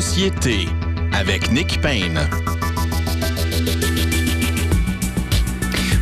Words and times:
Société 0.00 0.68
avec 1.12 1.52
Nick 1.52 1.78
Payne. 1.82 2.18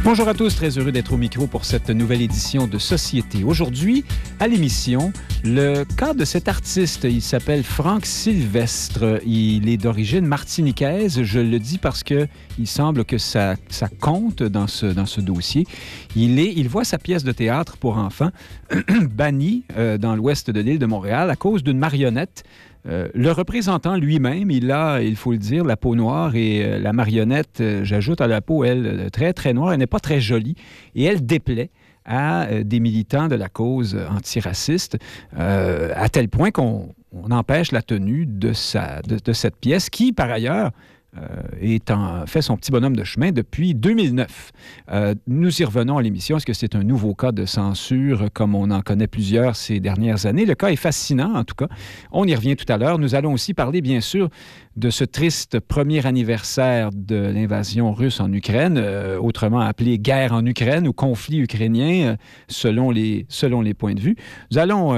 Bonjour 0.04 0.28
à 0.28 0.34
tous, 0.34 0.54
très 0.54 0.78
heureux 0.78 0.92
d'être 0.92 1.12
au 1.12 1.16
micro 1.16 1.48
pour 1.48 1.64
cette 1.64 1.90
nouvelle 1.90 2.22
édition 2.22 2.68
de 2.68 2.78
Société. 2.78 3.42
Aujourd'hui, 3.42 4.04
à 4.38 4.46
l'émission, 4.46 5.12
le 5.42 5.82
cas 5.96 6.14
de 6.14 6.24
cet 6.24 6.46
artiste, 6.46 7.02
il 7.02 7.20
s'appelle 7.20 7.64
Franck 7.64 8.06
Sylvestre. 8.06 9.20
Il 9.26 9.68
est 9.68 9.76
d'origine 9.76 10.24
martiniquaise. 10.24 11.24
Je 11.24 11.40
le 11.40 11.58
dis 11.58 11.78
parce 11.78 12.04
que 12.04 12.28
il 12.60 12.68
semble 12.68 13.04
que 13.04 13.18
ça, 13.18 13.56
ça 13.70 13.88
compte 13.88 14.44
dans 14.44 14.68
ce, 14.68 14.86
dans 14.86 15.06
ce 15.06 15.20
dossier. 15.20 15.66
Il, 16.14 16.38
est, 16.38 16.52
il 16.56 16.68
voit 16.68 16.84
sa 16.84 16.98
pièce 16.98 17.24
de 17.24 17.32
théâtre 17.32 17.76
pour 17.76 17.98
enfants 17.98 18.30
bannie 19.10 19.64
euh, 19.76 19.98
dans 19.98 20.14
l'ouest 20.14 20.48
de 20.48 20.60
l'île 20.60 20.78
de 20.78 20.86
Montréal 20.86 21.28
à 21.28 21.34
cause 21.34 21.64
d'une 21.64 21.78
marionnette 21.78 22.44
euh, 22.86 23.08
le 23.14 23.30
représentant 23.32 23.96
lui-même, 23.96 24.50
il 24.50 24.70
a, 24.70 25.02
il 25.02 25.16
faut 25.16 25.32
le 25.32 25.38
dire, 25.38 25.64
la 25.64 25.76
peau 25.76 25.94
noire 25.94 26.34
et 26.34 26.64
euh, 26.64 26.78
la 26.78 26.92
marionnette, 26.92 27.60
euh, 27.60 27.84
j'ajoute 27.84 28.20
à 28.20 28.26
la 28.26 28.40
peau, 28.40 28.64
elle, 28.64 29.10
très, 29.12 29.32
très 29.32 29.52
noire, 29.52 29.72
elle 29.72 29.78
n'est 29.78 29.86
pas 29.86 30.00
très 30.00 30.20
jolie 30.20 30.54
et 30.94 31.04
elle 31.04 31.24
déplaît 31.24 31.70
à 32.06 32.48
des 32.64 32.80
militants 32.80 33.28
de 33.28 33.34
la 33.34 33.48
cause 33.48 33.96
antiraciste, 34.10 34.96
à 35.36 36.08
tel 36.08 36.28
point 36.28 36.50
qu'on 36.50 36.88
empêche 37.30 37.72
la 37.72 37.82
tenue 37.82 38.24
de, 38.26 38.54
sa, 38.54 39.02
de 39.02 39.32
cette 39.32 39.56
pièce 39.56 39.90
qui, 39.90 40.12
par 40.12 40.30
ailleurs, 40.30 40.72
euh, 41.18 42.26
fait 42.26 42.42
son 42.42 42.56
petit 42.56 42.70
bonhomme 42.70 42.94
de 42.94 43.02
chemin 43.02 43.32
depuis 43.32 43.74
2009. 43.74 44.52
Euh, 44.92 45.14
nous 45.26 45.60
y 45.60 45.64
revenons 45.64 45.98
à 45.98 46.02
l'émission. 46.02 46.36
Est-ce 46.36 46.46
que 46.46 46.52
c'est 46.52 46.76
un 46.76 46.84
nouveau 46.84 47.14
cas 47.14 47.32
de 47.32 47.46
censure 47.46 48.28
comme 48.32 48.54
on 48.54 48.70
en 48.70 48.80
connaît 48.80 49.08
plusieurs 49.08 49.56
ces 49.56 49.80
dernières 49.80 50.26
années? 50.26 50.46
Le 50.46 50.54
cas 50.54 50.68
est 50.68 50.76
fascinant, 50.76 51.34
en 51.34 51.44
tout 51.44 51.56
cas. 51.56 51.68
On 52.12 52.26
y 52.26 52.34
revient 52.34 52.54
tout 52.54 52.70
à 52.72 52.76
l'heure. 52.76 52.98
Nous 52.98 53.14
allons 53.14 53.32
aussi 53.32 53.54
parler, 53.54 53.80
bien 53.80 54.00
sûr, 54.00 54.28
de 54.76 54.90
ce 54.90 55.04
triste 55.04 55.60
premier 55.60 56.06
anniversaire 56.06 56.90
de 56.92 57.16
l'invasion 57.16 57.92
russe 57.92 58.20
en 58.20 58.32
Ukraine, 58.32 58.78
euh, 58.78 59.18
autrement 59.18 59.60
appelé 59.60 59.98
guerre 59.98 60.32
en 60.32 60.44
Ukraine 60.46 60.86
ou 60.86 60.92
conflit 60.92 61.38
ukrainien, 61.38 62.16
selon, 62.48 62.90
les, 62.90 63.26
selon 63.28 63.60
les 63.60 63.74
points 63.74 63.94
de 63.94 64.00
vue. 64.00 64.16
Nous 64.50 64.58
allons 64.58 64.90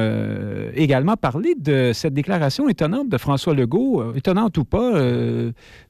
également 0.75 1.17
parler 1.17 1.55
de 1.59 1.92
cette 1.95 2.14
déclaration 2.14 2.69
étonnante 2.69 3.09
de 3.09 3.19
François 3.19 3.55
Legault, 3.55 4.14
étonnante 4.14 4.59
ou 4.59 4.64
pas, 4.64 4.92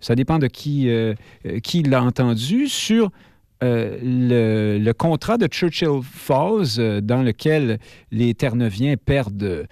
ça 0.00 0.14
dépend 0.14 0.38
de 0.38 0.46
qui, 0.46 0.88
euh, 0.88 1.14
euh, 1.46 1.58
qui 1.60 1.82
l'a 1.82 2.02
entendu, 2.02 2.68
sur 2.68 3.10
euh, 3.62 4.78
le, 4.78 4.92
contrat 4.92 5.38
de 5.38 5.46
Churchill 5.46 6.00
Falls, 6.02 7.00
dans 7.02 7.22
lequel 7.22 7.78
les 8.10 8.34
Terre-Neuviens 8.34 8.96
perdent 8.96 9.66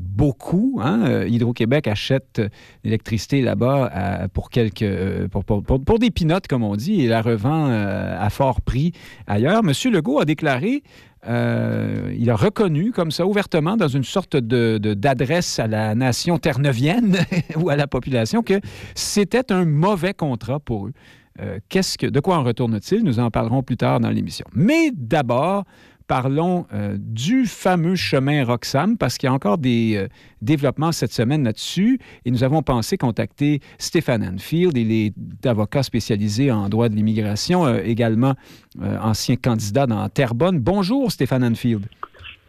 beaucoup. 0.00 0.80
Hein. 0.82 1.24
Hydro-Québec 1.26 1.88
achète 1.88 2.40
l'électricité 2.84 3.42
là-bas 3.42 4.28
pour, 4.32 4.50
quelques, 4.50 5.28
pour, 5.28 5.44
pour, 5.44 5.98
des 5.98 6.10
pinottes, 6.10 6.46
comme 6.46 6.62
on 6.62 6.76
dit, 6.76 7.02
et 7.02 7.08
la 7.08 7.22
revend 7.22 7.70
à 7.70 8.30
fort 8.30 8.60
prix 8.60 8.92
ailleurs. 9.26 9.62
Monsieur 9.62 9.90
Legault 9.90 10.20
a 10.20 10.24
déclaré 10.24 10.82
euh, 11.26 12.12
il 12.18 12.28
a 12.30 12.36
reconnu 12.36 12.92
comme 12.92 13.10
ça 13.10 13.26
ouvertement 13.26 13.76
dans 13.76 13.88
une 13.88 14.04
sorte 14.04 14.36
d'adresse 14.36 15.56
de, 15.56 15.62
à 15.62 15.66
la 15.66 15.94
nation 15.94 16.38
terre-neuvienne 16.38 17.16
ou 17.56 17.70
à 17.70 17.76
la 17.76 17.86
population 17.86 18.42
que 18.42 18.60
c'était 18.94 19.50
un 19.52 19.64
mauvais 19.64 20.14
contrat 20.14 20.60
pour 20.60 20.88
eux. 20.88 20.92
Euh, 21.40 21.58
qu'est-ce 21.68 21.98
que, 21.98 22.06
de 22.06 22.20
quoi 22.20 22.36
en 22.36 22.44
retourne-t-il? 22.44 23.02
Nous 23.02 23.18
en 23.18 23.30
parlerons 23.30 23.62
plus 23.62 23.76
tard 23.76 24.00
dans 24.00 24.10
l'émission. 24.10 24.46
Mais 24.54 24.90
d'abord, 24.92 25.64
parlons 26.06 26.66
euh, 26.72 26.96
du 26.98 27.46
fameux 27.46 27.96
chemin 27.96 28.44
Roxham, 28.44 28.96
parce 28.96 29.18
qu'il 29.18 29.26
y 29.26 29.30
a 29.30 29.32
encore 29.32 29.58
des 29.58 29.96
euh, 29.96 30.08
développements 30.42 30.92
cette 30.92 31.12
semaine 31.12 31.42
là-dessus. 31.44 31.98
Et 32.24 32.30
nous 32.30 32.44
avons 32.44 32.62
pensé 32.62 32.96
contacter 32.96 33.60
Stéphane 33.78 34.22
Anfield. 34.22 34.76
Il 34.76 34.92
est 34.92 35.46
avocat 35.46 35.82
spécialisé 35.82 36.52
en 36.52 36.68
droit 36.68 36.88
de 36.88 36.94
l'immigration, 36.94 37.78
également 37.78 38.34
ancien 38.80 39.36
candidat 39.36 39.86
dans 39.86 40.08
Terrebonne. 40.08 40.60
Bonjour, 40.60 41.10
Stéphane 41.10 41.44
Anfield. 41.44 41.86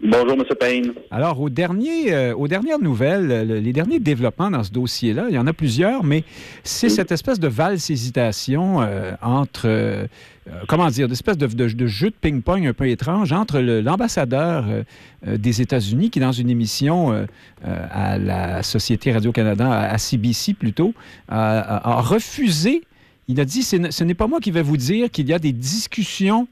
Bonjour, 0.02 0.34
M. 0.34 0.44
Payne. 0.60 0.94
Alors, 1.10 1.40
aux, 1.40 1.50
derniers, 1.50 2.34
aux 2.34 2.48
dernières 2.48 2.80
nouvelles, 2.80 3.62
les 3.64 3.74
derniers 3.74 4.00
développements 4.00 4.52
dans 4.52 4.64
ce 4.64 4.72
dossier-là, 4.72 5.28
il 5.30 5.36
y 5.36 5.40
en 5.40 5.48
a 5.48 5.54
plusieurs, 5.54 6.04
mais 6.04 6.24
c'est 6.64 6.90
cette 6.90 7.12
espèce 7.12 7.40
de 7.40 7.48
valse 7.48 7.90
hésitation 7.90 8.86
entre 9.22 10.08
euh, 10.48 10.62
comment 10.68 10.88
dire, 10.90 11.08
d'espèce 11.08 11.38
de, 11.38 11.48
de, 11.48 11.88
jeu 11.88 12.12
de 12.12 12.16
ping-pong 12.16 12.68
un 12.68 12.74
peu 12.74 12.88
étrange 12.88 13.32
entre 13.32 13.60
l'ambassadeur 13.60 14.66
euh, 14.68 14.84
euh, 15.28 15.38
des 15.38 15.62
États-Unis, 15.62 16.12
qui, 16.12 16.20
dans 16.20 16.32
une 16.32 16.52
émission 16.52 17.26
à 17.64 18.18
la 18.20 18.62
Société 18.62 19.12
Radio-Canada, 19.12 19.68
à 19.68 19.98
CBC 19.98 20.54
plutôt, 20.54 20.94
a, 21.30 22.02
refusé, 22.02 22.84
il 23.28 23.40
a 23.40 23.46
dit, 23.46 23.64
ce 23.64 24.04
n'est 24.04 24.14
pas 24.14 24.28
moi 24.28 24.40
qui 24.40 24.52
vais 24.52 24.62
vous 24.62 24.78
dire 24.78 25.10
qu'il 25.10 25.28
y 25.28 25.34
a 25.34 25.40
des 25.40 25.52
discussions 25.52 26.48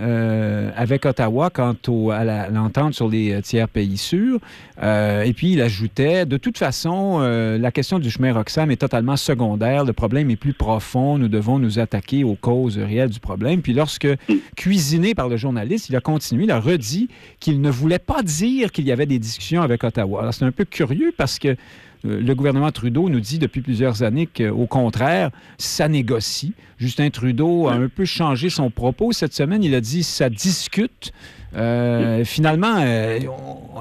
euh, 0.00 0.70
avec 0.76 1.04
Ottawa 1.06 1.50
quant 1.50 1.74
à 2.12 2.48
l'entente 2.50 2.94
sur 2.94 3.08
les 3.08 3.32
euh, 3.32 3.40
tiers 3.40 3.68
pays 3.68 3.96
sûrs. 3.96 4.38
Euh, 4.82 5.22
et 5.22 5.32
puis, 5.32 5.52
il 5.52 5.60
ajoutait, 5.60 6.24
de 6.24 6.36
toute 6.36 6.56
façon, 6.56 7.18
la 7.18 7.72
question 7.72 7.98
du 7.98 8.10
chemin 8.10 8.32
Roxham 8.32 8.70
est 8.70 8.76
totalement 8.76 9.16
secondaire. 9.16 9.84
Le 9.84 9.92
problème 9.92 10.30
est 10.30 10.36
plus 10.36 10.52
profond. 10.52 11.18
Nous 11.18 11.28
devons 11.28 11.58
nous 11.58 11.78
attaquer 11.78 12.22
aux 12.22 12.36
causes 12.36 12.78
réelles 12.78 13.10
du 13.10 13.20
problème. 13.20 13.60
Puis, 13.60 13.72
lorsque, 13.72 14.08
cuisiné 14.56 15.14
par 15.14 15.28
le 15.28 15.36
journaliste, 15.36 15.88
il 15.88 15.96
a 15.96 16.00
continué, 16.00 16.44
il 16.44 16.50
a 16.50 16.60
redit 16.60 17.08
qu'il 17.40 17.60
ne 17.60 17.70
voulait 17.70 17.98
pas 17.98 18.22
dire 18.22 18.70
qu'il 18.70 18.86
y 18.86 18.92
avait 18.92 19.06
des 19.06 19.18
discussions 19.18 19.62
avec 19.62 19.82
Ottawa. 19.82 20.20
Alors, 20.20 20.34
c'est 20.34 20.44
un 20.44 20.52
peu 20.52 20.64
curieux 20.64 21.12
parce 21.16 21.38
que 21.38 21.56
le 22.04 22.34
gouvernement 22.34 22.70
Trudeau 22.70 23.08
nous 23.08 23.20
dit 23.20 23.38
depuis 23.38 23.60
plusieurs 23.60 24.02
années 24.02 24.26
qu'au 24.26 24.66
contraire, 24.66 25.30
ça 25.58 25.88
négocie. 25.88 26.54
Justin 26.78 27.10
Trudeau 27.10 27.68
a 27.68 27.74
un 27.74 27.88
peu 27.88 28.04
changé 28.04 28.50
son 28.50 28.70
propos. 28.70 29.12
Cette 29.12 29.34
semaine, 29.34 29.64
il 29.64 29.74
a 29.74 29.80
dit 29.80 30.02
ça 30.02 30.30
discute. 30.30 31.12
Euh, 31.56 32.24
finalement, 32.24 32.76
euh, 32.78 33.18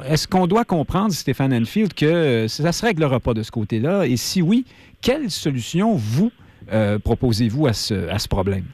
est-ce 0.08 0.28
qu'on 0.28 0.48
doit 0.48 0.66
comprendre, 0.66 1.14
Stéphane 1.14 1.54
Enfield, 1.54 1.94
que 1.94 2.48
ça 2.48 2.64
ne 2.64 2.72
se 2.72 2.86
réglera 2.86 3.20
pas 3.20 3.34
de 3.34 3.44
ce 3.44 3.52
côté-là? 3.52 4.06
Et 4.06 4.18
si 4.18 4.42
oui, 4.42 4.66
quelle 5.02 5.30
solution 5.30 5.96
vous 5.96 6.32
proposez-vous 7.04 7.68
à 7.68 7.74
ce, 7.74 8.10
à 8.10 8.20
ce 8.20 8.28
problème? 8.28 8.66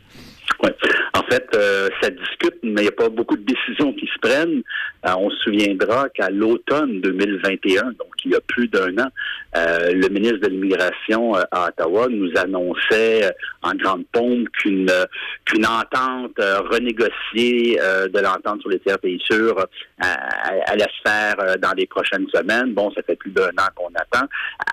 En 1.16 1.22
fait, 1.29 1.47
euh, 1.53 1.90
ça 2.01 2.09
discute, 2.09 2.56
mais 2.63 2.81
il 2.81 2.85
n'y 2.85 2.88
a 2.88 2.91
pas 2.91 3.07
beaucoup 3.07 3.38
de 3.38 3.44
décisions 3.44 3.94
qui 3.94 4.07
se 4.07 4.18
prennent. 4.19 4.63
Euh, 5.06 5.12
on 5.16 5.29
se 5.29 5.38
souviendra 5.44 6.09
qu'à 6.09 6.31
l'automne 6.31 7.01
2021, 7.01 7.84
donc 7.84 8.07
il 8.25 8.31
y 8.31 8.35
a 8.35 8.41
plus 8.41 8.68
d'un 8.68 8.97
an, 8.97 9.09
euh, 9.56 9.91
le 9.94 10.07
ministre 10.09 10.40
de 10.40 10.47
l'Immigration 10.47 11.35
à 11.35 11.68
Ottawa 11.68 12.07
nous 12.09 12.31
annonçait 12.35 13.31
en 13.62 13.75
grande 13.75 14.06
pompe 14.12 14.50
qu'une 14.53 14.90
qu'une 15.46 15.68
entente 15.68 16.40
renégociée 16.72 17.78
de 17.78 18.19
l'entente 18.19 18.62
sur 18.62 18.69
les 18.69 18.80
tiers 18.80 18.97
pays 18.97 19.22
sûrs 19.30 19.68
allait 20.00 20.84
se 20.84 21.09
faire 21.09 21.35
dans 21.59 21.74
les 21.74 21.85
prochaines 21.85 22.28
semaines. 22.34 22.74
Bon, 22.74 22.91
ça 22.94 23.03
fait 23.03 23.18
plus 23.18 23.31
d'un 23.31 23.50
an 23.50 23.69
qu'on 23.75 23.91
attend. 23.95 24.25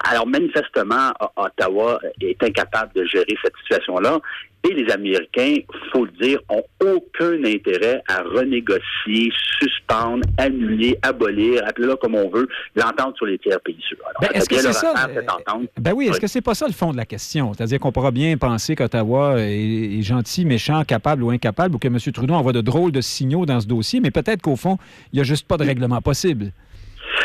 Alors 0.09 0.27
manifestement, 0.27 1.13
Ottawa 1.37 2.01
est 2.21 2.43
incapable 2.43 2.93
de 2.95 3.05
gérer 3.05 3.37
cette 3.43 3.57
situation-là 3.63 4.21
et 4.69 4.75
les 4.75 4.93
Américains, 4.93 5.57
faut 5.93 6.05
le 6.05 6.13
dire, 6.21 6.39
ont 6.49 6.63
aucun 6.85 7.43
intérêt 7.45 8.03
à 8.09 8.23
renégocier, 8.23 9.33
suspendre, 9.59 10.23
annuler, 10.37 10.99
abolir, 11.03 11.63
appelez-le 11.67 11.97
comme 11.97 12.15
on 12.15 12.29
veut, 12.29 12.47
l'entente 12.75 13.17
sur 13.17 13.27
les 13.27 13.39
tiers 13.39 13.61
pays 13.61 13.81
sûrs. 13.81 13.97
Ben, 14.21 14.29
est-ce 14.35 14.49
que 14.49 14.57
c'est 14.57 14.73
ça? 14.73 14.93
Euh, 15.09 15.67
ben 15.79 15.93
oui, 15.95 16.09
est-ce 16.09 16.21
que 16.21 16.27
c'est 16.27 16.43
pas 16.43 16.55
ça 16.55 16.67
le 16.67 16.75
fond 16.75 16.93
de 16.93 16.97
la 16.97 17.07
question? 17.07 17.55
C'est-à-dire 17.55 17.79
qu'on 17.79 17.93
pourra 17.93 18.11
bien 18.11 18.37
penser 18.37 18.77
qu'Ottawa 18.77 19.37
est, 19.39 20.03
gentil, 20.03 20.45
méchant, 20.45 20.85
capable 20.85 21.23
ou 21.23 21.31
incapable, 21.31 21.77
ou 21.77 21.79
que 21.79 21.89
M. 21.89 21.99
Trudeau 22.13 22.35
envoie 22.35 22.53
de 22.53 22.61
drôles 22.61 22.93
de 22.93 23.01
signaux 23.01 23.47
dans 23.47 23.61
ce 23.61 23.67
dossier, 23.67 24.01
mais 24.01 24.11
peut-être 24.11 24.43
qu'au 24.43 24.57
fond, 24.57 24.77
il 25.13 25.17
n'y 25.17 25.21
a 25.21 25.25
juste 25.25 25.47
pas 25.47 25.57
de 25.57 25.65
règlement 25.65 26.01
possible. 26.03 26.53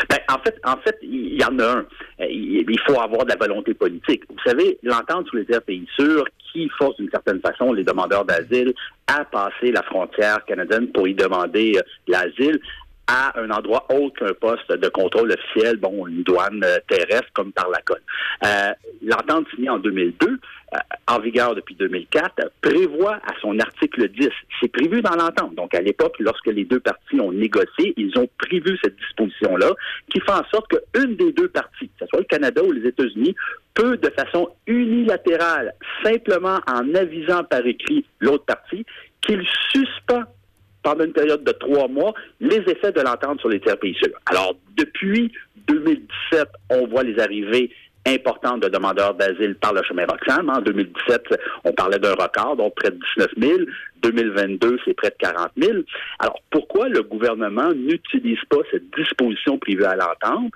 Ben, 0.08 0.18
en 0.28 0.38
fait, 0.38 0.58
en 0.64 0.76
fait, 0.78 0.96
il 1.02 1.40
y 1.40 1.44
en 1.44 1.58
a 1.58 1.64
un. 1.64 1.86
Euh, 2.20 2.26
il 2.28 2.78
faut 2.86 3.00
avoir 3.00 3.24
de 3.24 3.30
la 3.30 3.36
volonté 3.36 3.74
politique. 3.74 4.22
Vous 4.28 4.36
savez, 4.44 4.78
l'entente 4.82 5.26
sur 5.28 5.36
les 5.36 5.46
tiers 5.46 5.62
pays 5.62 5.86
sûrs 5.96 6.24
qui 6.56 6.68
force 6.70 6.96
d'une 6.96 7.10
certaine 7.10 7.40
façon 7.40 7.72
les 7.72 7.84
demandeurs 7.84 8.24
d'asile 8.24 8.72
à 9.06 9.24
passer 9.24 9.70
la 9.72 9.82
frontière 9.82 10.44
canadienne 10.46 10.88
pour 10.88 11.06
y 11.06 11.14
demander 11.14 11.74
euh, 11.76 11.82
l'asile 12.08 12.58
à 13.06 13.38
un 13.38 13.50
endroit 13.50 13.86
autre 13.92 14.26
qu'un 14.26 14.34
poste 14.34 14.70
de 14.72 14.88
contrôle 14.88 15.32
officiel, 15.32 15.76
bon, 15.76 16.06
une 16.06 16.22
douane 16.22 16.62
euh, 16.64 16.78
terrestre 16.88 17.28
comme 17.34 17.52
par 17.52 17.68
la 17.68 17.80
côte. 17.82 18.02
Euh, 18.44 18.72
L'entente 19.02 19.46
signée 19.54 19.68
en 19.68 19.78
2002, 19.78 20.26
euh, 20.28 20.76
en 21.06 21.20
vigueur 21.20 21.54
depuis 21.54 21.76
2004, 21.76 22.50
prévoit 22.60 23.16
à 23.16 23.32
son 23.40 23.58
article 23.60 24.08
10, 24.08 24.28
c'est 24.60 24.68
prévu 24.68 25.02
dans 25.02 25.14
l'entente. 25.14 25.54
Donc, 25.54 25.74
à 25.74 25.80
l'époque, 25.80 26.16
lorsque 26.18 26.46
les 26.46 26.64
deux 26.64 26.80
parties 26.80 27.20
ont 27.20 27.30
négocié, 27.30 27.94
ils 27.96 28.18
ont 28.18 28.28
prévu 28.38 28.76
cette 28.82 28.96
disposition-là, 28.96 29.70
qui 30.10 30.20
fait 30.20 30.32
en 30.32 30.44
sorte 30.50 30.66
qu'une 30.68 31.14
des 31.14 31.32
deux 31.32 31.48
parties, 31.48 31.88
que 31.88 32.04
ce 32.04 32.06
soit 32.06 32.20
le 32.20 32.24
Canada 32.24 32.62
ou 32.64 32.72
les 32.72 32.88
États-Unis, 32.88 33.36
peut, 33.74 33.96
de 33.98 34.10
façon 34.10 34.48
unilatérale, 34.66 35.74
simplement 36.02 36.58
en 36.66 36.94
avisant 36.94 37.44
par 37.44 37.64
écrit 37.64 38.04
l'autre 38.18 38.46
partie, 38.46 38.84
qu'il 39.20 39.44
suspend 39.72 40.24
pendant 40.86 41.04
une 41.04 41.12
période 41.12 41.42
de 41.42 41.50
trois 41.50 41.88
mois 41.88 42.14
les 42.38 42.58
effets 42.58 42.92
de 42.92 43.00
l'entente 43.00 43.40
sur 43.40 43.48
les 43.48 43.58
tiers 43.58 43.76
pays 43.76 43.96
Alors, 44.26 44.54
depuis 44.76 45.32
2017, 45.66 46.46
on 46.70 46.86
voit 46.86 47.02
les 47.02 47.18
arrivées 47.18 47.72
importante 48.06 48.62
de 48.62 48.68
demandeurs 48.68 49.14
d'asile 49.14 49.56
par 49.56 49.72
le 49.72 49.82
chemin 49.82 50.06
Roxham. 50.06 50.48
En 50.48 50.60
2017, 50.60 51.22
on 51.64 51.72
parlait 51.72 51.98
d'un 51.98 52.12
record, 52.12 52.54
donc 52.54 52.76
près 52.76 52.90
de 52.90 52.98
19 53.16 53.30
000. 53.36 53.58
2022, 54.02 54.78
c'est 54.84 54.94
près 54.94 55.10
de 55.10 55.16
40 55.18 55.50
000. 55.60 55.78
Alors, 56.20 56.40
pourquoi 56.52 56.88
le 56.88 57.02
gouvernement 57.02 57.72
n'utilise 57.72 58.38
pas 58.48 58.58
cette 58.70 58.88
disposition 58.96 59.58
privée 59.58 59.86
à 59.86 59.96
l'entente? 59.96 60.52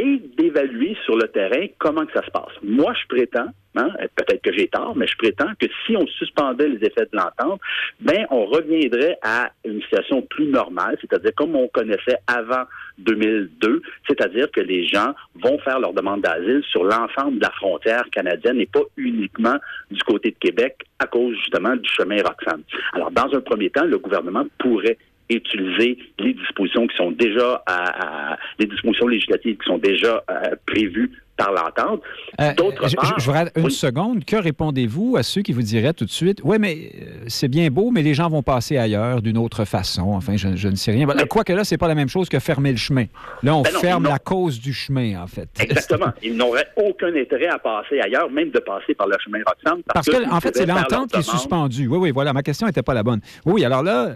Et 0.00 0.22
d'évaluer 0.36 0.96
sur 1.04 1.16
le 1.16 1.28
terrain 1.28 1.66
comment 1.78 2.04
que 2.04 2.12
ça 2.12 2.24
se 2.24 2.30
passe. 2.30 2.52
Moi, 2.62 2.92
je 3.00 3.06
prétends, 3.08 3.48
hein, 3.76 3.88
peut-être 4.14 4.42
que 4.42 4.52
j'ai 4.52 4.68
tort, 4.68 4.94
mais 4.94 5.06
je 5.06 5.16
prétends 5.16 5.52
que 5.58 5.66
si 5.86 5.96
on 5.96 6.06
suspendait 6.06 6.68
les 6.68 6.86
effets 6.86 7.08
de 7.12 7.16
l'entente, 7.16 7.60
ben 8.00 8.26
on 8.30 8.44
reviendrait 8.44 9.18
à 9.22 9.50
une 9.64 9.80
situation 9.82 10.22
plus 10.22 10.46
normale, 10.46 10.98
c'est-à-dire 11.00 11.32
comme 11.34 11.56
on 11.56 11.68
connaissait 11.68 12.18
avant 12.26 12.64
2002, 12.98 13.82
c'est-à-dire 14.06 14.50
que 14.50 14.60
les 14.60 14.86
gens 14.86 15.14
vont 15.34 15.58
faire 15.60 15.80
leur 15.80 15.94
demande 15.94 16.20
d'asile 16.20 16.62
sur 16.70 16.84
l'ensemble 16.84 17.38
de 17.38 17.44
la 17.44 17.50
frontière 17.52 18.04
canadienne 18.10 18.60
et 18.60 18.66
pas 18.66 18.82
uniquement 18.96 19.56
du 19.90 20.02
côté 20.02 20.30
de 20.30 20.38
Québec 20.38 20.76
à 20.98 21.06
cause 21.06 21.34
justement 21.36 21.74
du 21.76 21.88
chemin 21.88 22.16
Roxham. 22.22 22.62
Alors, 22.92 23.10
dans 23.10 23.34
un 23.34 23.40
premier 23.40 23.70
temps, 23.70 23.84
le 23.84 23.98
gouvernement 23.98 24.46
pourrait 24.58 24.98
utiliser 25.28 25.98
les 26.18 26.34
dispositions 26.34 26.86
qui 26.86 26.96
sont 26.96 27.10
déjà 27.10 27.62
à, 27.66 28.38
les 28.58 28.66
dispositions 28.66 29.08
législatives 29.08 29.56
qui 29.56 29.66
sont 29.66 29.78
déjà 29.78 30.22
euh, 30.30 30.54
prévues 30.66 31.10
par 31.36 31.52
l'entente. 31.52 32.00
Euh, 32.40 32.54
D'autre 32.54 32.88
part... 32.94 33.18
Je, 33.18 33.24
je, 33.24 33.60
une 33.60 33.70
seconde. 33.70 34.24
Que 34.24 34.36
répondez-vous 34.36 35.16
à 35.16 35.22
ceux 35.22 35.42
qui 35.42 35.52
vous 35.52 35.62
diraient 35.62 35.92
tout 35.92 36.04
de 36.04 36.10
suite, 36.10 36.40
oui, 36.44 36.56
mais 36.58 36.90
euh, 36.94 37.24
c'est 37.28 37.48
bien 37.48 37.68
beau, 37.68 37.90
mais 37.90 38.02
les 38.02 38.14
gens 38.14 38.28
vont 38.28 38.42
passer 38.42 38.78
ailleurs 38.78 39.22
d'une 39.22 39.38
autre 39.38 39.64
façon. 39.64 40.12
Enfin, 40.14 40.36
je, 40.36 40.68
ne 40.68 40.74
sais 40.74 40.92
rien. 40.92 41.06
Quoique 41.28 41.52
là, 41.52 41.64
c'est 41.64 41.78
pas 41.78 41.88
la 41.88 41.94
même 41.94 42.08
chose 42.08 42.28
que 42.28 42.38
fermer 42.38 42.70
le 42.70 42.78
chemin. 42.78 43.04
Là, 43.42 43.56
on 43.56 43.62
ben 43.62 43.70
ferme 43.72 44.04
la 44.04 44.18
cause 44.18 44.60
du 44.60 44.72
chemin, 44.72 45.22
en 45.22 45.26
fait. 45.26 45.48
Exactement. 45.60 46.12
Ils 46.22 46.36
n'auraient 46.36 46.68
aucun 46.76 47.14
intérêt 47.14 47.48
à 47.48 47.58
passer 47.58 48.00
ailleurs, 48.00 48.30
même 48.30 48.50
de 48.50 48.58
passer 48.58 48.94
par 48.94 49.06
le 49.06 49.16
chemin 49.22 49.38
Roxham. 49.46 49.82
Parce, 49.92 50.08
que, 50.08 50.30
en 50.30 50.40
fait, 50.40 50.56
c'est 50.56 50.66
l'entente 50.66 51.12
qui 51.12 51.18
est 51.18 51.22
suspendue. 51.22 51.86
Oui, 51.86 51.98
oui, 51.98 52.10
voilà. 52.10 52.32
Ma 52.32 52.42
question 52.42 52.66
n'était 52.66 52.82
pas 52.82 52.94
la 52.94 53.02
bonne. 53.02 53.20
Oui, 53.44 53.64
alors 53.64 53.82
là, 53.82 54.06
euh, 54.06 54.14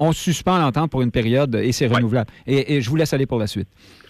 on, 0.00 0.12
suspend 0.12 0.58
l'entente 0.58 0.90
pour 0.90 1.02
une 1.02 1.10
période 1.10 1.54
et 1.56 1.72
c'est 1.72 1.86
renouvelable. 1.86 2.30
et 2.46 2.80
je 2.80 2.88
vous 2.88 2.96
laisse 2.96 3.12
aller 3.12 3.26
pour 3.26 3.38
la 3.38 3.46
suite. 3.46 3.68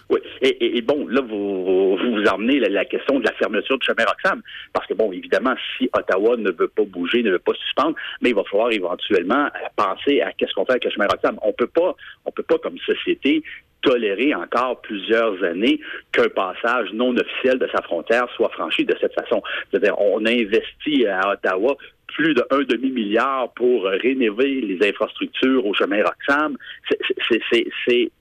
Oui. 0.09 0.19
Et, 0.41 0.81
bon, 0.81 1.05
là, 1.07 1.21
vous 1.21 1.97
vous, 1.97 2.23
emmenez 2.31 2.59
la, 2.59 2.85
question 2.85 3.19
de 3.19 3.25
la 3.25 3.33
fermeture 3.33 3.77
du 3.77 3.85
chemin 3.85 4.05
Roxham. 4.05 4.41
Parce 4.71 4.87
que, 4.87 4.93
bon, 4.93 5.11
évidemment, 5.11 5.55
si 5.77 5.89
Ottawa 5.93 6.37
ne 6.37 6.51
veut 6.51 6.69
pas 6.69 6.85
bouger, 6.85 7.23
ne 7.23 7.31
veut 7.31 7.39
pas 7.39 7.53
suspendre, 7.53 7.95
mais 8.21 8.29
il 8.29 8.35
va 8.35 8.43
falloir 8.45 8.71
éventuellement 8.71 9.47
penser 9.75 10.21
à 10.21 10.31
qu'est-ce 10.31 10.53
qu'on 10.53 10.65
fait 10.65 10.73
avec 10.73 10.85
le 10.85 10.91
chemin 10.91 11.07
Roxham. 11.07 11.37
On 11.41 11.51
peut 11.51 11.67
pas, 11.67 11.95
on 12.25 12.31
peut 12.31 12.43
pas, 12.43 12.57
comme 12.59 12.77
société, 12.79 13.43
tolérer 13.81 14.33
encore 14.33 14.81
plusieurs 14.81 15.43
années 15.43 15.79
qu'un 16.11 16.29
passage 16.29 16.91
non 16.93 17.15
officiel 17.15 17.59
de 17.59 17.67
sa 17.73 17.81
frontière 17.81 18.27
soit 18.35 18.49
franchi 18.49 18.85
de 18.85 18.95
cette 18.99 19.13
façon. 19.13 19.41
C'est-à-dire, 19.69 19.99
on 19.99 20.25
a 20.25 20.31
investi 20.31 21.05
à 21.05 21.31
Ottawa 21.31 21.75
plus 22.07 22.33
d'un 22.33 22.63
demi-milliard 22.67 23.51
pour 23.53 23.83
rénover 23.83 24.61
les 24.61 24.89
infrastructures 24.89 25.65
au 25.65 25.73
chemin 25.73 26.03
Roxham. 26.03 26.57
C'est 27.29 28.11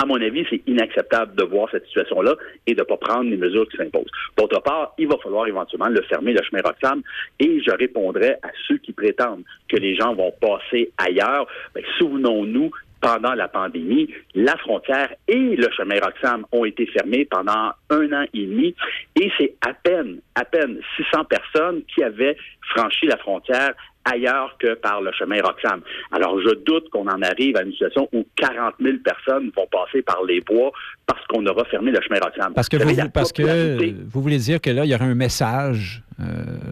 à 0.00 0.06
mon 0.06 0.16
avis, 0.16 0.46
c'est 0.48 0.62
inacceptable 0.66 1.34
de 1.36 1.44
voir 1.44 1.68
cette 1.70 1.84
situation-là 1.86 2.34
et 2.66 2.74
de 2.74 2.80
ne 2.80 2.84
pas 2.84 2.96
prendre 2.96 3.28
les 3.28 3.36
mesures 3.36 3.68
qui 3.68 3.76
s'imposent. 3.76 4.10
D'autre 4.36 4.62
part, 4.62 4.94
il 4.96 5.08
va 5.08 5.18
falloir 5.18 5.46
éventuellement 5.46 5.88
le 5.88 6.00
fermer, 6.02 6.32
le 6.32 6.42
chemin 6.42 6.62
Roxham, 6.62 7.02
et 7.38 7.60
je 7.60 7.70
répondrai 7.70 8.32
à 8.42 8.48
ceux 8.66 8.78
qui 8.78 8.92
prétendent 8.92 9.44
que 9.68 9.76
les 9.76 9.94
gens 9.96 10.14
vont 10.14 10.32
passer 10.40 10.90
ailleurs. 10.96 11.46
Ben, 11.74 11.84
souvenons-nous 11.98 12.70
pendant 13.02 13.34
la 13.34 13.48
pandémie, 13.48 14.12
la 14.34 14.56
frontière 14.56 15.12
et 15.28 15.56
le 15.56 15.68
chemin 15.76 15.98
Roxham 16.00 16.46
ont 16.52 16.64
été 16.64 16.86
fermés 16.86 17.24
pendant 17.24 17.72
un 17.90 18.12
an 18.12 18.24
et 18.34 18.46
demi 18.46 18.74
et 19.16 19.30
c'est 19.38 19.54
à 19.66 19.72
peine, 19.72 20.20
à 20.34 20.44
peine 20.44 20.78
600 20.96 21.24
personnes 21.24 21.82
qui 21.94 22.02
avaient 22.02 22.36
franchi 22.74 23.06
la 23.06 23.16
frontière 23.16 23.72
ailleurs 24.04 24.56
que 24.58 24.74
par 24.74 25.00
le 25.00 25.12
chemin 25.12 25.40
Roxham. 25.42 25.80
Alors, 26.10 26.40
je 26.40 26.54
doute 26.64 26.88
qu'on 26.90 27.06
en 27.06 27.22
arrive 27.22 27.56
à 27.56 27.62
une 27.62 27.72
situation 27.72 28.08
où 28.12 28.24
40 28.36 28.74
000 28.80 28.98
personnes 29.04 29.50
vont 29.56 29.66
passer 29.70 30.02
par 30.02 30.22
les 30.24 30.40
bois 30.40 30.72
parce 31.06 31.24
qu'on 31.26 31.44
aura 31.46 31.64
fermé 31.64 31.90
le 31.90 32.00
chemin 32.00 32.18
Roxham. 32.20 32.54
Parce 32.54 32.68
que, 32.68 32.76
vous, 32.76 33.08
parce 33.12 33.32
que 33.32 34.02
vous 34.08 34.22
voulez 34.22 34.38
dire 34.38 34.60
que 34.60 34.70
là, 34.70 34.84
il 34.84 34.90
y 34.90 34.94
aurait 34.94 35.04
un 35.04 35.14
message 35.14 36.02
euh, 36.20 36.24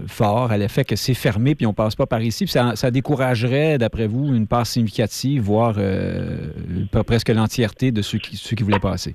fort 0.07 0.53
à 0.53 0.57
l'effet 0.57 0.85
que 0.85 0.97
c'est 0.97 1.15
fermé 1.15 1.55
puis 1.55 1.67
on 1.67 1.75
passe 1.75 1.97
pas 1.97 2.07
par 2.07 2.23
ici. 2.23 2.45
Puis 2.45 2.55
ça, 2.75 2.91
découragerait, 2.91 3.79
d'après 3.79 4.07
vous, 4.07 4.35
une 4.35 4.47
part 4.47 4.67
significative, 4.67 5.43
voire 5.43 5.75
euh, 5.79 6.51
presque 7.07 7.29
l'entièreté 7.29 7.93
de 7.93 8.03
ceux 8.03 8.19
qui, 8.19 8.37
ceux 8.37 8.57
qui 8.57 8.63
voulaient 8.63 8.81
passer 8.81 9.15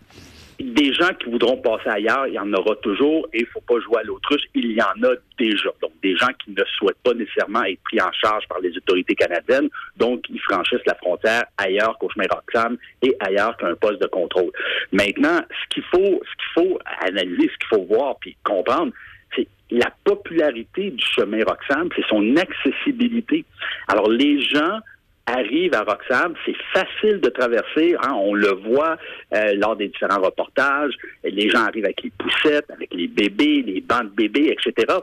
des 0.59 0.93
gens 0.93 1.13
qui 1.19 1.29
voudront 1.29 1.57
passer 1.57 1.89
ailleurs, 1.89 2.27
il 2.27 2.33
y 2.33 2.39
en 2.39 2.51
aura 2.53 2.75
toujours 2.77 3.27
et 3.33 3.39
il 3.39 3.43
ne 3.43 3.47
faut 3.47 3.61
pas 3.61 3.79
jouer 3.79 3.99
à 3.99 4.03
l'autruche. 4.03 4.43
Il 4.53 4.71
y 4.71 4.81
en 4.81 5.03
a 5.03 5.13
déjà. 5.37 5.69
Donc, 5.81 5.91
des 6.01 6.15
gens 6.15 6.31
qui 6.43 6.51
ne 6.51 6.63
souhaitent 6.77 7.01
pas 7.03 7.13
nécessairement 7.13 7.63
être 7.63 7.81
pris 7.83 8.01
en 8.01 8.11
charge 8.11 8.47
par 8.47 8.59
les 8.59 8.75
autorités 8.77 9.15
canadiennes, 9.15 9.69
donc 9.97 10.23
ils 10.29 10.39
franchissent 10.41 10.85
la 10.85 10.95
frontière 10.95 11.43
ailleurs 11.57 11.97
qu'au 11.97 12.09
chemin 12.09 12.25
Roxham 12.29 12.77
et 13.01 13.15
ailleurs 13.19 13.55
qu'un 13.57 13.75
poste 13.75 14.01
de 14.01 14.07
contrôle. 14.07 14.51
Maintenant, 14.91 15.39
ce 15.49 15.73
qu'il 15.73 15.83
faut, 15.83 15.99
ce 15.99 16.35
qu'il 16.35 16.53
faut 16.55 16.79
analyser, 17.01 17.49
ce 17.53 17.57
qu'il 17.57 17.77
faut 17.77 17.85
voir 17.85 18.17
puis 18.19 18.35
comprendre, 18.43 18.91
c'est 19.35 19.47
la 19.71 19.91
popularité 20.03 20.91
du 20.91 21.05
chemin 21.05 21.43
Roxham, 21.43 21.89
c'est 21.95 22.05
son 22.07 22.35
accessibilité. 22.37 23.45
Alors, 23.87 24.09
les 24.09 24.41
gens 24.41 24.79
arrive 25.25 25.73
à 25.73 25.83
Roxham, 25.83 26.33
c'est 26.45 26.55
facile 26.73 27.19
de 27.21 27.29
traverser. 27.29 27.95
Hein, 28.01 28.13
on 28.15 28.33
le 28.33 28.49
voit 28.49 28.97
euh, 29.33 29.53
lors 29.55 29.75
des 29.75 29.87
différents 29.87 30.21
reportages. 30.21 30.93
Les 31.23 31.49
gens 31.49 31.65
arrivent 31.65 31.85
avec 31.85 32.03
les 32.03 32.11
poussettes, 32.11 32.69
avec 32.69 32.93
les 32.93 33.07
bébés, 33.07 33.63
les 33.65 33.81
bancs 33.81 34.03
de 34.03 34.15
bébés, 34.15 34.55
etc. 34.55 34.93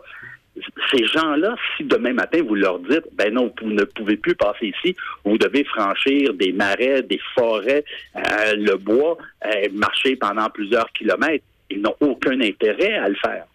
Ces 0.91 1.07
gens-là, 1.07 1.55
si 1.77 1.85
demain 1.85 2.13
matin 2.13 2.43
vous 2.47 2.55
leur 2.55 2.81
dites, 2.81 3.07
ben 3.15 3.33
non, 3.33 3.53
vous 3.63 3.71
ne 3.71 3.85
pouvez 3.85 4.17
plus 4.17 4.35
passer 4.35 4.75
ici, 4.77 4.95
vous 5.25 5.39
devez 5.39 5.65
franchir 5.65 6.35
des 6.35 6.53
marais, 6.53 7.03
des 7.03 7.21
forêts, 7.35 7.85
euh, 8.17 8.55
le 8.57 8.77
bois, 8.77 9.17
euh, 9.47 9.69
marcher 9.73 10.17
pendant 10.17 10.51
plusieurs 10.51 10.91
kilomètres, 10.93 11.45
ils 11.71 11.81
n'ont 11.81 11.97
aucun 12.01 12.39
intérêt 12.41 12.95
à 12.95 13.09
le 13.09 13.15
faire. 13.15 13.47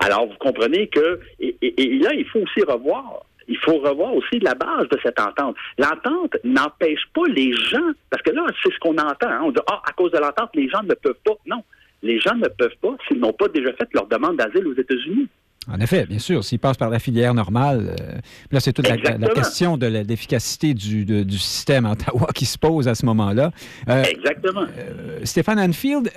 Alors, 0.00 0.26
vous 0.26 0.36
comprenez 0.38 0.88
que, 0.88 1.20
et 1.38 1.98
là, 2.02 2.12
il 2.12 2.26
faut 2.26 2.40
aussi 2.40 2.62
revoir 2.66 3.24
il 3.48 3.58
faut 3.58 3.78
revoir 3.78 4.14
aussi 4.14 4.38
la 4.40 4.54
base 4.54 4.88
de 4.88 4.98
cette 5.02 5.18
entente. 5.20 5.56
L'entente 5.78 6.36
n'empêche 6.44 7.04
pas 7.14 7.26
les 7.28 7.52
gens, 7.52 7.92
parce 8.10 8.22
que 8.22 8.30
là, 8.30 8.46
c'est 8.62 8.72
ce 8.72 8.78
qu'on 8.78 8.96
entend. 8.96 9.28
Hein. 9.28 9.40
On 9.44 9.50
dit, 9.50 9.60
ah, 9.68 9.82
à 9.86 9.92
cause 9.92 10.12
de 10.12 10.18
l'entente, 10.18 10.50
les 10.54 10.68
gens 10.68 10.82
ne 10.82 10.94
peuvent 10.94 11.14
pas. 11.24 11.34
Non, 11.46 11.62
les 12.02 12.20
gens 12.20 12.34
ne 12.34 12.48
peuvent 12.48 12.76
pas 12.80 12.96
s'ils 13.08 13.18
n'ont 13.18 13.32
pas 13.32 13.48
déjà 13.48 13.72
fait 13.72 13.88
leur 13.94 14.06
demande 14.06 14.36
d'asile 14.36 14.66
aux 14.66 14.74
États-Unis. 14.74 15.28
En 15.72 15.80
effet, 15.80 16.04
bien 16.04 16.18
sûr, 16.18 16.44
s'ils 16.44 16.58
passent 16.58 16.76
par 16.76 16.90
la 16.90 16.98
filière 16.98 17.32
normale, 17.32 17.96
euh, 17.98 18.18
là, 18.50 18.60
c'est 18.60 18.72
toute 18.72 18.86
la, 18.86 18.98
question 18.98 19.78
de 19.78 19.86
l'efficacité 19.86 20.74
du, 20.74 21.04
du, 21.04 21.38
système 21.38 21.86
Ottawa 21.86 22.28
qui 22.34 22.44
se 22.44 22.58
pose 22.58 22.86
à 22.86 22.94
ce 22.94 23.06
moment-là. 23.06 23.50
Euh, 23.88 24.02
Exactement. 24.04 24.66
Euh, 24.78 25.20
Stéphane 25.24 25.58
Anfield, 25.58 26.10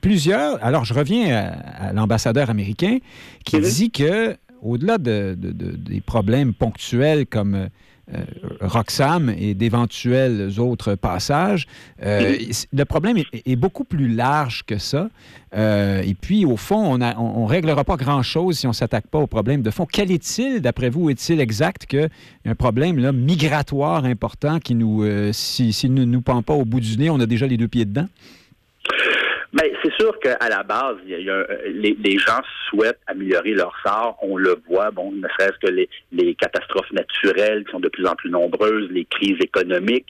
plusieurs, 0.00 0.62
alors 0.64 0.84
je 0.84 0.94
reviens 0.94 1.52
à, 1.78 1.92
l'ambassadeur 1.92 2.48
américain 2.48 2.98
qui 3.44 3.60
dit 3.60 3.90
que 3.90 4.36
au-delà 4.64 4.98
de, 4.98 5.36
des 5.38 6.00
problèmes 6.00 6.54
ponctuels 6.54 7.26
comme 7.26 7.68
euh, 8.12 8.22
Roxham 8.60 9.32
et 9.34 9.54
d'éventuels 9.54 10.60
autres 10.60 10.94
passages, 10.94 11.66
euh, 12.02 12.36
le 12.70 12.84
problème 12.84 13.16
est, 13.32 13.56
beaucoup 13.56 13.84
plus 13.84 14.08
large 14.08 14.64
que 14.66 14.76
ça. 14.76 15.08
Euh, 15.56 16.02
et 16.02 16.12
puis, 16.12 16.44
au 16.44 16.58
fond, 16.58 17.00
on 17.02 17.44
ne 17.44 17.48
réglera 17.48 17.82
pas 17.82 17.96
grand-chose 17.96 18.58
si 18.58 18.66
on 18.66 18.70
ne 18.70 18.74
s'attaque 18.74 19.06
pas 19.06 19.18
au 19.18 19.26
problème 19.26 19.62
de 19.62 19.70
fond. 19.70 19.86
Quel 19.90 20.10
est-il, 20.10 20.60
d'après 20.60 20.90
vous, 20.90 21.08
est-il 21.08 21.40
exact 21.40 21.86
qu'il 21.86 22.10
y 22.44 22.48
a 22.48 22.50
un 22.50 22.54
problème 22.54 22.98
là, 22.98 23.10
migratoire 23.10 24.04
important 24.04 24.60
qui 24.60 24.74
nous, 24.74 25.02
s'il 25.32 25.72
si, 25.72 25.88
ne 25.88 26.04
nous 26.04 26.20
pend 26.20 26.42
pas 26.42 26.54
au 26.54 26.66
bout 26.66 26.80
du 26.80 26.98
nez, 26.98 27.08
on 27.08 27.20
a 27.20 27.26
déjà 27.26 27.46
les 27.46 27.56
deux 27.56 27.68
pieds 27.68 27.86
dedans? 27.86 28.08
Mais 29.54 29.72
c'est 29.82 29.92
sûr 29.94 30.18
qu'à 30.18 30.48
la 30.48 30.64
base, 30.64 30.96
y 31.06 31.14
a, 31.14 31.32
euh, 31.32 31.46
les, 31.66 32.18
gens 32.18 32.40
souhaitent 32.68 32.98
améliorer 33.06 33.52
leur 33.52 33.72
sort. 33.86 34.18
On 34.20 34.36
le 34.36 34.56
voit, 34.68 34.90
bon, 34.90 35.12
ne 35.12 35.28
serait-ce 35.28 35.58
que 35.64 35.70
les, 35.70 35.88
les, 36.10 36.34
catastrophes 36.34 36.90
naturelles 36.90 37.64
qui 37.64 37.70
sont 37.70 37.78
de 37.78 37.88
plus 37.88 38.04
en 38.04 38.16
plus 38.16 38.30
nombreuses, 38.30 38.90
les 38.90 39.04
crises 39.04 39.40
économiques. 39.40 40.08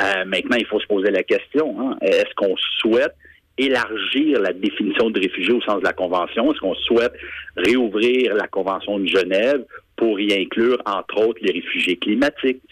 Euh, 0.00 0.24
maintenant, 0.24 0.56
il 0.56 0.64
faut 0.64 0.80
se 0.80 0.86
poser 0.86 1.10
la 1.10 1.22
question 1.22 1.76
hein, 1.78 1.98
est-ce 2.00 2.34
qu'on 2.36 2.56
souhaite 2.80 3.14
élargir 3.58 4.40
la 4.40 4.54
définition 4.54 5.10
de 5.10 5.20
réfugié 5.20 5.52
au 5.52 5.60
sens 5.60 5.80
de 5.80 5.84
la 5.84 5.92
Convention? 5.92 6.50
Est-ce 6.50 6.60
qu'on 6.60 6.74
souhaite 6.74 7.12
réouvrir 7.56 8.34
la 8.34 8.48
Convention 8.48 8.98
de 8.98 9.06
Genève 9.06 9.62
pour 9.96 10.18
y 10.20 10.32
inclure, 10.32 10.80
entre 10.86 11.26
autres, 11.26 11.40
les 11.42 11.52
réfugiés 11.52 11.96
climatiques, 11.96 12.62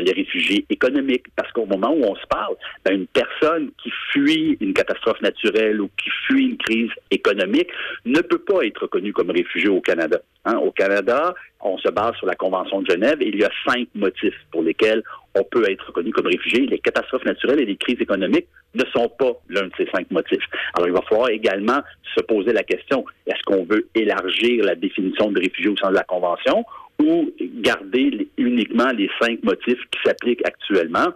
les 0.00 0.12
réfugiés 0.12 0.64
économiques. 0.70 1.26
Parce 1.36 1.50
qu'au 1.52 1.66
moment 1.66 1.92
où 1.92 2.04
on 2.04 2.16
se 2.16 2.26
parle, 2.26 2.56
ben, 2.84 2.94
une 2.94 3.06
personne 3.06 3.70
qui 3.82 3.90
fuit 4.12 4.56
une 4.60 4.74
catastrophe 4.74 5.20
naturelle 5.20 5.80
ou 5.80 5.90
qui 6.02 6.10
fuit 6.26 6.50
une 6.50 6.58
crise 6.58 6.90
économique 7.10 7.68
ne 8.04 8.20
peut 8.20 8.38
pas 8.38 8.62
être 8.62 8.82
reconnue 8.82 9.12
comme 9.12 9.30
réfugié 9.30 9.68
au 9.68 9.80
Canada. 9.80 10.20
Hein. 10.44 10.56
Au 10.56 10.70
Canada, 10.70 11.34
on 11.60 11.78
se 11.78 11.88
base 11.88 12.14
sur 12.16 12.26
la 12.26 12.34
Convention 12.34 12.82
de 12.82 12.90
Genève 12.90 13.20
et 13.20 13.28
il 13.28 13.40
y 13.40 13.44
a 13.44 13.50
cinq 13.66 13.88
motifs 13.94 14.38
pour 14.50 14.62
lesquels 14.62 15.02
on 15.34 15.42
peut 15.44 15.68
être 15.68 15.86
reconnu 15.86 16.12
comme 16.12 16.26
réfugié. 16.26 16.66
Les 16.66 16.78
catastrophes 16.78 17.24
naturelles 17.24 17.60
et 17.60 17.66
les 17.66 17.76
crises 17.76 18.00
économiques 18.00 18.46
ne 18.74 18.84
sont 18.94 19.08
pas 19.08 19.32
l'un 19.48 19.64
de 19.64 19.72
ces 19.76 19.88
cinq 19.94 20.10
motifs. 20.10 20.44
Alors, 20.74 20.88
il 20.88 20.92
va 20.92 21.02
falloir 21.02 21.30
également 21.30 21.80
se 22.14 22.22
poser 22.22 22.52
la 22.52 22.62
question, 22.62 23.04
est-ce 23.26 23.42
qu'on 23.44 23.64
veut 23.64 23.88
élargir 23.94 24.64
la 24.64 24.74
définition 24.74 25.30
de 25.32 25.40
réfugié 25.40 25.68
au 25.68 25.76
sein 25.76 25.90
de 25.90 25.96
la 25.96 26.04
Convention 26.04 26.64
ou 27.02 27.30
garder 27.62 28.28
uniquement 28.38 28.90
les 28.90 29.08
cinq 29.20 29.42
motifs 29.42 29.80
qui 29.90 29.98
s'appliquent 30.04 30.46
actuellement. 30.46 31.08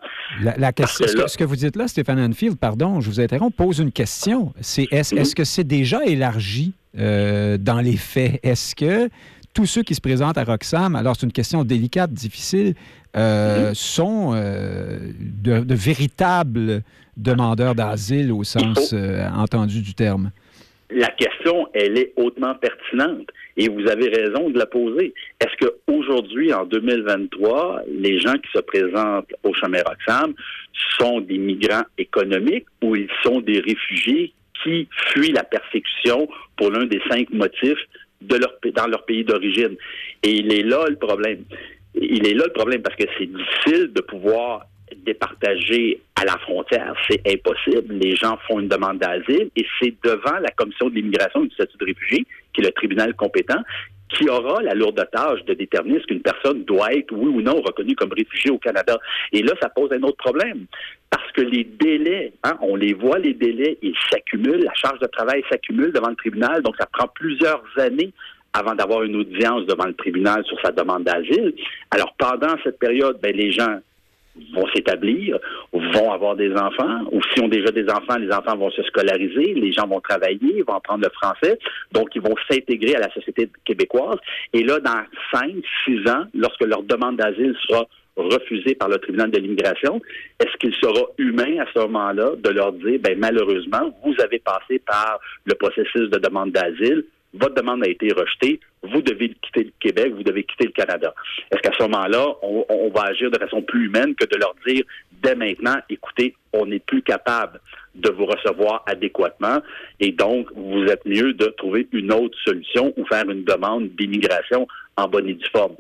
La, 0.43 0.73
question, 0.73 1.07
ce, 1.07 1.37
que, 1.37 1.45
vous 1.45 1.57
dites 1.57 1.77
là, 1.77 1.89
Stéphane 1.89 2.19
Anfield, 2.19 2.59
pardon, 2.59 3.01
je 3.01 3.09
vous 3.09 3.21
interromps, 3.21 3.55
pose 3.55 3.79
une 3.79 3.93
question. 3.93 4.53
C'est 4.61 4.89
est-ce 4.91 5.15
est 5.15 5.35
que 5.35 5.45
c'est 5.45 5.65
déjà 5.65 6.05
élargi 6.05 6.73
euh, 6.99 7.59
dans 7.59 7.81
les 7.81 7.97
faits? 7.97 8.41
Est-ce 8.43 8.75
que 8.75 9.09
tous 9.55 9.67
ceux 9.67 9.83
qui 9.83 9.95
se 9.95 10.01
présentent 10.01 10.39
à 10.39 10.45
Roxham, 10.45 10.97
alors 10.97 11.17
c'est 11.17 11.27
une 11.27 11.33
question 11.33 11.65
délicate, 11.65 12.13
difficile, 12.13 12.75
euh, 13.17 13.73
sont 13.75 14.33
euh, 14.35 14.99
de, 15.19 15.75
véritables 15.75 16.83
demandeurs 17.17 17.75
d'asile 17.75 18.33
au 18.33 18.45
sens 18.45 18.95
entendu 19.35 19.81
du 19.81 19.95
terme? 19.95 20.31
La 20.91 21.09
question, 21.09 21.69
elle 21.75 21.99
est 21.99 22.13
hautement 22.17 22.55
pertinente. 22.55 23.29
Et 23.57 23.69
vous 23.69 23.87
avez 23.89 24.09
raison 24.09 24.49
de 24.49 24.59
la 24.59 24.67
poser. 24.67 25.13
Est-ce 25.41 25.67
qu'aujourd'hui, 25.67 26.53
en 26.53 26.65
2023, 26.65 27.83
les 27.89 28.19
gens 28.19 28.35
qui 28.35 28.51
se 28.55 28.61
présentent 28.61 29.33
au 29.43 29.53
chemin 29.53 29.83
Roxham 29.83 30.33
sont 30.99 31.21
des 31.21 31.39
migrants 31.39 31.85
économiques 31.99 32.67
ou 32.83 32.97
ils 32.97 33.11
sont 33.23 33.41
des 33.41 33.61
réfugiés 33.61 34.33
qui 34.63 34.89
fuient 35.11 35.33
la 35.33 35.45
persécution 35.45 36.29
pour 36.57 36.71
l'un 36.71 36.87
des 36.87 37.01
cinq 37.11 37.31
motifs 37.31 37.79
de 38.23 38.37
leur, 38.37 38.55
dans 38.75 38.87
leur 38.87 39.05
pays 39.05 39.25
d'origine? 39.25 39.77
Et 40.23 40.37
il 40.37 40.53
est 40.53 40.63
là 40.63 40.87
le 40.89 40.97
problème. 40.97 41.45
Il 41.95 42.27
est 42.27 42.35
là 42.35 42.45
le 42.47 42.53
problème 42.53 42.81
parce 42.81 42.97
que 42.97 43.05
c'est 43.19 43.27
difficile 43.27 43.93
de 43.93 44.01
pouvoir 44.01 44.67
départager 44.97 46.01
à 46.17 46.25
la 46.25 46.37
frontière. 46.39 46.95
C'est 47.09 47.21
impossible. 47.27 47.95
Les 47.95 48.17
gens 48.17 48.39
font 48.47 48.61
une 48.61 48.69
demande 48.69 48.99
d'asile 48.99 49.51
et 49.57 49.67
c'est 49.81 49.95
devant 50.05 50.39
la 50.41 50.51
Commission 50.51 50.89
de 50.89 50.95
l'immigration 50.95 51.45
et 51.45 51.49
du 51.49 51.55
statut 51.55 51.77
de 51.79 51.85
réfugié, 51.85 52.27
qui 52.53 52.61
est 52.61 52.65
le 52.65 52.73
tribunal 52.73 53.15
compétent, 53.15 53.63
qui 54.09 54.29
aura 54.29 54.63
la 54.63 54.75
lourde 54.75 55.07
tâche 55.13 55.45
de 55.45 55.55
déterminer 55.55 56.01
ce 56.01 56.07
qu'une 56.07 56.23
personne 56.23 56.65
doit 56.65 56.93
être, 56.95 57.13
oui 57.13 57.29
ou 57.29 57.43
non, 57.43 57.61
reconnue 57.61 57.95
comme 57.95 58.13
réfugié 58.13 58.51
au 58.51 58.59
Canada. 58.59 58.99
Et 59.33 59.43
là, 59.43 59.53
ça 59.61 59.69
pose 59.69 59.93
un 59.93 60.03
autre 60.03 60.17
problème. 60.17 60.67
Parce 61.11 61.31
que 61.33 61.43
les 61.43 61.65
délais, 61.65 62.33
hein, 62.45 62.57
on 62.61 62.77
les 62.77 62.95
voit, 62.95 63.19
les 63.19 63.35
délais, 63.35 63.79
ils 63.83 63.95
s'accumulent, 64.11 64.65
la 64.65 64.75
charge 64.75 64.99
de 65.01 65.07
travail 65.07 65.43
s'accumule 65.51 65.93
devant 65.93 66.11
le 66.11 66.17
tribunal, 66.17 66.63
donc 66.63 66.75
ça 66.79 66.87
prend 66.93 67.09
plusieurs 67.09 67.63
années 67.77 68.13
avant 68.53 68.75
d'avoir 68.75 69.03
une 69.03 69.17
audience 69.17 69.67
devant 69.67 69.87
le 69.87 69.95
tribunal 69.95 70.45
sur 70.45 70.59
sa 70.63 70.73
demande 70.73 71.05
d'asile. 71.05 71.55
Alors, 71.91 72.15
pendant 72.19 72.57
cette 72.65 72.79
période, 72.79 73.19
ben, 73.23 73.35
les 73.35 73.53
gens 73.53 73.79
vont 74.55 74.67
s'établir, 74.75 75.39
vont 75.73 76.13
avoir 76.13 76.37
des 76.37 76.53
enfants, 76.53 77.01
ou 77.13 77.21
s'ils 77.23 77.45
ont 77.45 77.49
déjà 77.49 77.71
des 77.71 77.89
enfants, 77.91 78.17
les 78.19 78.33
enfants 78.33 78.57
vont 78.57 78.71
se 78.71 78.83
scolariser, 78.85 79.55
les 79.55 79.73
gens 79.73 79.87
vont 79.87 80.01
travailler, 80.01 80.63
vont 80.67 80.75
apprendre 80.75 81.05
le 81.05 81.11
français, 81.11 81.59
donc 81.93 82.09
ils 82.15 82.23
vont 82.23 82.35
s'intégrer 82.51 82.97
à 82.97 83.01
la 83.01 83.13
société 83.13 83.49
québécoise. 83.65 84.19
Et 84.53 84.63
là, 84.63 84.81
dans 84.81 85.03
cinq, 85.33 85.55
six 85.85 85.99
ans, 86.09 86.25
lorsque 86.35 86.65
leur 86.65 86.83
demande 86.83 87.17
d'asile 87.17 87.55
sera 87.67 87.87
refusée 88.17 88.75
par 88.75 88.89
le 88.89 88.99
tribunal 88.99 89.31
de 89.31 89.39
l'immigration, 89.39 90.01
est-ce 90.41 90.57
qu'il 90.59 90.75
sera 90.75 91.07
humain 91.19 91.61
à 91.61 91.67
ce 91.73 91.79
moment-là 91.81 92.33
de 92.37 92.51
leur 92.51 92.73
dire, 92.73 92.99
ben 93.01 93.17
malheureusement, 93.19 93.97
vous 94.05 94.15
avez 94.23 94.41
passé 94.41 94.81
par 94.81 95.21
le 95.45 95.55
processus 95.55 96.11
de 96.11 96.19
demande 96.19 96.51
d'asile, 96.51 97.05
votre 97.35 97.55
demande 97.55 97.85
a 97.85 97.89
été 97.89 98.09
rejetée, 98.13 98.59
vous 98.83 99.03
devez 99.03 99.31
quitter 99.43 99.65
le 99.65 99.73
Québec, 99.81 100.13
vous 100.15 100.23
devez 100.23 100.45
quitter 100.45 100.65
le 100.65 100.73
Canada. 100.73 101.15
Est-ce 101.51 101.61
qu'à 101.61 101.73
ce 101.77 101.83
moment-là, 101.85 102.35
on, 102.43 102.91
va 102.95 103.03
agir 103.03 103.31
de 103.31 103.39
façon 103.39 103.63
plus 103.63 103.87
humaine 103.87 104.15
que 104.15 104.25
de 104.27 104.37
leur 104.37 104.55
dire 104.67 104.85
dès 105.23 105.35
maintenant, 105.35 105.77
écoutez, 105.91 106.35
on 106.53 106.67
n'est 106.67 106.79
plus 106.79 107.03
capable 107.03 107.61
de 107.95 108.11
vous 108.11 108.27
recevoir 108.27 108.85
adéquatement 108.87 109.61
et 109.99 110.13
donc 110.13 110.49
vous 110.55 110.85
êtes 110.85 111.05
mieux 111.05 111.33
de 111.33 111.47
trouver 111.47 111.89
une 111.93 112.13
autre 112.13 112.39
solution 112.45 112.93
ou 112.97 113.05
faire 113.07 113.29
une 113.29 113.45
demande 113.45 113.89
d'immigration 113.97 114.69
en 114.97 115.09
bonne 115.09 115.29
et 115.29 115.35
due 115.35 115.49
forme? 115.51 115.77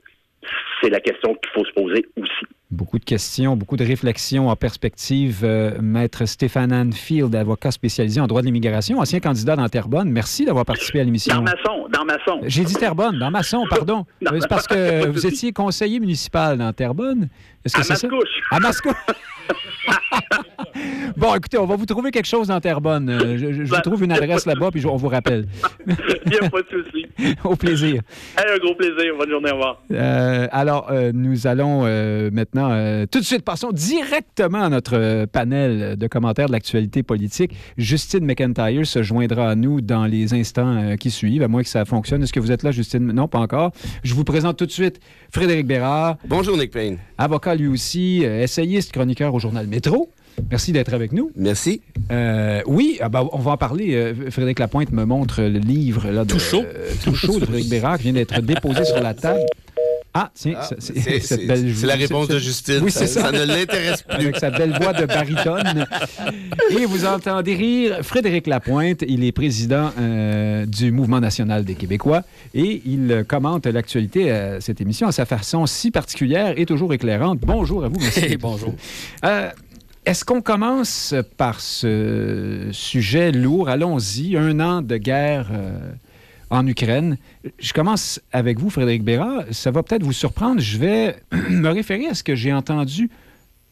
C'est 0.81 0.91
la 0.91 1.01
question 1.01 1.35
qu'il 1.35 1.51
faut 1.53 1.65
se 1.65 1.73
poser 1.73 2.07
aussi. 2.17 2.47
Beaucoup 2.71 2.99
de 2.99 3.05
questions, 3.05 3.57
beaucoup 3.57 3.79
de 3.79 3.85
réflexions 3.85 4.51
en 4.51 4.57
perspective. 4.57 5.41
Euh, 5.43 5.79
Maître 5.81 6.27
Stéphane 6.27 6.71
Anfield, 6.71 7.35
avocat 7.35 7.71
spécialisé 7.71 8.21
en 8.21 8.27
droit 8.27 8.43
de 8.43 8.47
l'immigration, 8.47 8.99
ancien 8.99 9.21
candidat 9.21 9.57
dans 9.57 9.67
Terrebonne. 9.71 10.11
Merci 10.11 10.45
d'avoir 10.45 10.67
participé 10.67 11.01
à 11.01 11.05
l'émission. 11.05 11.35
Dans 11.37 11.43
Masson, 11.43 11.89
dans 11.91 12.05
Masson. 12.05 12.41
J'ai 12.45 12.65
dit 12.65 12.75
Terrebonne, 12.75 13.19
dans 13.19 13.31
Masson, 13.31 13.65
pardon. 13.71 14.05
C'est 14.23 14.49
parce 14.49 14.67
que 14.67 15.07
vous 15.11 15.27
étiez 15.27 15.53
conseiller 15.53 15.99
municipal 15.99 16.59
dans 16.59 16.71
Terrebonne. 16.75 17.31
Est-ce 17.65 17.75
que 17.75 17.83
c'est 17.83 17.97
ça? 17.97 18.09
À 18.51 18.61
Mascouche. 18.61 18.93
bon, 21.17 21.35
écoutez, 21.35 21.59
on 21.59 21.67
va 21.67 21.77
vous 21.77 21.87
trouver 21.87 22.11
quelque 22.11 22.27
chose 22.27 22.49
dans 22.49 22.61
Terrebonne. 22.61 23.09
Euh, 23.09 23.39
je, 23.39 23.63
vous 23.63 23.71
ben, 23.71 23.81
trouve 23.81 24.05
une 24.05 24.13
adresse 24.13 24.47
là-bas, 24.47 24.71
puis 24.71 24.85
on 24.87 24.97
vous 24.97 25.09
rappelle. 25.09 25.47
Il 25.87 26.31
n'y 26.31 26.39
a 26.39 26.51
pas 26.51 26.63
de 26.63 26.69
souci. 26.69 27.07
Au 27.45 27.57
plaisir. 27.57 28.03
un 28.37 28.59
gros 28.59 28.75
plaisir. 28.75 29.15
Bonne 29.19 29.31
journée, 29.31 29.51
au 29.51 29.55
revoir. 29.55 29.83
Euh, 29.91 30.47
alors, 30.53 30.89
euh, 30.91 31.11
nous 31.13 31.47
allons 31.47 31.83
maintenant, 32.31 33.07
tout 33.11 33.21
de 33.21 33.25
suite, 33.25 33.43
passons 33.43 33.71
directement 33.73 34.63
à 34.63 34.69
notre 34.69 35.27
panel 35.27 35.97
de 35.97 36.07
commentaires 36.07 36.47
de 36.47 36.53
l'actualité 36.53 37.03
politique. 37.03 37.53
Justine 37.77 38.25
McIntyre 38.25 38.87
se 38.87 39.03
joindra 39.03 39.51
à 39.51 39.55
nous 39.55 39.81
dans 39.81 40.07
les 40.07 40.35
instants 40.35 40.97
qui 40.97 41.11
suivent, 41.11 41.43
à 41.43 41.49
moins 41.49 41.63
que 41.63 41.69
ça 41.69 41.85
fonctionne. 41.85 42.23
Est-ce 42.23 42.33
que 42.33 42.41
vous 42.41 42.53
êtes 42.53 42.63
là, 42.63 42.71
Justine? 42.71 43.13
Non, 43.13 43.29
pas 43.29 43.39
encore. 43.39 43.73
Je 44.03 44.15
vous 44.15 44.25
présente 44.25 44.57
tout 44.57 44.67
de 44.67 44.71
suite 44.71 45.01
Frédéric 45.31 45.67
Bérard. 45.67 46.17
Bonjour, 46.27 46.57
Nick 46.57 46.71
Payne. 46.71 46.99
Avocat 47.17 47.55
lui 47.55 47.69
aussi, 47.69 48.23
essayiste, 48.23 48.93
chroniqueur 48.93 49.35
au 49.35 49.39
journal 49.39 49.67
Métro. 49.67 50.11
Merci 50.51 50.73
d'être 50.73 50.95
avec 50.95 51.13
nous. 51.13 51.31
Merci. 51.37 51.81
Euh, 52.11 52.63
oui, 52.67 52.99
ah 53.01 53.09
bah, 53.09 53.25
on 53.33 53.39
va 53.39 53.53
en 53.53 53.57
parler. 53.57 53.95
Euh, 53.95 54.31
Frédéric 54.31 54.59
Lapointe 54.59 54.93
me 54.93 55.05
montre 55.05 55.43
le 55.43 55.59
livre 55.59 56.11
là, 56.11 56.25
de, 56.25 56.33
tout 56.33 56.39
chaud. 56.39 56.65
Euh, 56.65 56.91
tout 57.05 57.15
chaud 57.15 57.39
de 57.39 57.45
Frédéric 57.45 57.69
Bérard 57.71 57.99
qui 57.99 58.05
vient 58.05 58.13
d'être 58.13 58.41
déposé 58.41 58.85
sur 58.85 59.01
la 59.01 59.15
table. 59.15 59.41
Ah, 60.15 60.31
tiens, 60.35 60.55
ah, 60.57 60.69
c'est 60.79 61.87
la 61.87 61.95
réponse 61.95 62.29
de 62.29 62.39
Justine. 62.39 62.81
Oui, 62.83 62.91
c'est 62.91 63.07
ça. 63.07 63.21
Ça 63.21 63.31
ne 63.31 63.45
l'intéresse 63.45 64.03
plus. 64.03 64.17
Avec 64.17 64.39
sa 64.39 64.51
belle 64.51 64.73
voix 64.81 64.95
de 64.95 65.05
baryton. 65.05 65.59
Et 66.71 66.87
vous 66.87 67.05
entendez 67.05 67.55
rire 67.55 67.99
Frédéric 68.03 68.47
Lapointe. 68.47 69.05
Il 69.07 69.23
est 69.23 69.33
président 69.33 69.93
du 70.67 70.91
Mouvement 70.93 71.21
national 71.21 71.65
des 71.65 71.75
Québécois 71.75 72.23
et 72.55 72.83
il 72.87 73.25
commente 73.29 73.67
l'actualité 73.67 74.33
à 74.33 74.61
cette 74.61 74.81
émission 74.81 75.07
à 75.07 75.13
sa 75.13 75.27
façon 75.27 75.67
si 75.67 75.91
particulière 75.91 76.55
et 76.57 76.65
toujours 76.65 76.93
éclairante. 76.95 77.39
Bonjour 77.43 77.85
à 77.85 77.89
vous, 77.89 78.01
monsieur. 78.01 78.37
bonjour. 78.41 78.75
Est-ce 80.09 80.25
qu'on 80.25 80.41
commence 80.41 81.15
par 81.37 81.61
ce 81.61 82.71
sujet 82.73 83.31
lourd? 83.31 83.69
Allons-y. 83.69 84.39
Un 84.39 84.59
an 84.59 84.81
de 84.81 84.97
guerre 84.97 85.49
euh, 85.53 85.79
en 86.49 86.67
Ukraine. 86.67 87.19
Je 87.59 87.75
commence 87.75 88.19
avec 88.33 88.59
vous, 88.59 88.71
Frédéric 88.71 89.05
Bérard. 89.05 89.43
Ça 89.51 89.71
va 89.71 89.83
peut-être 89.83 90.03
vous 90.03 90.15
surprendre. 90.15 90.63
Je 90.63 90.79
vais 90.79 91.17
me 91.51 91.69
référer 91.69 92.07
à 92.07 92.15
ce 92.15 92.23
que 92.23 92.35
j'ai 92.35 92.55
entendu 92.55 93.11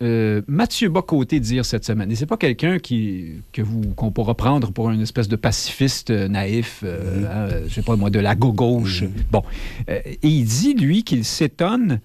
euh, 0.02 0.42
Mathieu 0.46 0.90
Bocoté 0.90 1.40
dire 1.40 1.64
cette 1.64 1.86
semaine. 1.86 2.12
Et 2.12 2.16
c'est 2.16 2.26
pas 2.26 2.36
quelqu'un 2.36 2.80
qui 2.80 3.36
que 3.54 3.62
vous 3.62 3.94
qu'on 3.96 4.10
pourra 4.10 4.34
prendre 4.34 4.72
pour 4.72 4.90
une 4.90 5.00
espèce 5.00 5.28
de 5.28 5.36
pacifiste 5.36 6.10
euh, 6.10 6.28
naïf, 6.28 6.84
mm-hmm. 6.84 7.26
hein, 7.30 7.48
je 7.66 7.72
sais 7.72 7.80
pas 7.80 7.96
moi, 7.96 8.10
de 8.10 8.20
la 8.20 8.34
gauche. 8.34 9.04
Bon, 9.32 9.42
et 9.88 10.18
il 10.22 10.44
dit 10.44 10.74
lui 10.74 11.02
qu'il 11.02 11.24
s'étonne 11.24 12.00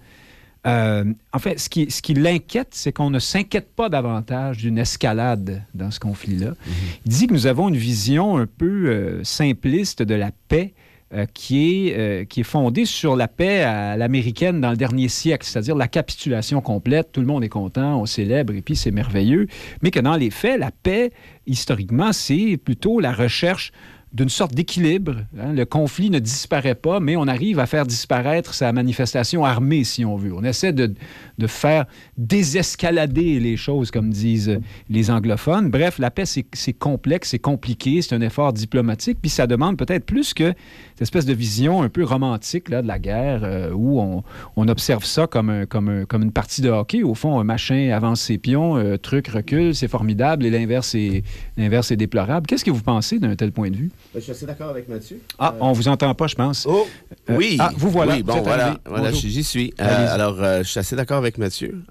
euh, 0.66 1.04
en 1.32 1.38
fait, 1.38 1.58
ce 1.58 1.68
qui, 1.68 1.90
ce 1.90 2.02
qui 2.02 2.14
l'inquiète, 2.14 2.68
c'est 2.70 2.92
qu'on 2.92 3.10
ne 3.10 3.18
s'inquiète 3.18 3.74
pas 3.74 3.88
davantage 3.88 4.58
d'une 4.58 4.78
escalade 4.78 5.62
dans 5.74 5.90
ce 5.90 5.98
conflit-là. 5.98 6.50
Mhm. 6.50 6.72
Il 7.06 7.12
dit 7.12 7.26
que 7.26 7.32
nous 7.32 7.46
avons 7.46 7.68
une 7.68 7.76
vision 7.76 8.36
un 8.38 8.46
peu 8.46 8.86
euh, 8.86 9.24
simpliste 9.24 10.02
de 10.02 10.14
la 10.14 10.30
paix 10.48 10.74
euh, 11.14 11.26
qui, 11.34 11.88
est, 11.88 12.28
qui 12.28 12.40
est 12.40 12.44
fondée 12.44 12.84
sur 12.84 13.16
la 13.16 13.26
paix 13.26 13.62
à 13.62 13.96
l'américaine 13.96 14.60
dans 14.60 14.70
le 14.70 14.76
dernier 14.76 15.08
siècle, 15.08 15.44
c'est-à-dire 15.44 15.74
la 15.74 15.88
capitulation 15.88 16.60
complète, 16.60 17.10
tout 17.10 17.20
le 17.20 17.26
monde 17.26 17.42
est 17.42 17.48
content, 17.48 18.00
on 18.00 18.06
célèbre 18.06 18.54
et 18.54 18.62
puis 18.62 18.76
c'est 18.76 18.92
merveilleux, 18.92 19.48
mais 19.82 19.90
que 19.90 20.00
dans 20.00 20.16
les 20.16 20.30
faits, 20.30 20.60
la 20.60 20.70
paix, 20.70 21.12
historiquement, 21.46 22.12
c'est 22.12 22.56
plutôt 22.56 23.00
la 23.00 23.12
recherche 23.12 23.72
d'une 24.12 24.28
sorte 24.28 24.54
d'équilibre. 24.54 25.16
Hein. 25.38 25.52
Le 25.52 25.64
conflit 25.64 26.10
ne 26.10 26.18
disparaît 26.18 26.74
pas, 26.74 27.00
mais 27.00 27.16
on 27.16 27.26
arrive 27.26 27.58
à 27.58 27.66
faire 27.66 27.86
disparaître 27.86 28.54
sa 28.54 28.72
manifestation 28.72 29.44
armée, 29.44 29.84
si 29.84 30.04
on 30.04 30.16
veut. 30.16 30.34
On 30.34 30.44
essaie 30.44 30.72
de, 30.72 30.94
de 31.42 31.46
faire 31.46 31.84
désescalader 32.16 33.40
les 33.40 33.56
choses, 33.56 33.90
comme 33.90 34.10
disent 34.10 34.58
les 34.88 35.10
anglophones. 35.10 35.70
Bref, 35.70 35.98
la 35.98 36.10
paix, 36.10 36.24
c'est 36.24 36.72
complexe, 36.72 37.30
c'est 37.30 37.38
compliqué, 37.38 38.00
c'est 38.00 38.14
un 38.14 38.20
effort 38.20 38.52
diplomatique, 38.52 39.18
puis 39.20 39.30
ça 39.30 39.46
demande 39.46 39.76
peut-être 39.76 40.06
plus 40.06 40.32
que 40.32 40.54
cette 40.92 41.02
espèce 41.02 41.26
de 41.26 41.34
vision 41.34 41.82
un 41.82 41.88
peu 41.88 42.04
romantique 42.04 42.68
là, 42.68 42.80
de 42.82 42.88
la 42.88 42.98
guerre, 42.98 43.40
euh, 43.44 43.72
où 43.72 44.00
on, 44.00 44.22
on, 44.56 44.68
observe 44.68 45.04
ça 45.04 45.26
comme, 45.26 45.50
un, 45.50 45.66
comme, 45.66 46.06
comme 46.06 46.22
une 46.22 46.32
partie 46.32 46.62
de 46.62 46.70
hockey. 46.70 47.02
Au 47.02 47.14
fond, 47.14 47.38
un 47.40 47.44
machin 47.44 47.90
avance 47.90 48.22
ses 48.22 48.38
pions, 48.38 48.76
un 48.76 48.96
truc 48.96 49.28
recule, 49.28 49.74
c'est 49.74 49.88
formidable, 49.88 50.46
et 50.46 50.50
l'inverse 50.50 50.94
est, 50.94 51.24
est 51.58 51.96
déplorable. 51.96 52.46
Qu'est-ce 52.46 52.64
que 52.64 52.70
vous 52.70 52.82
pensez 52.82 53.18
d'un 53.18 53.34
tel 53.34 53.52
point 53.52 53.70
de 53.70 53.76
vue? 53.76 53.90
Ben, 54.14 54.20
je 54.20 54.20
suis 54.20 54.32
assez 54.32 54.46
d'accord 54.46 54.70
avec 54.70 54.88
Mathieu. 54.88 55.20
Ah, 55.38 55.54
on 55.60 55.72
vous 55.72 55.88
entend 55.88 56.14
pas, 56.14 56.26
je 56.28 56.34
pense. 56.34 56.66
Oh, 56.68 56.86
oui. 57.28 57.56
ah, 57.60 57.70
vous 57.76 57.90
voilà. 57.90 58.14
Oui, 58.14 58.22
bon, 58.22 58.40
voilà, 58.42 58.78
voilà 58.84 59.12
j'y 59.12 59.44
suis. 59.44 59.72
alors, 59.78 60.36
je 60.38 60.68
suis 60.68 60.80
assez 60.80 60.96
d'accord 60.96 61.18
avec 61.18 61.38
Mathieu, 61.38 61.82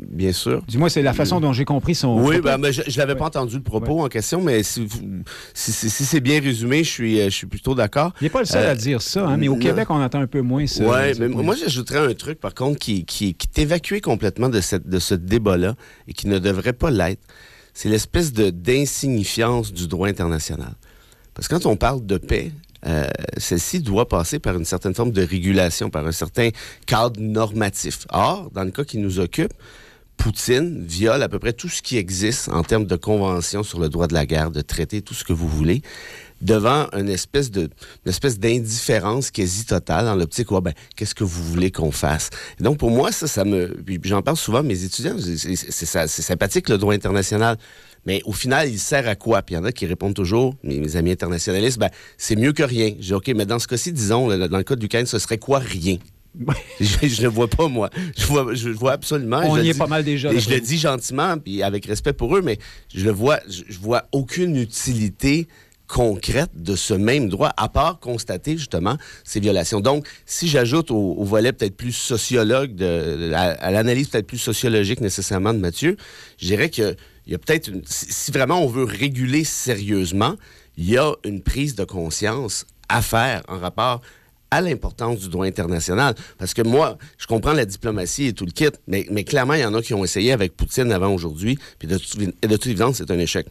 bien 0.00 0.32
sûr. 0.32 0.62
Dis-moi, 0.66 0.90
c'est 0.90 1.02
la 1.02 1.12
façon 1.12 1.40
dont 1.40 1.52
j'ai 1.52 1.64
compris 1.64 1.94
son. 1.94 2.20
Oui, 2.20 2.40
ben, 2.40 2.60
je 2.70 2.82
ne 2.82 2.96
l'avais 2.96 3.14
pas 3.14 3.26
entendu 3.26 3.56
le 3.56 3.62
propos 3.62 4.04
en 4.04 4.08
question, 4.08 4.40
mais 4.40 4.62
si, 4.62 4.88
c'est 5.54 6.20
bien 6.20 6.40
résumé, 6.40 6.84
je 6.84 6.90
suis, 6.90 7.22
je 7.22 7.30
suis 7.30 7.46
plutôt 7.46 7.74
d'accord. 7.74 8.12
Il 8.20 8.24
n'est 8.24 8.30
pas 8.30 8.40
le 8.40 8.46
seul 8.46 8.66
à 8.66 8.74
dire 8.74 9.02
ça, 9.02 9.26
hein, 9.26 9.36
mais 9.36 9.48
au 9.48 9.56
Québec, 9.56 9.88
on 9.90 10.02
entend 10.02 10.20
un 10.20 10.26
peu 10.26 10.40
moins 10.40 10.66
ça. 10.66 10.84
Oui, 10.84 11.18
mais 11.18 11.28
moi, 11.28 11.54
j'ajouterais 11.54 11.98
un 11.98 12.14
truc, 12.14 12.40
par 12.40 12.54
contre, 12.54 12.78
qui, 12.78 13.04
qui, 13.04 13.34
qui 13.34 13.48
est 13.54 13.62
évacué 13.62 14.00
complètement 14.00 14.48
de, 14.48 14.60
cette, 14.60 14.88
de 14.88 14.98
ce 14.98 15.14
débat-là 15.14 15.74
et 16.08 16.12
qui 16.12 16.28
ne 16.28 16.38
devrait 16.38 16.72
pas 16.72 16.90
l'être. 16.90 17.22
C'est 17.74 17.88
l'espèce 17.88 18.32
d'insignifiance 18.32 19.72
du 19.72 19.86
droit 19.86 20.08
international. 20.08 20.72
Parce 21.34 21.48
que 21.48 21.54
quand 21.54 21.66
on 21.66 21.76
parle 21.76 22.06
de 22.06 22.16
paix, 22.16 22.52
euh, 22.86 23.06
celle-ci 23.36 23.80
doit 23.80 24.08
passer 24.08 24.38
par 24.38 24.56
une 24.56 24.64
certaine 24.64 24.94
forme 24.94 25.10
de 25.10 25.22
régulation, 25.22 25.90
par 25.90 26.06
un 26.06 26.12
certain 26.12 26.50
cadre 26.86 27.20
normatif. 27.20 28.06
Or, 28.10 28.50
dans 28.52 28.64
le 28.64 28.70
cas 28.70 28.84
qui 28.84 28.98
nous 28.98 29.18
occupe, 29.18 29.52
Poutine 30.16 30.84
viole 30.86 31.22
à 31.22 31.28
peu 31.28 31.38
près 31.38 31.52
tout 31.52 31.68
ce 31.68 31.82
qui 31.82 31.98
existe 31.98 32.48
en 32.48 32.62
termes 32.62 32.86
de 32.86 32.96
conventions 32.96 33.62
sur 33.62 33.78
le 33.78 33.88
droit 33.88 34.06
de 34.06 34.14
la 34.14 34.24
guerre, 34.24 34.50
de 34.50 34.62
traités, 34.62 35.02
tout 35.02 35.14
ce 35.14 35.24
que 35.24 35.34
vous 35.34 35.48
voulez, 35.48 35.82
devant 36.40 36.86
une 36.92 37.08
espèce 37.08 37.50
d'indifférence 37.50 39.30
quasi 39.30 39.64
totale 39.66 40.06
dans 40.06 40.14
l'optique 40.14 40.50
ouais, 40.50 40.60
ben 40.60 40.74
qu'est-ce 40.96 41.14
que 41.14 41.24
vous 41.24 41.44
voulez 41.44 41.70
qu'on 41.70 41.92
fasse? 41.92 42.30
Donc 42.60 42.78
pour 42.78 42.90
moi 42.90 43.12
ça 43.12 43.26
ça 43.26 43.44
me 43.44 43.76
j'en 44.04 44.22
parle 44.22 44.36
souvent 44.36 44.58
à 44.58 44.62
mes 44.62 44.84
étudiants 44.84 45.16
c'est 45.18 46.06
sympathique 46.06 46.68
le 46.68 46.78
droit 46.78 46.94
international 46.94 47.56
mais 48.06 48.22
au 48.24 48.32
final, 48.32 48.68
il 48.68 48.78
sert 48.78 49.08
à 49.08 49.16
quoi? 49.16 49.42
Puis 49.42 49.54
il 49.54 49.58
y 49.58 49.60
en 49.60 49.64
a 49.64 49.72
qui 49.72 49.84
répondent 49.86 50.14
toujours, 50.14 50.54
mes, 50.62 50.96
amis 50.96 51.10
internationalistes, 51.10 51.78
ben, 51.78 51.90
c'est 52.16 52.36
mieux 52.36 52.52
que 52.52 52.62
rien. 52.62 52.94
Je 53.00 53.06
dis, 53.06 53.14
OK, 53.14 53.28
mais 53.34 53.46
dans 53.46 53.58
ce 53.58 53.66
cas-ci, 53.66 53.92
disons, 53.92 54.28
dans 54.28 54.56
le 54.56 54.64
cas 54.64 54.76
du 54.76 54.88
Cain, 54.88 55.04
ce 55.04 55.18
serait 55.18 55.38
quoi 55.38 55.58
rien? 55.58 55.98
je 56.80 57.22
ne 57.22 57.28
vois 57.28 57.48
pas, 57.48 57.68
moi. 57.68 57.90
Je 58.16 58.26
vois, 58.26 58.54
je 58.54 58.68
vois 58.68 58.92
absolument. 58.92 59.40
On 59.44 59.58
y 59.58 59.70
est 59.70 59.78
pas 59.78 59.86
mal 59.86 60.04
déjà. 60.04 60.32
Et 60.32 60.40
je 60.40 60.50
le 60.50 60.60
dis 60.60 60.78
gentiment, 60.78 61.38
puis 61.38 61.62
avec 61.62 61.86
respect 61.86 62.12
pour 62.12 62.36
eux, 62.36 62.42
mais 62.42 62.58
je 62.94 63.04
le 63.04 63.10
vois, 63.10 63.40
je, 63.48 63.78
vois 63.78 64.04
aucune 64.12 64.56
utilité 64.56 65.48
concrète 65.88 66.50
de 66.54 66.76
ce 66.76 66.94
même 66.94 67.28
droit, 67.28 67.52
à 67.56 67.68
part 67.68 68.00
constater 68.00 68.58
justement 68.58 68.96
ces 69.24 69.40
violations. 69.40 69.80
Donc, 69.80 70.06
si 70.26 70.48
j'ajoute 70.48 70.90
au, 70.90 71.22
volet 71.24 71.52
peut-être 71.52 71.76
plus 71.76 71.92
sociologue, 71.92 72.74
de, 72.74 73.32
à, 73.32 73.70
l'analyse 73.70 74.08
peut-être 74.08 74.26
plus 74.26 74.38
sociologique 74.38 75.00
nécessairement 75.00 75.54
de 75.54 75.58
Mathieu, 75.58 75.96
je 76.38 76.46
dirais 76.46 76.70
qu'il 77.26 77.32
y 77.32 77.34
a 77.34 77.38
peut-être, 77.38 77.70
si 77.84 78.30
vraiment 78.30 78.62
on 78.62 78.68
veut 78.68 78.84
réguler 78.84 79.42
sérieusement, 79.42 80.36
il 80.76 80.88
y 80.88 80.96
a 80.96 81.12
une 81.24 81.42
prise 81.42 81.74
de 81.74 81.84
conscience 81.84 82.66
à 82.88 83.02
faire 83.02 83.42
en 83.48 83.58
rapport 83.58 84.00
à 84.52 84.60
l'importance 84.60 85.18
du 85.18 85.28
droit 85.28 85.44
international. 85.44 86.14
Parce 86.38 86.54
que 86.54 86.62
moi, 86.62 86.98
je 87.18 87.26
comprends 87.26 87.52
la 87.52 87.64
diplomatie 87.64 88.26
et 88.26 88.32
tout 88.32 88.46
le 88.46 88.52
kit, 88.52 88.70
mais, 88.86 89.04
mais 89.10 89.24
clairement, 89.24 89.54
il 89.54 89.60
y 89.60 89.64
en 89.64 89.74
a 89.74 89.82
qui 89.82 89.92
ont 89.92 90.04
essayé 90.04 90.30
avec 90.30 90.56
Poutine 90.56 90.92
avant 90.92 91.12
aujourd'hui, 91.12 91.58
puis 91.80 91.88
de, 91.88 91.98
toute 91.98 92.66
évidence, 92.66 92.98
c'est 92.98 93.10
un 93.10 93.18
échec. 93.18 93.48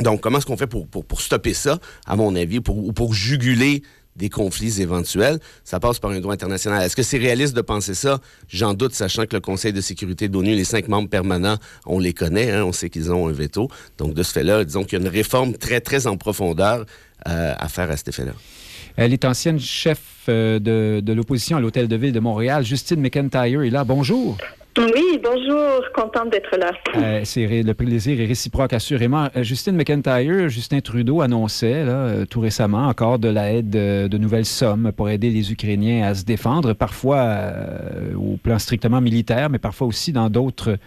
Donc, 0.00 0.22
comment 0.22 0.38
est-ce 0.38 0.46
qu'on 0.46 0.56
fait 0.56 0.66
pour, 0.66 0.86
pour, 0.86 1.20
stopper 1.20 1.52
ça, 1.52 1.78
à 2.06 2.16
mon 2.16 2.34
avis, 2.34 2.60
pour, 2.60 2.78
ou 2.78 2.92
pour 2.92 3.12
juguler 3.12 3.82
des 4.20 4.28
conflits 4.28 4.80
éventuels, 4.80 5.38
ça 5.64 5.80
passe 5.80 5.98
par 5.98 6.10
un 6.10 6.20
droit 6.20 6.34
international. 6.34 6.82
Est-ce 6.84 6.94
que 6.94 7.02
c'est 7.02 7.18
réaliste 7.18 7.56
de 7.56 7.62
penser 7.62 7.94
ça? 7.94 8.20
J'en 8.48 8.74
doute, 8.74 8.94
sachant 8.94 9.24
que 9.24 9.34
le 9.34 9.40
Conseil 9.40 9.72
de 9.72 9.80
sécurité 9.80 10.28
de 10.28 10.34
l'ONU, 10.34 10.54
les 10.54 10.64
cinq 10.64 10.88
membres 10.88 11.08
permanents, 11.08 11.56
on 11.86 11.98
les 11.98 12.12
connaît, 12.12 12.50
hein, 12.52 12.64
on 12.64 12.72
sait 12.72 12.90
qu'ils 12.90 13.10
ont 13.10 13.28
un 13.28 13.32
veto. 13.32 13.68
Donc, 13.98 14.14
de 14.14 14.22
ce 14.22 14.32
fait-là, 14.32 14.64
disons 14.64 14.84
qu'il 14.84 14.98
y 14.98 15.02
a 15.02 15.04
une 15.04 15.10
réforme 15.10 15.54
très, 15.54 15.80
très 15.80 16.06
en 16.06 16.16
profondeur 16.16 16.84
euh, 17.28 17.54
à 17.58 17.68
faire 17.68 17.90
à 17.90 17.96
cet 17.96 18.08
effet-là. 18.08 18.32
Elle 18.96 19.12
est 19.12 19.24
ancienne 19.24 19.58
chef 19.58 20.00
euh, 20.28 20.58
de, 20.58 21.00
de 21.00 21.12
l'opposition 21.14 21.56
à 21.56 21.60
l'Hôtel 21.60 21.88
de 21.88 21.96
Ville 21.96 22.12
de 22.12 22.20
Montréal. 22.20 22.64
Justine 22.64 23.00
McIntyre 23.00 23.62
est 23.62 23.70
là. 23.70 23.84
Bonjour. 23.84 24.36
Oui, 24.80 25.20
bonjour, 25.22 25.82
contente 25.94 26.30
d'être 26.30 26.56
là. 26.56 26.70
Euh, 26.96 27.20
c'est 27.24 27.46
le 27.46 27.74
plaisir 27.74 28.18
est 28.18 28.24
réciproque, 28.24 28.72
assurément. 28.72 29.28
Euh, 29.36 29.42
Justine 29.42 29.76
McIntyre, 29.76 30.48
Justin 30.48 30.80
Trudeau 30.80 31.20
annonçait 31.20 31.84
là, 31.84 32.24
tout 32.24 32.40
récemment 32.40 32.86
encore 32.86 33.18
de 33.18 33.28
l'aide 33.28 33.68
de, 33.68 34.18
nouvelles 34.18 34.46
sommes 34.46 34.90
pour 34.92 35.10
aider 35.10 35.28
les 35.28 35.52
Ukrainiens 35.52 36.08
à 36.08 36.14
se 36.14 36.24
défendre, 36.24 36.72
parfois 36.72 37.42
au 38.16 38.38
plan 38.38 38.58
strictement 38.58 39.02
militaire, 39.02 39.50
mais 39.50 39.58
parfois 39.58 39.86
aussi 39.86 40.12
dans 40.12 40.30
d'autres 40.30 40.78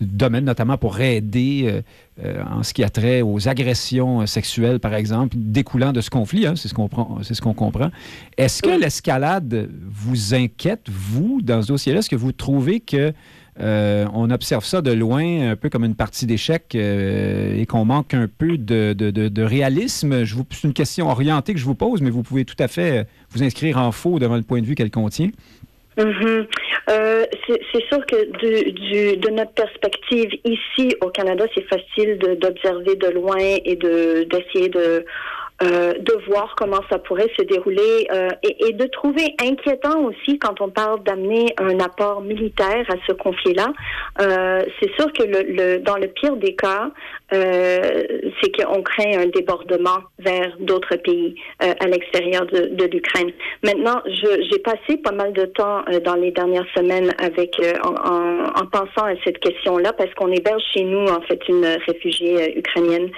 domaines, 0.00 0.44
notamment 0.44 0.76
pour 0.76 1.00
aider 1.00 1.64
euh, 1.66 1.82
euh, 2.24 2.42
en 2.50 2.62
ce 2.62 2.74
qui 2.74 2.84
a 2.84 2.90
trait 2.90 3.22
aux 3.22 3.48
agressions 3.48 4.26
sexuelles, 4.26 4.80
par 4.80 4.94
exemple, 4.94 5.36
découlant 5.38 5.92
de 5.92 6.00
ce 6.00 6.10
conflit. 6.10 6.46
Hein, 6.46 6.54
c'est 6.56 6.68
ce 6.68 6.74
qu'on 6.74 6.88
ce 7.22 7.40
qu'on 7.40 7.54
comprend. 7.54 7.90
Est-ce 8.36 8.62
que 8.62 8.78
l'escalade 8.78 9.68
vous 9.88 10.34
inquiète, 10.34 10.88
vous, 10.88 11.40
dans 11.42 11.62
ce 11.62 11.68
dossier-là? 11.68 12.00
Est-ce 12.00 12.10
que 12.10 12.16
vous 12.16 12.32
trouvez 12.32 12.80
que 12.80 13.12
euh, 13.60 14.06
on 14.12 14.30
observe 14.30 14.64
ça 14.64 14.82
de 14.82 14.90
loin, 14.90 15.50
un 15.50 15.56
peu 15.56 15.70
comme 15.70 15.84
une 15.84 15.94
partie 15.94 16.26
d'échec, 16.26 16.74
et 16.74 17.64
qu'on 17.68 17.84
manque 17.84 18.14
un 18.14 18.26
peu 18.26 18.58
de, 18.58 18.92
de, 18.94 19.42
réalisme? 19.42 20.24
C'est 20.24 20.64
une 20.64 20.72
question 20.72 21.08
orientée 21.08 21.54
que 21.54 21.60
je 21.60 21.64
vous 21.64 21.76
pose, 21.76 22.00
mais 22.00 22.10
vous 22.10 22.22
pouvez 22.22 22.44
tout 22.44 22.56
à 22.58 22.68
fait 22.68 23.06
vous 23.30 23.42
inscrire 23.42 23.78
en 23.78 23.92
faux 23.92 24.18
devant 24.18 24.36
le 24.36 24.42
point 24.42 24.60
de 24.60 24.66
vue 24.66 24.74
qu'elle 24.74 24.90
contient. 24.90 25.30
Euh, 25.98 27.24
c'est 27.46 27.86
sûr 27.88 28.04
que 28.06 29.16
de 29.16 29.30
notre 29.30 29.52
perspective 29.52 30.30
ici 30.44 30.94
au 31.00 31.08
Canada, 31.10 31.44
c'est 31.54 31.66
facile 31.68 32.18
d'observer 32.18 32.96
de, 32.96 33.08
loin 33.08 33.38
et 33.38 33.76
de 33.76 34.24
d'essayer 34.24 34.68
de 34.68 35.04
euh, 35.62 35.92
de 35.92 36.18
voir 36.26 36.56
comment 36.56 36.80
ça 36.90 36.98
pourrait 36.98 37.30
se 37.38 37.42
dérouler 37.42 38.08
euh, 38.12 38.28
et, 38.42 38.72
de 38.72 38.86
trouver 38.86 39.36
inquiétant 39.40 40.02
aussi 40.02 40.36
quand 40.40 40.60
on 40.60 40.68
parle 40.68 41.04
d'amener 41.04 41.54
un 41.58 41.78
apport 41.78 42.22
militaire 42.22 42.84
à 42.88 42.94
ce 43.06 43.12
conflit-là. 43.12 43.72
C'est 44.18 44.92
sûr 44.96 45.12
que 45.12 45.78
dans 45.78 45.96
le 45.96 46.08
pire 46.08 46.36
des 46.36 46.56
cas, 46.56 46.90
c'est 48.40 48.56
qu'on 48.56 48.82
crée 48.82 49.14
un 49.14 49.26
débordement 49.26 49.98
vers 50.18 50.56
d'autres 50.60 50.96
pays 50.96 51.34
euh, 51.62 51.74
à 51.80 51.86
l'extérieur 51.86 52.46
de, 52.46 52.74
de 52.74 52.84
l'Ukraine. 52.84 53.30
Maintenant, 53.62 54.00
j'ai 54.06 54.58
passé 54.58 54.96
pas 55.02 55.12
mal 55.12 55.32
de 55.32 55.46
temps 55.46 55.82
euh, 55.88 56.00
dans 56.00 56.14
les 56.14 56.30
dernières 56.30 56.66
semaines 56.76 57.12
avec 57.18 57.56
en, 57.82 57.94
en, 57.94 58.44
en, 58.60 58.66
pensant 58.66 59.06
à 59.06 59.14
cette 59.24 59.38
question-là 59.38 59.92
parce 59.92 60.12
qu'on 60.14 60.30
héberge 60.30 60.62
chez 60.72 60.84
nous 60.84 61.06
en 61.06 61.20
fait 61.22 61.40
une 61.48 61.66
réfugiée 61.86 62.58
ukrainienne 62.58 63.10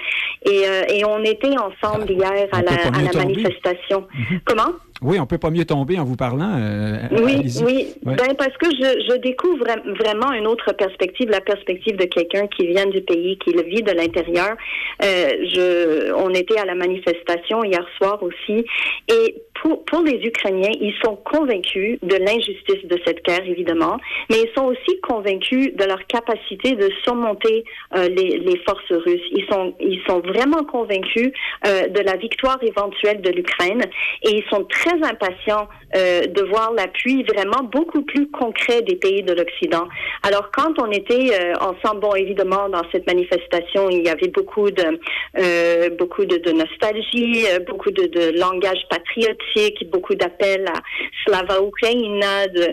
et, 0.45 0.63
et 0.89 1.05
on 1.05 1.23
était 1.23 1.55
ensemble 1.57 2.11
hier 2.11 2.47
à 2.51 2.61
la, 2.61 2.71
à 2.71 3.01
la 3.01 3.25
manifestation. 3.25 4.07
Mhm. 4.13 4.39
Comment? 4.45 4.73
Oui, 5.01 5.19
on 5.19 5.27
peut 5.27 5.37
pas 5.37 5.51
mieux 5.51 5.65
tomber 5.65 5.99
en 5.99 6.05
vous 6.05 6.15
parlant. 6.15 6.57
Euh, 6.57 6.97
oui, 7.11 7.43
oui. 7.63 7.93
Ben, 8.03 8.33
parce 8.35 8.57
que 8.57 8.65
je, 8.71 9.11
je 9.11 9.17
découvre 9.17 9.63
vraiment 9.99 10.31
une 10.31 10.47
autre 10.47 10.73
perspective, 10.73 11.29
la 11.29 11.41
perspective 11.41 11.97
de 11.97 12.05
quelqu'un 12.05 12.47
qui 12.47 12.67
vient 12.67 12.87
du 12.87 13.01
pays, 13.01 13.37
qui 13.37 13.51
le 13.51 13.61
vit 13.63 13.83
de 13.83 13.91
l'intérieur. 13.91 14.55
Euh, 15.03 15.29
je, 15.53 16.13
on 16.13 16.29
était 16.31 16.57
à 16.57 16.65
la 16.65 16.73
manifestation 16.73 17.63
hier 17.63 17.85
soir 17.97 18.21
aussi, 18.23 18.65
et 19.07 19.35
pour, 19.61 19.85
pour 19.85 20.01
les 20.01 20.19
Ukrainiens, 20.23 20.71
ils 20.81 20.93
sont 21.03 21.15
convaincus 21.15 21.99
de 22.01 22.15
l'injustice 22.15 22.85
de 22.85 22.99
cette 23.05 23.23
guerre, 23.23 23.45
évidemment, 23.45 23.97
mais 24.29 24.37
ils 24.43 24.51
sont 24.55 24.65
aussi 24.65 24.99
convaincus 25.01 25.75
de 25.75 25.83
leur 25.83 26.05
capacité 26.07 26.73
de 26.73 26.89
surmonter 27.03 27.63
euh, 27.95 28.07
les, 28.09 28.39
les, 28.39 28.57
forces 28.67 28.91
russes. 28.91 29.21
Ils 29.31 29.45
sont, 29.51 29.75
ils 29.79 30.01
sont 30.07 30.19
vraiment 30.19 30.63
convaincus 30.63 31.31
de 31.63 32.01
la 32.01 32.15
victoire 32.17 32.57
éventuelle 32.63 33.21
de 33.21 33.29
l'Ukraine, 33.29 33.83
et 34.23 34.37
ils 34.37 34.43
sont 34.49 34.63
très 34.63 34.86
très 34.87 35.07
impatient 35.07 35.67
euh, 35.95 36.21
de 36.27 36.43
voir 36.43 36.71
l'appui 36.73 37.23
vraiment 37.23 37.63
beaucoup 37.63 38.01
plus 38.03 38.29
concret 38.29 38.81
des 38.81 38.95
pays 38.95 39.23
de 39.23 39.33
l'Occident. 39.33 39.87
Alors 40.23 40.49
quand 40.51 40.79
on 40.81 40.91
était 40.91 41.31
euh, 41.33 41.53
ensemble, 41.59 42.01
bon 42.01 42.15
évidemment 42.15 42.69
dans 42.69 42.83
cette 42.91 43.07
manifestation, 43.07 43.89
il 43.89 44.05
y 44.05 44.09
avait 44.09 44.27
beaucoup 44.29 44.71
de 44.71 44.99
euh, 45.37 45.89
beaucoup 45.97 46.25
de, 46.25 46.51
nostalgie, 46.51 47.45
euh, 47.51 47.59
beaucoup 47.59 47.91
de, 47.91 48.37
langage 48.39 48.83
patriotique, 48.89 49.89
beaucoup 49.91 50.15
d'appels 50.15 50.65
à 50.67 50.79
Slava 51.25 51.59
Ukraina 51.65 52.47
de 52.47 52.67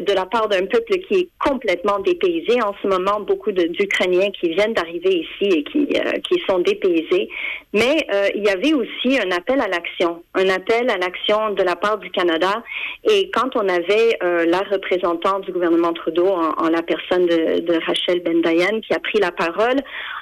de 0.00 0.12
la 0.12 0.26
part 0.26 0.48
d'un 0.48 0.66
peuple 0.66 0.98
qui 1.08 1.14
est 1.14 1.28
complètement 1.38 1.98
dépaysé 2.00 2.62
en 2.62 2.74
ce 2.82 2.88
moment, 2.88 3.20
beaucoup 3.20 3.52
d'Ukrainiens 3.52 4.30
qui 4.30 4.50
viennent 4.50 4.74
d'arriver 4.74 5.24
ici 5.24 5.58
et 5.58 5.64
qui 5.64 5.88
qui 6.28 6.42
sont 6.48 6.58
dépaysés. 6.60 7.28
Mais 7.76 8.06
il 8.34 8.42
y 8.42 8.48
avait 8.48 8.72
aussi 8.72 9.18
un 9.18 9.30
appel 9.30 9.60
à 9.60 9.68
l'action, 9.68 10.22
un 10.34 10.48
appel 10.48 10.88
à 10.88 10.96
l'action 10.96 11.50
de 11.50 11.62
la 11.62 11.76
part 11.76 11.98
du 11.98 12.10
Canada. 12.10 12.62
Et 13.04 13.30
quand 13.30 13.56
on 13.56 13.68
avait 13.68 14.16
euh, 14.22 14.46
la 14.46 14.60
représentante 14.60 15.42
du 15.42 15.52
gouvernement 15.52 15.92
Trudeau 15.92 16.26
en, 16.26 16.68
la 16.68 16.82
personne 16.82 17.26
de, 17.26 17.86
Rachel 17.86 18.22
Bendayan 18.22 18.80
qui 18.80 18.94
a 18.94 18.98
pris 18.98 19.18
la 19.18 19.30
parole, 19.30 19.76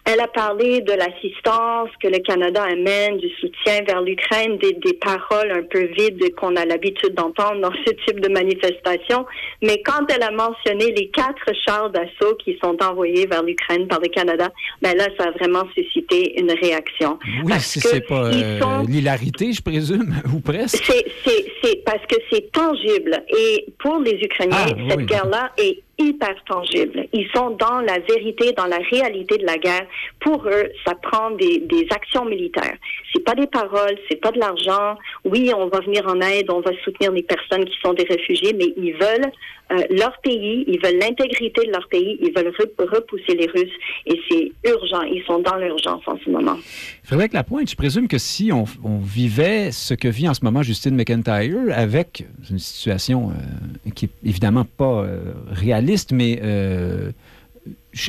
Elle 0.06 0.20
a 0.20 0.28
parlé 0.28 0.82
de 0.82 0.92
l'assistance 0.92 1.88
que 2.02 2.08
le 2.08 2.18
Canada 2.18 2.62
amène, 2.62 3.16
du 3.16 3.28
soutien 3.40 3.82
vers 3.86 4.02
l'Ukraine, 4.02 4.58
des, 4.58 4.74
des, 4.74 4.92
paroles 4.92 5.50
un 5.50 5.62
peu 5.62 5.86
vides 5.96 6.34
qu'on 6.34 6.56
a 6.56 6.66
l'habitude 6.66 7.14
d'entendre 7.14 7.62
dans 7.62 7.72
ce 7.86 7.90
type 8.04 8.20
de 8.20 8.28
manifestation. 8.28 9.24
Mais 9.62 9.80
quand 9.82 10.04
elle 10.14 10.22
a 10.22 10.30
mentionné 10.30 10.92
les 10.92 11.08
quatre 11.08 11.50
chars 11.64 11.88
d'assaut 11.88 12.34
qui 12.44 12.58
sont 12.62 12.76
envoyés 12.82 13.26
vers 13.26 13.42
l'Ukraine 13.42 13.88
par 13.88 14.00
le 14.00 14.08
Canada, 14.08 14.50
ben 14.82 14.94
là, 14.94 15.08
ça 15.18 15.28
a 15.28 15.30
vraiment 15.30 15.64
suscité 15.74 16.38
une 16.38 16.52
réaction. 16.52 17.18
Oui, 17.42 17.52
si 17.60 17.80
c'est 17.80 18.06
pas 18.06 18.26
euh, 18.26 18.82
l'hilarité, 18.86 19.52
je 19.52 19.62
présume, 19.62 20.14
ou 20.34 20.40
presque. 20.40 20.84
C'est 20.84 21.82
parce 21.86 22.04
que 22.06 22.16
c'est 22.30 22.52
tangible. 22.52 23.24
Et 23.28 23.66
pour 23.78 24.00
les 24.00 24.18
Ukrainiens, 24.22 24.66
ah, 24.68 24.90
cette 24.90 25.06
guerre-là 25.06 25.52
est 25.56 25.82
hyper 25.98 26.34
tangible. 26.44 27.06
Ils 27.12 27.28
sont 27.34 27.50
dans 27.50 27.80
la 27.80 27.98
vérité, 28.00 28.52
dans 28.52 28.66
la 28.66 28.78
réalité 28.90 29.38
de 29.38 29.46
la 29.46 29.56
guerre. 29.58 29.86
Pour 30.20 30.46
eux, 30.46 30.70
ça 30.86 30.94
prend 30.94 31.30
des, 31.32 31.60
des 31.60 31.86
actions 31.90 32.24
militaires. 32.24 32.76
C'est 33.12 33.24
pas 33.24 33.34
des 33.34 33.46
paroles, 33.46 33.96
c'est 34.08 34.20
pas 34.20 34.32
de 34.32 34.38
l'argent. 34.38 34.96
Oui, 35.24 35.52
on 35.56 35.66
va 35.66 35.80
venir 35.80 36.06
en 36.06 36.20
aide, 36.20 36.50
on 36.50 36.60
va 36.60 36.72
soutenir 36.84 37.12
les 37.12 37.22
personnes 37.22 37.64
qui 37.64 37.76
sont 37.82 37.94
des 37.94 38.04
réfugiés, 38.04 38.52
mais 38.52 38.72
ils 38.76 38.92
veulent 38.94 39.30
euh, 39.72 39.82
leur 39.90 40.20
pays, 40.20 40.64
ils 40.68 40.78
veulent 40.82 40.98
l'intégrité 41.00 41.66
de 41.66 41.72
leur 41.72 41.88
pays, 41.88 42.18
ils 42.20 42.32
veulent 42.34 42.52
repousser 42.78 43.34
les 43.34 43.46
Russes 43.46 43.72
et 44.06 44.20
c'est 44.28 44.52
urgent. 44.70 45.02
Ils 45.02 45.22
sont 45.26 45.38
dans 45.38 45.56
l'urgence 45.56 46.02
en 46.06 46.18
ce 46.22 46.28
moment. 46.28 46.56
Frédéric 47.02 47.32
Lapointe, 47.32 47.70
je 47.70 47.76
présume 47.76 48.06
que 48.06 48.18
si 48.18 48.52
on, 48.52 48.64
vivait 48.98 49.72
ce 49.72 49.94
que 49.94 50.08
vit 50.08 50.28
en 50.28 50.34
ce 50.34 50.44
moment 50.44 50.62
Justine 50.62 50.94
McIntyre 50.94 51.56
avec 51.72 52.26
une 52.50 52.58
situation 52.58 53.30
euh, 53.30 53.90
qui 53.94 54.06
est 54.06 54.28
évidemment 54.28 54.64
pas 54.64 55.02
euh, 55.02 55.32
réaliste, 55.50 56.12
mais 56.12 56.40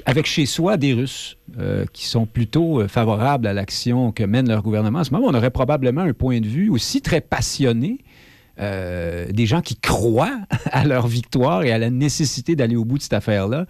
avec 0.06 0.26
chez 0.26 0.46
soi 0.46 0.76
des 0.76 0.94
Russes 0.94 1.38
qui 1.94 2.06
sont 2.06 2.26
plutôt 2.26 2.86
favorables 2.88 3.48
à 3.48 3.54
l'action 3.54 4.12
que 4.12 4.24
mène 4.24 4.50
leur 4.50 4.62
gouvernement, 4.62 5.00
en 5.00 5.04
ce 5.04 5.12
moment, 5.12 5.28
on 5.28 5.34
aurait 5.34 5.52
probablement 5.52 6.02
un 6.02 6.14
point 6.14 6.42
de 6.42 6.48
vue 6.48 6.70
aussi 6.70 7.02
très 7.02 7.22
passionné 7.22 8.00
euh, 8.58 9.26
des 9.32 9.46
gens 9.46 9.62
qui 9.62 9.76
croient 9.76 10.40
à 10.72 10.86
leur 10.86 11.08
victoire 11.08 11.64
et 11.64 11.72
à 11.72 11.78
la 11.78 11.90
nécessité 11.90 12.56
d'aller 12.56 12.78
au 12.78 12.86
bout 12.86 12.98
de 12.98 13.04
cette 13.04 13.14
affaire-là. 13.14 13.66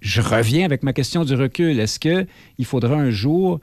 Je 0.00 0.20
reviens 0.20 0.64
avec 0.64 0.82
ma 0.82 0.92
question 0.92 1.24
du 1.24 1.34
recul. 1.34 1.80
Est-ce 1.80 1.98
qu'il 1.98 2.64
faudra 2.64 2.96
un 2.96 3.10
jour 3.10 3.60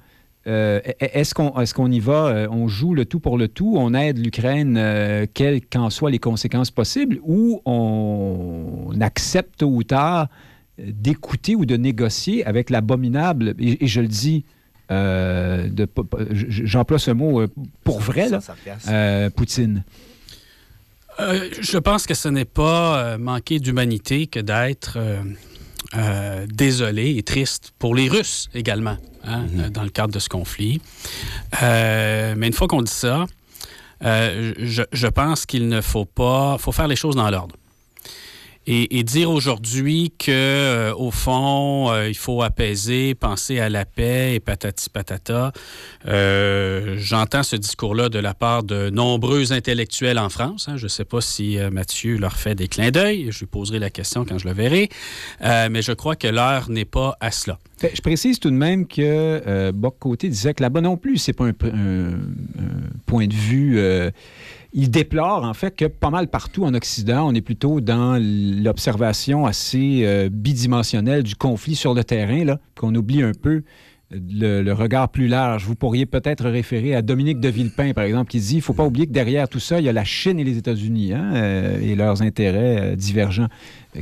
euh, 0.48 0.80
est-ce 1.02 1.34
qu'on 1.34 1.92
est 1.92 1.96
y 1.96 2.00
va, 2.00 2.28
euh, 2.28 2.48
on 2.50 2.70
joue 2.70 2.94
le 2.94 3.04
tout 3.04 3.20
pour 3.20 3.38
le 3.38 3.50
tout, 3.50 3.74
on 3.76 3.94
aide 3.94 4.18
l'Ukraine, 4.18 5.28
quelles 5.34 5.60
qu'en 5.60 5.90
soient 5.90 6.10
les 6.10 6.20
conséquences 6.20 6.72
possibles, 6.72 7.20
ou 7.24 7.62
on, 7.66 8.94
accepte 9.02 9.58
tôt 9.58 9.68
ou 9.68 9.84
tard 9.84 10.30
d'écouter 10.78 11.58
ou 11.58 11.66
de 11.66 11.76
négocier 11.76 12.46
avec 12.46 12.70
l'abominable, 12.70 13.56
et, 13.60 13.88
je 13.88 14.00
le 14.00 14.08
dis, 14.08 14.46
j'emploie 14.90 17.00
ce 17.00 17.12
mot 17.12 17.46
pour 17.84 18.00
vrai, 18.00 18.30
là, 18.30 19.30
Poutine? 19.32 19.84
Euh, 21.20 21.50
je 21.60 21.78
pense 21.78 22.06
que 22.06 22.14
ce 22.14 22.30
n'est 22.30 22.46
pas 22.46 23.00
euh, 23.00 23.18
manquer 23.18 23.60
d'humanité 23.60 24.28
que 24.28 24.40
d'être 24.40 24.98
euh, 25.96 26.46
désolé 26.48 27.18
et 27.18 27.24
triste 27.24 27.74
pour 27.80 27.96
les 27.96 28.08
Russes 28.08 28.50
également, 28.54 28.98
hein, 29.24 29.46
mhm. 29.52 29.70
dans 29.70 29.84
le 29.84 29.90
cadre 29.90 30.14
de 30.14 30.20
ce 30.20 30.30
conflit. 30.30 30.82
mais 31.62 32.48
une 32.48 32.54
fois 32.54 32.68
qu'on 32.68 32.82
dit 32.82 32.92
ça, 32.92 33.26
je, 34.02 34.84
je, 34.92 35.08
pense 35.08 35.46
qu'il 35.46 35.68
ne 35.68 35.82
faut 35.82 36.06
pas, 36.06 36.58
faut 36.60 36.72
faire 36.72 36.88
les 36.88 36.96
choses 36.96 37.16
dans 37.16 37.30
l'ordre. 37.30 37.56
Et, 38.70 39.04
dire 39.04 39.32
aujourd'hui 39.32 40.12
que 40.20 40.30
euh, 40.30 40.94
au 40.94 41.10
fond, 41.10 41.90
euh, 41.90 42.10
il 42.10 42.18
faut 42.18 42.42
apaiser, 42.42 43.16
penser 43.16 43.62
à 43.62 43.70
la 43.70 43.86
paix 43.86 44.36
et 44.36 44.42
patati 44.42 44.90
patata. 44.90 45.54
Euh, 46.06 46.98
j'entends 46.98 47.44
ce 47.44 47.56
discours-là 47.56 48.10
de 48.10 48.20
la 48.20 48.34
part 48.34 48.64
de 48.64 48.90
nombreux 48.90 49.54
intellectuels 49.54 50.20
en 50.20 50.28
France. 50.28 50.68
Hein. 50.68 50.76
Je 50.76 50.84
ne 50.84 50.90
sais 50.90 51.06
pas 51.06 51.22
si 51.22 51.58
Mathieu 51.72 52.18
leur 52.18 52.36
fait 52.36 52.56
des 52.56 52.68
clins 52.68 52.92
d'œil. 52.92 53.28
Je 53.32 53.40
lui 53.40 53.46
poserai 53.46 53.80
la 53.80 53.90
question 53.90 54.26
quand 54.26 54.38
je 54.38 54.46
le 54.46 54.54
verrai. 54.54 54.90
mais 55.42 55.82
je 55.82 55.94
crois 55.94 56.18
que 56.18 56.28
l'heure 56.28 56.70
n'est 56.70 56.84
pas 56.84 57.16
à 57.22 57.32
cela. 57.32 57.60
Je 57.82 58.02
précise 58.02 58.40
tout 58.40 58.50
de 58.50 58.56
même 58.56 58.86
que 58.86 59.72
Boc 59.72 59.98
Côté 60.00 60.28
disait 60.28 60.54
que 60.54 60.64
là-bas 60.64 60.82
non 60.82 60.98
plus, 60.98 61.18
c'est 61.20 61.34
pas 61.34 61.46
un, 61.46 61.54
point 63.06 63.28
de 63.28 63.34
vue 63.34 63.80
il 64.74 64.90
déplore 64.90 65.44
en 65.44 65.54
fait 65.54 65.76
que 65.76 65.86
pas 65.86 66.10
mal 66.10 66.28
partout 66.28 66.64
en 66.64 66.74
Occident, 66.74 67.28
on 67.28 67.34
est 67.34 67.42
plutôt 67.42 67.82
dans 67.82 68.18
l'observation 68.22 69.46
assez 69.46 70.02
euh, 70.04 70.30
bidimensionnelle 70.32 71.24
du 71.24 71.36
conflit 71.36 71.76
sur 71.76 71.94
le 71.94 72.04
terrain, 72.04 72.58
qu'on 72.76 72.94
oublie 72.96 73.24
un 73.24 73.32
peu 73.34 73.64
le, 74.12 74.72
regard 74.72 75.10
plus 75.10 75.28
large. 75.28 75.66
Vous 75.66 75.76
pourriez 75.76 76.06
peut-être 76.06 76.50
référer 76.50 76.96
à 76.96 77.02
Dominique 77.02 77.40
de 77.40 77.50
Villepin, 77.50 77.94
par 77.94 78.04
exemple, 78.04 78.32
qui 78.32 78.40
dit 78.40 78.54
il 78.54 78.58
ne 78.58 78.62
faut 78.62 78.74
pas 78.74 78.86
oublier 78.86 79.08
que 79.08 79.12
derrière 79.12 79.50
tout 79.50 79.60
ça, 79.60 79.80
il 79.80 79.86
y 79.86 79.90
a 79.90 79.94
la 79.94 80.06
Chine 80.06 80.40
et 80.40 80.44
les 80.44 80.58
États-Unis 80.58 81.14
hein, 81.14 81.34
euh, 81.36 81.80
et 81.82 81.96
leurs 81.96 82.22
intérêts 82.22 82.94
euh, 82.94 82.96
divergents 82.96 83.50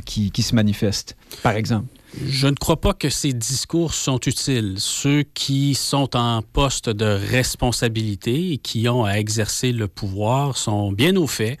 qui 0.04 0.30
se 0.42 0.54
manifestent, 0.54 1.16
par 1.42 1.56
exemple. 1.56 1.86
Je 2.24 2.46
ne 2.46 2.54
crois 2.54 2.80
pas 2.80 2.94
que 2.94 3.10
ces 3.10 3.32
discours 3.32 3.92
sont 3.92 4.18
utiles. 4.26 4.76
Ceux 4.78 5.22
qui 5.22 5.74
sont 5.74 6.16
en 6.16 6.40
poste 6.40 6.88
de 6.88 7.04
responsabilité 7.04 8.52
et 8.52 8.58
qui 8.58 8.88
ont 8.88 9.04
à 9.04 9.18
exercer 9.18 9.72
le 9.72 9.86
pouvoir 9.86 10.56
sont 10.56 10.92
bien 10.92 11.14
au 11.16 11.26
fait 11.26 11.58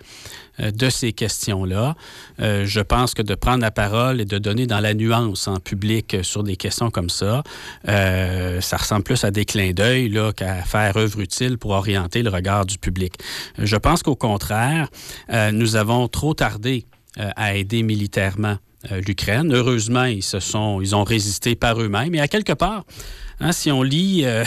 euh, 0.60 0.70
de 0.70 0.88
ces 0.88 1.12
questions-là. 1.12 1.94
Euh, 2.40 2.64
je 2.64 2.80
pense 2.80 3.12
que 3.12 3.20
de 3.20 3.34
prendre 3.34 3.60
la 3.60 3.70
parole 3.70 4.20
et 4.20 4.24
de 4.24 4.38
donner 4.38 4.66
dans 4.66 4.80
la 4.80 4.94
nuance 4.94 5.46
en 5.46 5.60
public 5.60 6.16
sur 6.22 6.42
des 6.42 6.56
questions 6.56 6.90
comme 6.90 7.10
ça, 7.10 7.42
euh, 7.88 8.60
ça 8.62 8.78
ressemble 8.78 9.02
plus 9.02 9.24
à 9.24 9.30
des 9.30 9.44
clins 9.44 9.72
d'œil 9.72 10.10
qu'à 10.36 10.62
faire 10.62 10.96
œuvre 10.96 11.20
utile 11.20 11.58
pour 11.58 11.72
orienter 11.72 12.22
le 12.22 12.30
regard 12.30 12.64
du 12.64 12.78
public. 12.78 13.14
Je 13.58 13.76
pense 13.76 14.02
qu'au 14.02 14.16
contraire, 14.16 14.88
nous 15.52 15.76
avons 15.76 16.08
trop 16.08 16.34
tardé 16.34 16.86
à 17.16 17.54
aider 17.54 17.82
militairement 17.82 18.56
euh, 18.56 18.65
l'Ukraine. 19.06 19.52
Heureusement, 19.52 20.04
ils 20.04 20.22
se 20.22 20.40
sont, 20.40 20.80
ils 20.80 20.94
ont 20.94 21.04
résisté 21.04 21.54
par 21.54 21.80
eux-mêmes. 21.80 22.14
Et 22.14 22.20
à 22.20 22.28
quelque 22.28 22.52
part, 22.52 22.84
hein, 23.40 23.52
si 23.52 23.70
on 23.70 23.82
lit, 23.82 24.24
euh, 24.24 24.44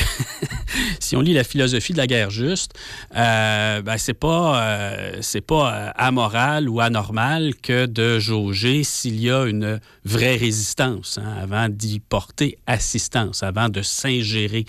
si 0.99 1.15
on 1.15 1.21
lit 1.21 1.33
la 1.33 1.43
philosophie 1.43 1.93
de 1.93 1.97
la 1.97 2.07
guerre 2.07 2.29
juste, 2.29 2.73
euh, 3.15 3.81
ben, 3.81 3.97
c'est 3.97 4.13
pas, 4.13 4.81
c'est 5.21 5.41
pas 5.41 5.69
amoral 5.95 6.69
ou 6.69 6.79
anormal 6.79 7.55
que 7.55 7.85
de 7.85 8.19
jauger 8.19 8.83
s'il 8.83 9.19
y 9.19 9.29
a 9.29 9.45
une 9.45 9.79
vraie 10.05 10.35
résistance 10.35 11.19
hein, 11.21 11.35
avant 11.41 11.69
d'y 11.69 11.99
porter 11.99 12.57
assistance, 12.67 13.43
avant 13.43 13.69
de 13.69 13.81
s'ingérer 13.81 14.65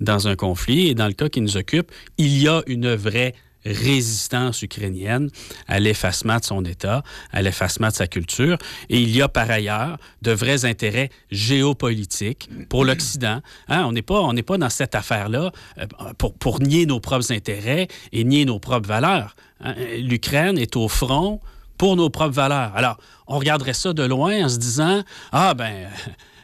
dans 0.00 0.28
un 0.28 0.36
conflit. 0.36 0.88
Et 0.88 0.94
dans 0.94 1.06
le 1.06 1.14
cas 1.14 1.28
qui 1.28 1.40
nous 1.40 1.56
occupe, 1.56 1.90
il 2.18 2.38
y 2.40 2.48
a 2.48 2.62
une 2.66 2.94
vraie 2.94 3.34
résistance 3.64 4.62
ukrainienne 4.62 5.30
à 5.68 5.80
l'effacement 5.80 6.38
de 6.38 6.44
son 6.44 6.64
État, 6.64 7.02
à 7.32 7.42
l'effacement 7.42 7.88
de 7.88 7.94
sa 7.94 8.06
culture. 8.06 8.58
Et 8.88 9.00
il 9.00 9.14
y 9.14 9.22
a 9.22 9.28
par 9.28 9.50
ailleurs 9.50 9.98
de 10.22 10.32
vrais 10.32 10.64
intérêts 10.64 11.10
géopolitiques 11.30 12.48
pour 12.68 12.84
l'Occident. 12.84 13.40
Hein, 13.68 13.84
on 13.86 13.92
n'est 13.92 14.02
pas, 14.02 14.20
pas 14.46 14.58
dans 14.58 14.70
cette 14.70 14.94
affaire-là 14.94 15.52
euh, 15.78 15.86
pour, 16.18 16.34
pour 16.34 16.60
nier 16.60 16.86
nos 16.86 17.00
propres 17.00 17.32
intérêts 17.32 17.88
et 18.12 18.24
nier 18.24 18.44
nos 18.44 18.58
propres 18.58 18.88
valeurs. 18.88 19.36
Hein. 19.60 19.74
L'Ukraine 19.98 20.58
est 20.58 20.76
au 20.76 20.88
front 20.88 21.40
pour 21.78 21.96
nos 21.96 22.10
propres 22.10 22.34
valeurs. 22.34 22.72
Alors, 22.76 22.98
on 23.26 23.38
regarderait 23.38 23.74
ça 23.74 23.92
de 23.92 24.02
loin 24.02 24.44
en 24.44 24.48
se 24.48 24.58
disant, 24.58 25.02
ah 25.32 25.54
ben... 25.54 25.88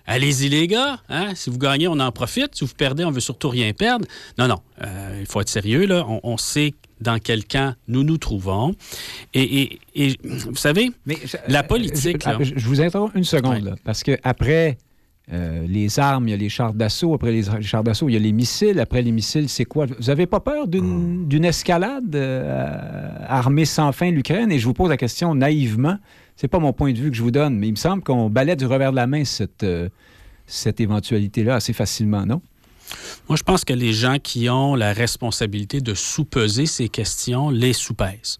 Allez-y, 0.06 0.48
les 0.48 0.66
gars. 0.66 0.98
Hein? 1.08 1.36
Si 1.36 1.50
vous 1.50 1.58
gagnez, 1.58 1.86
on 1.86 2.00
en 2.00 2.10
profite. 2.10 2.56
Si 2.56 2.64
vous 2.64 2.74
perdez, 2.74 3.04
on 3.04 3.12
veut 3.12 3.20
surtout 3.20 3.48
rien 3.48 3.72
perdre. 3.72 4.06
Non, 4.38 4.48
non. 4.48 4.58
Euh, 4.82 5.18
il 5.20 5.26
faut 5.26 5.40
être 5.40 5.48
sérieux. 5.48 5.86
Là. 5.86 6.04
On, 6.08 6.18
on 6.24 6.36
sait 6.36 6.74
dans 7.00 7.18
quel 7.18 7.44
camp 7.44 7.74
nous 7.88 8.02
nous 8.02 8.18
trouvons. 8.18 8.74
Et, 9.34 9.78
vous 10.24 10.56
savez, 10.56 10.90
Mais, 11.06 11.16
la 11.48 11.62
politique... 11.62 12.24
Je, 12.40 12.66
vous 12.66 12.80
interromps 12.80 13.14
une 13.14 13.24
seconde, 13.24 13.76
parce 13.84 14.02
qu'après 14.02 14.78
euh, 15.32 15.64
les 15.68 16.00
armes, 16.00 16.26
il 16.26 16.30
y 16.32 16.34
a 16.34 16.36
les 16.36 16.48
chars 16.48 16.74
d'assaut. 16.74 17.14
Après 17.14 17.30
les, 17.30 17.44
chars 17.62 17.84
d'assaut, 17.84 18.08
il 18.08 18.12
y 18.12 18.16
a 18.16 18.20
les 18.20 18.32
missiles. 18.32 18.80
Après 18.80 19.02
les 19.02 19.12
missiles, 19.12 19.48
c'est 19.48 19.64
quoi? 19.64 19.86
Vous 19.86 20.06
n'avez 20.06 20.26
pas 20.26 20.40
peur 20.40 20.66
d'une 20.66 21.26
hmm. 21.28 21.44
escalade 21.44 22.14
euh, 22.16 23.08
armée 23.28 23.64
sans 23.64 23.92
fin 23.92 24.10
l'Ukraine? 24.10 24.50
Et 24.50 24.58
je 24.58 24.64
vous 24.64 24.74
pose 24.74 24.88
la 24.88 24.96
question 24.96 25.34
naïvement. 25.34 25.98
C'est 26.34 26.48
pas 26.48 26.58
mon 26.58 26.72
point 26.72 26.92
de 26.92 26.98
vue 26.98 27.10
que 27.10 27.16
je 27.16 27.22
vous 27.22 27.30
donne, 27.30 27.56
mais 27.58 27.68
il 27.68 27.72
me 27.72 27.76
semble 27.76 28.02
qu'on 28.02 28.28
balaie 28.28 28.56
du 28.56 28.66
revers 28.66 28.90
de 28.90 28.96
la 28.96 29.06
main 29.06 29.24
cette, 29.24 29.62
euh, 29.62 29.88
cette 30.46 30.80
éventualité-là 30.80 31.56
assez 31.56 31.72
facilement, 31.72 32.26
non? 32.26 32.40
Moi, 33.28 33.36
je 33.36 33.42
pense 33.42 33.64
que 33.64 33.72
les 33.72 33.92
gens 33.92 34.18
qui 34.18 34.48
ont 34.48 34.74
la 34.74 34.92
responsabilité 34.92 35.80
de 35.80 35.94
sous-peser 35.94 36.66
ces 36.66 36.88
questions 36.88 37.50
les 37.50 37.72
sous-pèsent. 37.72 38.38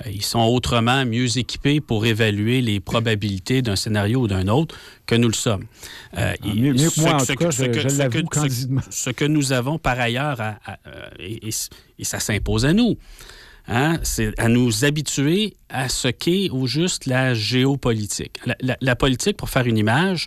Euh, 0.00 0.10
ils 0.10 0.24
sont 0.24 0.40
autrement 0.40 1.04
mieux 1.04 1.38
équipés 1.38 1.80
pour 1.80 2.06
évaluer 2.06 2.60
les 2.62 2.80
probabilités 2.80 3.62
d'un 3.62 3.76
scénario 3.76 4.20
ou 4.20 4.28
d'un 4.28 4.48
autre 4.48 4.74
que 5.06 5.14
nous 5.14 5.28
le 5.28 5.34
sommes. 5.34 5.64
Euh, 6.16 6.34
ah, 6.40 6.46
mieux, 6.46 6.72
que 6.72 7.00
moi, 7.00 7.14
en 7.14 7.24
tout 7.24 7.34
cas, 7.34 7.50
je, 7.50 7.98
l'avoue 7.98 8.28
ce, 8.32 8.66
ce, 8.90 9.10
que 9.10 9.24
nous 9.24 9.52
avons 9.52 9.78
par 9.78 10.00
ailleurs, 10.00 10.40
et, 11.18 11.48
et, 11.98 12.04
ça 12.04 12.20
s'impose 12.20 12.64
à 12.64 12.72
nous, 12.72 12.96
Hein, 13.68 13.98
c'est 14.02 14.38
à 14.40 14.48
nous 14.48 14.84
habituer 14.84 15.54
à 15.68 15.88
ce 15.88 16.08
qu'est 16.08 16.50
au 16.50 16.66
juste 16.66 17.06
la 17.06 17.32
géopolitique. 17.32 18.40
La, 18.80 18.96
politique, 18.96 19.36
pour 19.36 19.50
faire 19.50 19.66
une 19.66 19.78
image, 19.78 20.26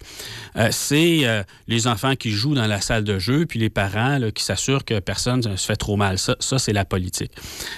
euh, 0.55 0.69
c'est 0.71 1.27
euh, 1.27 1.43
les 1.67 1.87
enfants 1.87 2.15
qui 2.15 2.31
jouent 2.31 2.55
dans 2.55 2.65
la 2.65 2.79
salle 2.79 3.03
de 3.03 3.19
jeu, 3.19 3.45
puis 3.45 3.59
les 3.59 3.69
parents 3.69 4.19
qui 4.33 4.43
s'assurent 4.43 4.85
que 4.85 4.99
personne 4.99 5.41
ne 5.45 5.55
se 5.57 5.65
fait 5.65 5.75
trop 5.75 5.97
mal. 5.97 6.17
Ça, 6.17 6.35
ça 6.39 6.59
c'est 6.59 6.73
la 6.73 6.85
politique. 6.85 7.31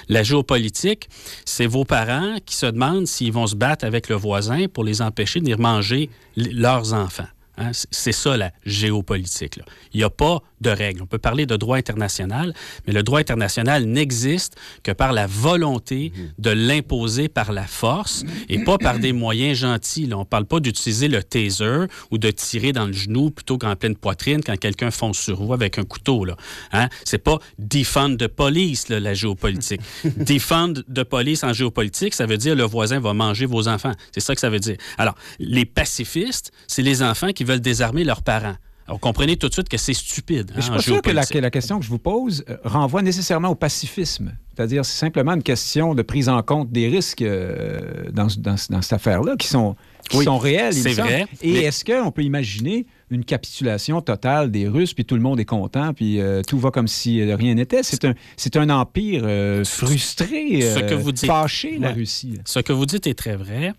La 0.10 0.24
géopolitique, 0.24 1.10
c'est 1.44 1.68
vos 1.68 1.86
parents 1.86 2.36
qui 2.46 2.56
se 2.56 2.68
demandent 2.68 3.08
s'ils 3.08 3.34
vont 3.34 3.48
se 3.48 3.56
battre 3.56 3.84
avec 3.84 4.10
le 4.10 4.16
voisin 4.16 4.68
pour 4.68 4.84
les 4.84 5.02
empêcher 5.02 5.40
de 5.40 5.46
venir 5.46 5.60
manger 5.60 6.10
leurs 6.36 6.94
enfants. 6.94 7.28
Hein, 7.58 7.72
c'est 7.74 8.12
ça 8.12 8.38
la 8.38 8.52
géopolitique. 8.66 9.60
Il 9.92 9.98
n'y 9.98 10.04
a 10.04 10.12
pas 10.12 10.44
de 10.62 10.70
règles. 10.70 11.02
On 11.02 11.06
peut 11.06 11.18
parler 11.18 11.46
de 11.46 11.56
droit 11.56 11.78
international, 11.78 12.54
mais 12.86 12.94
le 12.94 13.04
droit 13.04 13.20
international 13.20 13.86
n'existe 13.86 14.56
que 14.84 14.92
par 14.92 15.14
la 15.14 15.28
volonté 15.28 16.12
mhm. 16.16 16.32
de 16.40 16.50
l'imposer 16.50 17.28
par 17.28 17.52
la 17.52 17.66
force 17.66 18.24
et 18.50 18.64
pas 18.64 18.78
par 18.78 19.00
des 19.00 19.14
moyens 19.14 19.60
gentils. 19.60 20.10
On 20.14 20.20
ne 20.20 20.24
parle 20.24 20.46
pas 20.46 20.60
d'utiliser 20.60 21.08
le 21.08 21.24
taser 21.24 21.86
ou 22.12 22.18
de 22.18 22.32
tirer 22.32 22.72
dans 22.72 22.86
le 22.86 22.94
genou 22.94 23.30
plutôt 23.32 23.58
qu'en 23.58 23.76
pleine 23.76 23.96
poitrine 23.96 24.42
quand 24.44 24.58
quelqu'un 24.58 24.92
fonce 24.92 25.20
sur 25.20 25.44
vous 25.44 25.54
avec 25.54 25.78
un 25.78 25.84
couteau. 25.84 26.26
Là. 26.26 26.36
Hein? 26.72 26.90
C'est 27.04 27.18
pas 27.18 27.40
defund 27.60 28.18
de 28.18 28.28
police, 28.28 28.90
la 28.90 29.14
géopolitique. 29.14 29.82
defund 30.18 30.84
de 30.88 31.04
police 31.04 31.44
en 31.44 31.54
géopolitique, 31.54 32.14
ça 32.14 32.26
veut 32.26 32.38
dire 32.38 32.56
le 32.56 32.64
voisin 32.64 33.00
va 33.00 33.14
manger 33.14 33.46
vos 33.46 33.68
enfants. 33.68 33.94
C'est 34.12 34.22
ça 34.22 34.34
que 34.34 34.42
ça 34.42 34.50
veut 34.50 34.60
dire. 34.60 34.78
Alors, 34.98 35.16
les 35.40 35.66
pacifistes, 35.66 36.52
c'est 36.68 36.82
les 36.82 37.04
enfants 37.04 37.32
qui 37.32 37.44
veulent 37.44 37.62
désarmer 37.62 38.04
leurs 38.04 38.24
parents. 38.24 38.56
Alors, 38.88 39.02
comprenez 39.02 39.36
tout 39.36 39.50
de 39.50 39.54
suite 39.54 39.68
que 39.68 39.78
c'est 39.78 39.94
stupide. 39.94 40.54
je 40.56 40.62
suis 40.62 40.72
pas 40.72 40.80
sûr 40.80 41.02
que 41.02 41.12
la, 41.12 41.52
question 41.52 41.78
que 41.78 41.84
je 41.84 41.90
vous 41.90 42.00
pose 42.00 42.46
euh, 42.50 42.56
renvoie 42.64 43.02
nécessairement 43.02 43.50
au 43.50 43.56
pacifisme. 43.56 44.32
C'est-à-dire, 44.56 44.86
c'est 44.86 44.98
simplement 44.98 45.34
une 45.34 45.44
question 45.44 45.94
de 45.94 46.02
prise 46.02 46.30
en 46.30 46.42
compte 46.42 46.72
des 46.72 46.88
risques 46.88 47.22
euh, 47.22 48.10
dans, 48.14 48.30
cette 48.30 48.94
affaire-là 48.94 49.36
qui 49.36 49.48
sont, 49.48 49.76
qui 50.10 50.24
sont 50.24 50.38
réels. 50.38 50.74
C'est 50.74 50.94
vrai. 50.94 51.28
Et 51.42 51.64
est-ce 51.64 51.84
qu'on 51.84 52.12
peut 52.12 52.24
imaginer 52.24 52.86
une 53.10 53.26
capitulation 53.26 54.00
totale 54.02 54.52
des 54.52 54.70
Russes, 54.70 54.94
puis 54.94 55.04
tout 55.04 55.16
le 55.16 55.22
monde 55.22 55.40
est 55.42 55.46
content, 55.46 55.94
puis 55.94 56.22
euh, 56.22 56.42
tout 56.42 56.58
va 56.58 56.72
comme 56.72 56.88
si 56.88 57.22
rien 57.34 57.56
n'était? 57.56 57.84
C'est 57.84 58.06
un, 58.06 58.14
c'est 58.38 58.56
un 58.56 58.70
empire 58.70 59.24
frustré, 59.66 60.62
ce 60.62 60.80
que 60.80 60.96
vous 60.96 61.12
dites, 61.12 61.26
fâché, 61.26 61.78
la 61.78 61.92
Russie. 61.92 62.40
Ce 62.46 62.60
que 62.60 62.72
vous 62.72 62.86
dites 62.86 63.06
est 63.06 63.16
très 63.16 63.36
vrai, 63.36 63.74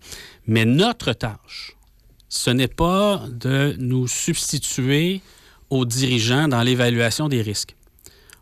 mais 0.45 0.65
notre 0.65 1.13
tâche, 1.13 1.78
ce 2.29 2.51
n'est 2.51 2.67
pas 2.67 3.23
de 3.29 3.75
nous 3.79 4.07
substituer 4.07 5.21
aux 5.69 5.85
dirigeants 5.85 6.47
dans 6.47 6.61
l'évaluation 6.61 7.27
des 7.27 7.41
risques. 7.41 7.75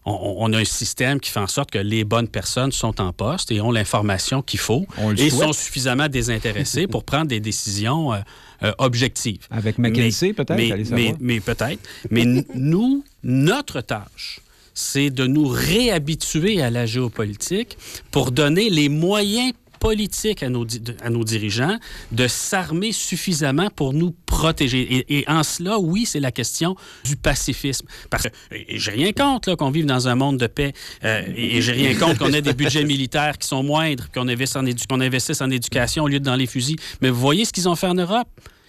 On, 0.10 0.54
a 0.54 0.60
un 0.60 0.64
système 0.64 1.20
qui 1.20 1.30
fait 1.30 1.42
en 1.42 1.48
sorte 1.48 1.70
que 1.70 1.80
les 1.80 2.06
bonnes 2.06 2.30
personnes 2.30 2.72
sont 2.72 3.02
en 3.02 3.12
poste 3.12 3.52
et 3.52 3.60
ont 3.60 3.74
l'information 3.74 4.42
qu'il 4.42 4.60
faut 4.60 4.86
et 5.18 5.30
sont 5.30 5.52
suffisamment 5.52 6.08
désintéressés 6.08 6.88
pour 6.88 7.04
prendre 7.04 7.28
des 7.28 7.42
décisions 7.42 8.14
euh, 8.14 8.20
euh, 8.64 8.72
objectives. 8.78 9.46
Avec 9.52 9.78
McKinsey, 9.78 10.32
peut-être? 10.32 10.92
Mais, 10.92 11.14
mais 11.20 11.42
peut-être. 11.42 11.82
Mais 12.10 12.24
nous, 12.56 13.04
notre 13.22 13.82
tâche, 13.82 14.40
c'est 14.74 15.10
de 15.10 15.28
nous 15.28 15.50
réhabituer 15.50 16.62
à 16.62 16.70
la 16.70 16.86
géopolitique 16.86 17.78
pour 18.10 18.32
donner 18.32 18.70
les 18.70 18.88
moyens 18.88 19.52
politique 19.80 20.44
à 20.44 20.50
nos, 20.50 20.66
à 21.02 21.10
nos 21.10 21.24
dirigeants 21.24 21.78
de 22.12 22.28
s'armer 22.28 22.92
suffisamment 22.92 23.70
pour 23.70 23.94
nous 23.94 24.16
protéger. 24.26 25.06
Et, 25.10 25.26
en 25.28 25.44
cela, 25.44 25.80
oui, 25.80 26.06
c'est 26.06 26.20
la 26.20 26.32
question 26.32 26.76
du 27.04 27.16
pacifisme. 27.16 27.88
Parce 28.10 28.24
que 28.24 28.30
j'ai 28.70 28.92
rien 28.92 29.12
contre 29.12 29.56
qu'on 29.56 29.72
vive 29.72 29.86
dans 29.86 30.08
un 30.08 30.16
monde 30.16 30.38
de 30.38 30.48
paix 30.48 30.74
euh, 31.04 31.24
et, 31.36 31.62
j'ai 31.62 31.74
rien 31.74 31.96
contre 31.96 32.20
qu'on 32.20 32.34
ait 32.34 32.42
des 32.42 32.54
budgets 32.54 32.84
militaires 32.86 33.38
qui 33.38 33.48
sont 33.48 33.64
moindres, 33.64 34.10
qu'on 34.14 34.28
qu'on 34.28 35.02
investisse 35.02 35.42
en 35.42 35.50
éducation 35.50 36.04
au 36.04 36.08
lieu 36.08 36.20
de 36.20 36.26
dans 36.28 36.36
les 36.36 36.48
fusils. 36.48 36.78
Mais 37.02 37.10
vous 37.10 37.20
voyez 37.20 37.46
ce 37.46 37.54
qu'ils 37.54 37.68
ont 37.68 37.76
fait 37.76 37.88
en 37.88 37.96
Europe? 37.96 38.28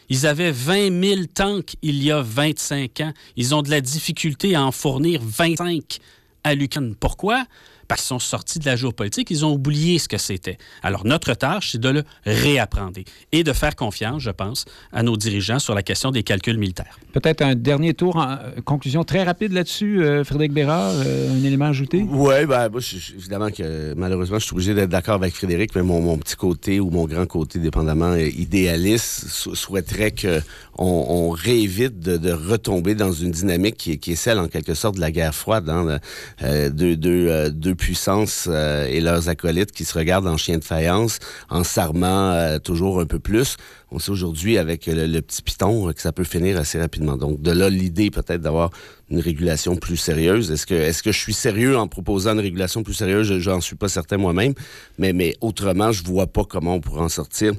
Ils 0.08 0.26
avaient 0.26 0.52
20 0.52 1.04
000 1.04 1.20
tanks 1.34 1.74
il 1.82 2.02
y 2.02 2.10
a 2.10 2.22
25 2.22 3.00
ans. 3.00 3.12
Ils 3.36 3.54
ont 3.54 3.62
de 3.62 3.70
la 3.70 3.80
difficulté 3.80 4.54
à 4.54 4.64
en 4.64 4.72
fournir 4.72 5.20
25 5.22 5.98
à 6.44 6.54
l'Ukraine. 6.54 6.94
Pourquoi? 6.98 7.44
Parce 7.88 8.02
qu'ils 8.02 8.08
sont 8.08 8.18
sortis 8.18 8.58
de 8.58 8.66
la 8.66 8.76
géopolitique, 8.76 9.30
ils 9.30 9.44
ont 9.44 9.52
oublié 9.52 9.98
ce 9.98 10.08
que 10.08 10.18
c'était. 10.18 10.58
Alors, 10.82 11.06
notre 11.06 11.32
tâche, 11.34 11.72
c'est 11.72 11.80
de 11.80 11.88
le 11.88 12.04
réapprendre 12.24 13.00
et 13.32 13.42
de 13.42 13.52
faire 13.52 13.74
confiance, 13.74 14.22
je 14.22 14.30
pense, 14.30 14.66
à 14.92 15.02
nos 15.02 15.16
dirigeants 15.16 15.58
sur 15.58 15.74
la 15.74 15.82
question 15.82 16.10
des 16.10 16.22
calculs 16.22 16.58
militaires. 16.58 16.98
Peut-être 17.12 17.42
un 17.42 17.54
dernier 17.54 17.94
tour, 17.94 18.16
en 18.16 18.36
conclusion 18.64 19.04
très 19.04 19.24
rapide 19.24 19.52
là-dessus, 19.52 20.04
euh, 20.04 20.22
Frédéric 20.22 20.52
Bérard, 20.52 20.92
euh, 20.94 21.32
un 21.32 21.42
élément 21.42 21.66
ajouté? 21.66 22.04
Oui, 22.08 22.46
ben, 22.46 22.68
moi, 22.68 22.80
évidemment 23.16 23.50
que 23.50 23.94
malheureusement, 23.94 24.38
je 24.38 24.44
suis 24.44 24.54
obligé 24.54 24.74
d'être 24.74 24.90
d'accord 24.90 25.14
avec 25.14 25.34
Frédéric, 25.34 25.74
mais 25.74 25.82
mon, 25.82 26.18
petit 26.18 26.36
côté 26.36 26.80
ou 26.80 26.90
mon 26.90 27.06
grand 27.06 27.26
côté, 27.26 27.58
dépendamment, 27.58 28.12
euh, 28.12 28.28
idéaliste, 28.28 29.28
souhaiterait 29.28 30.12
qu'on 30.12 30.42
on 30.78 31.30
réévite 31.30 31.98
de, 32.00 32.28
retomber 32.32 32.94
dans 32.94 33.12
une 33.12 33.30
dynamique 33.30 33.76
qui, 33.76 34.12
est 34.12 34.16
celle, 34.16 34.38
en 34.38 34.48
quelque 34.48 34.74
sorte, 34.74 34.96
de 34.96 35.00
la 35.00 35.10
guerre 35.10 35.34
froide, 35.34 35.68
hein, 35.70 35.98
de, 36.42 36.94
de 36.94 37.72
puissance 37.78 38.46
euh, 38.50 38.86
et 38.86 39.00
leurs 39.00 39.30
acolytes 39.30 39.72
qui 39.72 39.86
se 39.86 39.96
regardent 39.96 40.26
en 40.26 40.36
chien 40.36 40.58
de 40.58 40.64
faïence, 40.64 41.18
en 41.48 41.64
s'armant 41.64 42.32
euh, 42.32 42.58
toujours 42.58 43.00
un 43.00 43.06
peu 43.06 43.18
plus. 43.18 43.56
On 43.90 43.98
sait 43.98 44.10
aujourd'hui 44.10 44.58
avec 44.58 44.84
le, 44.86 45.20
petit 45.20 45.40
piton 45.40 45.90
que 45.94 46.00
ça 46.02 46.12
peut 46.12 46.24
finir 46.24 46.58
assez 46.58 46.78
rapidement. 46.78 47.16
Donc 47.16 47.40
de 47.40 47.50
là 47.50 47.70
l'idée 47.70 48.10
peut-être 48.10 48.42
d'avoir 48.42 48.68
une 49.08 49.20
régulation 49.20 49.76
plus 49.76 49.96
sérieuse. 49.96 50.50
Est-ce 50.50 50.66
que 50.66 50.74
est-ce 50.74 51.02
que 51.02 51.12
je 51.12 51.18
suis 51.18 51.32
sérieux 51.32 51.78
en 51.78 51.88
proposant 51.88 52.32
une 52.34 52.40
régulation 52.40 52.82
plus 52.82 52.92
sérieuse? 52.92 53.38
J'en 53.38 53.62
suis 53.62 53.76
pas 53.76 53.88
certain 53.88 54.18
moi-même, 54.18 54.52
mais 54.98 55.14
mais 55.14 55.34
autrement 55.40 55.90
je 55.90 56.04
vois 56.04 56.26
pas 56.26 56.44
comment 56.44 56.74
on 56.74 56.80
pourrait 56.80 57.04
en 57.04 57.08
sortir. 57.08 57.54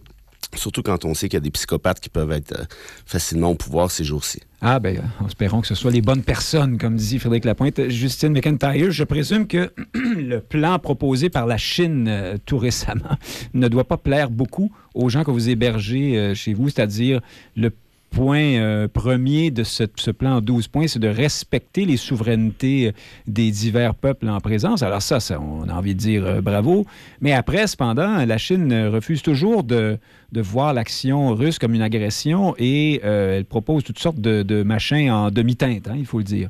Surtout 0.55 0.81
quand 0.81 1.05
on 1.05 1.13
sait 1.13 1.29
qu'il 1.29 1.37
y 1.37 1.37
a 1.37 1.41
des 1.41 1.51
psychopathes 1.51 1.99
qui 1.99 2.09
peuvent 2.09 2.31
être 2.31 2.59
euh, 2.59 2.65
facilement 3.05 3.51
au 3.51 3.55
pouvoir 3.55 3.91
ces 3.91 4.03
jours-ci. 4.03 4.39
Ah, 4.61 4.79
ben, 4.79 5.01
espérons 5.25 5.61
que 5.61 5.67
ce 5.67 5.75
soit 5.75 5.91
les 5.91 6.01
bonnes 6.01 6.23
personnes, 6.23 6.77
comme 6.77 6.95
dit 6.95 7.19
Frédéric 7.19 7.45
Lapointe. 7.45 7.87
Justine 7.89 8.33
McIntyre, 8.33 8.91
je 8.91 9.03
présume 9.03 9.47
que 9.47 9.71
le 9.93 10.39
plan 10.39 10.79
proposé 10.79 11.29
par 11.29 11.45
la 11.45 11.57
Chine 11.57 12.07
euh, 12.09 12.37
tout 12.45 12.57
récemment 12.57 13.17
ne 13.53 13.67
doit 13.67 13.85
pas 13.85 13.97
plaire 13.97 14.29
beaucoup 14.29 14.71
aux 14.95 15.07
gens 15.07 15.23
que 15.23 15.31
vous 15.31 15.49
hébergez 15.49 16.17
euh, 16.17 16.33
chez 16.33 16.53
vous, 16.53 16.69
c'est-à-dire 16.69 17.21
le 17.55 17.71
point 18.09 18.55
euh, 18.55 18.87
premier 18.87 19.51
de 19.51 19.63
ce, 19.63 20.11
plan 20.11 20.37
en 20.37 20.41
12 20.41 20.67
points, 20.67 20.87
c'est 20.87 20.99
de 20.99 21.07
respecter 21.07 21.85
les 21.85 21.97
souverainetés 21.97 22.87
euh, 22.87 22.91
des 23.27 23.51
divers 23.51 23.95
peuples 23.95 24.27
en 24.29 24.39
présence. 24.39 24.83
Alors 24.83 25.01
ça, 25.01 25.19
ça 25.19 25.39
on 25.39 25.67
a 25.69 25.73
envie 25.73 25.95
de 25.95 25.99
dire 25.99 26.25
euh, 26.25 26.41
bravo. 26.41 26.85
Mais 27.21 27.33
après, 27.33 27.67
cependant, 27.67 28.25
la 28.25 28.37
Chine 28.37 28.73
refuse 28.87 29.21
toujours 29.21 29.63
de, 29.63 29.97
de 30.31 30.41
voir 30.41 30.73
l'action 30.73 31.33
russe 31.33 31.59
comme 31.59 31.73
une 31.73 31.81
agression 31.81 32.55
et 32.57 33.01
elle 33.03 33.45
propose 33.45 33.83
toutes 33.83 33.99
sortes 33.99 34.19
de, 34.19 34.43
de 34.43 34.63
machins 34.63 35.11
en 35.11 35.31
demi-teinte, 35.31 35.87
hein, 35.87 35.95
il 35.97 36.05
faut 36.05 36.19
le 36.19 36.23
dire. 36.23 36.49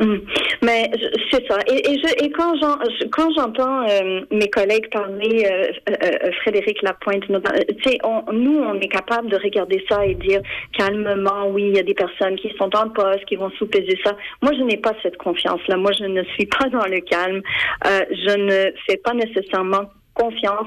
Mhm. 0.00 0.22
Mais 0.62 0.90
c'est 1.30 1.46
ça. 1.46 1.58
Et, 1.66 1.98
je, 1.98 2.24
et 2.24 2.30
quand, 2.30 2.54
j'entends 3.36 3.86
euh, 3.86 4.22
mes 4.30 4.48
collègues 4.48 4.88
parler, 4.90 5.46
euh, 5.46 5.72
euh, 5.90 6.32
Frédéric 6.40 6.80
Lapointe, 6.82 7.24
tu 7.26 7.82
sais, 7.84 7.98
nous, 8.32 8.58
on 8.60 8.80
est 8.80 8.88
capable 8.88 9.28
de 9.28 9.36
regarder 9.36 9.84
ça 9.88 10.06
et 10.06 10.14
dire 10.14 10.40
calmement, 10.72 11.48
oui, 11.50 11.64
il 11.68 11.76
y 11.76 11.78
a 11.78 11.82
des 11.82 11.94
personnes 11.94 12.36
qui 12.36 12.50
sont 12.58 12.74
en 12.74 12.88
poste, 12.88 13.26
qui 13.26 13.36
vont 13.36 13.50
sous-peser 13.58 13.98
ça. 14.02 14.16
Moi, 14.40 14.52
je 14.54 14.62
n'ai 14.62 14.78
pas 14.78 14.94
cette 15.02 15.18
confiance-là. 15.18 15.76
Moi, 15.76 15.92
je 15.92 16.04
ne 16.04 16.22
suis 16.24 16.46
pas 16.46 16.68
dans 16.70 16.86
le 16.86 17.00
calme. 17.00 17.42
je 17.84 18.38
ne 18.38 18.72
fais 18.86 18.96
pas 18.96 19.12
nécessairement 19.12 19.84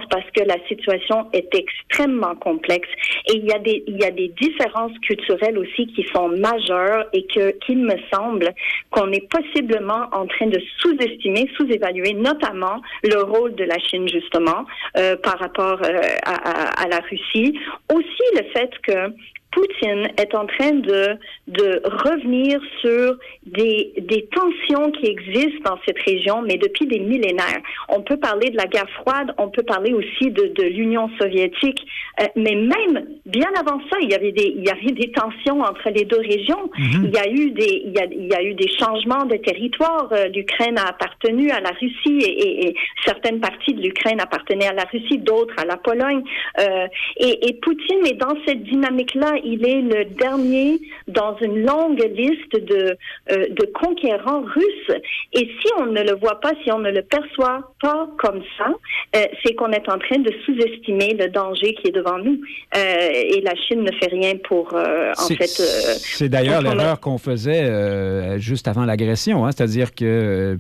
parce 0.10 0.30
que 0.36 0.44
la 0.44 0.58
situation 0.68 1.28
est 1.34 1.54
extrêmement 1.54 2.36
complexe 2.36 2.89
et 3.28 3.38
il 3.38 3.46
y 3.46 3.54
a 3.54 3.60
des 3.60 3.84
il 3.88 3.98
y 3.98 4.06
a 4.06 4.12
des 4.12 4.30
différences 4.30 4.98
culturelles 5.00 5.58
aussi 5.58 5.88
qui 5.88 6.06
sont 6.13 6.30
majeures 6.30 7.06
et 7.13 7.26
que 7.28 7.52
qu'il 7.66 7.80
me 7.80 7.96
semble 8.12 8.54
qu'on 8.89 9.12
est 9.12 9.28
possiblement 9.30 10.08
en 10.12 10.26
train 10.26 10.48
de 10.48 10.60
sous-estimer, 10.80 11.50
sous-évaluer 11.58 12.13
notamment 12.13 12.82
le 13.04 13.22
rôle 13.22 13.56
de 13.56 13.63
la 13.63 13.78
Chine 13.80 14.08
justement 14.08 14.66
euh, 14.98 15.16
par 15.18 15.38
rapport 15.39 15.80
euh, 15.84 16.00
à, 16.26 16.84
à, 16.84 16.88
la 16.88 17.00
Russie. 17.00 17.60
Aussi 17.94 18.24
le 18.36 18.44
fait 18.54 18.72
que 18.82 19.13
Poutine 19.54 20.10
est 20.18 20.34
en 20.36 20.46
train 20.46 20.72
de, 20.72 21.18
de 21.48 21.82
revenir 21.86 22.60
sur 22.82 23.18
des, 23.46 23.94
des 23.98 24.28
tensions 24.28 24.92
qui 24.92 25.08
existent 25.08 25.72
dans 25.72 25.80
cette 25.86 26.00
région, 26.00 26.42
mais 26.42 26.58
depuis 26.58 26.88
des 26.88 27.00
millénaires. 27.00 27.62
On 27.89 28.02
peut 28.02 28.18
parler 28.18 28.50
de 28.50 28.58
la 28.58 28.66
guerre 28.66 28.89
froide, 29.02 29.34
on 29.38 29.50
peut 29.50 29.63
parler 29.63 29.94
aussi 29.94 30.32
de, 30.32 30.48
de 30.48 30.63
l'Union 30.63 31.10
soviétique, 31.20 31.86
euh, 32.22 32.26
mais 32.36 32.56
même 32.56 33.06
bien 33.26 33.50
avant 33.60 33.80
ça, 33.89 33.98
il 34.02 34.10
y 34.10 34.16
avait 34.16 34.32
des, 34.32 34.54
il 34.58 34.63
y 34.63 34.70
avait 34.70 34.92
des 34.92 35.12
tensions 35.12 35.62
entre 35.62 35.89
les 35.89 36.06
deux 36.06 36.20
régions. 36.20 36.70
Mhm. 36.78 37.06
Il 37.06 37.12
y 37.13 37.18
a 37.18 37.30
eu 37.30 37.52
des, 37.52 37.84
il 37.86 37.94
y 37.94 38.00
a, 38.00 38.06
il 38.06 38.28
y 38.28 38.34
a 38.34 38.44
eu 38.44 38.54
des 38.54 38.70
changements 38.80 39.26
de 39.26 39.38
territoire. 39.38 40.10
Euh, 40.12 40.28
L'Ukraine 40.30 40.78
a 40.78 40.89
appartenu 40.89 41.52
à 41.52 41.60
la 41.60 41.72
Russie 41.72 42.20
et, 42.26 42.68
et, 42.68 42.76
certaines 43.06 43.39
parties 43.39 43.74
de 43.74 43.82
l'Ukraine 43.82 44.20
appartenaient 44.22 44.68
à 44.68 44.74
la 44.74 44.86
Russie, 44.86 45.18
d'autres 45.18 45.56
à 45.58 45.66
la 45.66 45.78
Pologne. 45.78 46.24
Euh, 46.60 46.88
et, 47.18 47.50
et 47.50 47.54
Poutine 47.54 48.06
est 48.06 48.18
dans 48.18 48.36
cette 48.46 48.63
dynamique-là 48.63 49.34
il 49.44 49.66
est 49.68 49.82
le 49.82 50.06
dernier 50.06 50.80
dans 51.08 51.36
une 51.42 51.66
longue 51.66 52.04
liste 52.16 52.54
de, 52.54 52.98
euh, 53.32 53.46
de 53.50 53.72
conquérants 53.74 54.42
russes. 54.42 55.02
Et 55.34 55.50
si 55.62 55.68
on 55.80 55.88
ne 55.88 56.02
le 56.02 56.16
voit 56.16 56.40
pas, 56.40 56.52
si 56.64 56.72
on 56.72 56.80
ne 56.80 56.92
le 56.92 57.02
perçoit 57.02 57.74
pas 57.82 58.10
comme 58.18 58.42
ça, 58.58 58.68
euh, 59.16 59.26
c'est 59.44 59.54
qu'on 59.56 59.72
est 59.72 59.88
en 59.90 59.98
train 59.98 60.20
de 60.20 60.32
sous-estimer 60.46 61.14
le 61.14 61.30
danger 61.30 61.74
qui 61.76 61.90
est 61.90 61.92
devant 61.92 62.18
nous. 62.18 62.40
Euh, 62.76 63.10
et 63.12 63.42
la 63.42 63.56
Chine 63.56 63.82
ne 63.82 63.92
fait 63.92 64.12
rien 64.12 64.34
pour, 64.48 64.74
en 64.74 65.28
fait... 65.36 65.48
c'est 65.48 66.30
d'ailleurs 66.30 66.62
l'erreur 66.62 67.00
qu'on 67.00 67.18
faisait 67.18 68.40
juste 68.40 68.68
avant 68.68 68.86
l'agression, 68.86 69.46
hein, 69.46 69.52
c'est-à-dire 69.52 69.94
que 69.94 70.58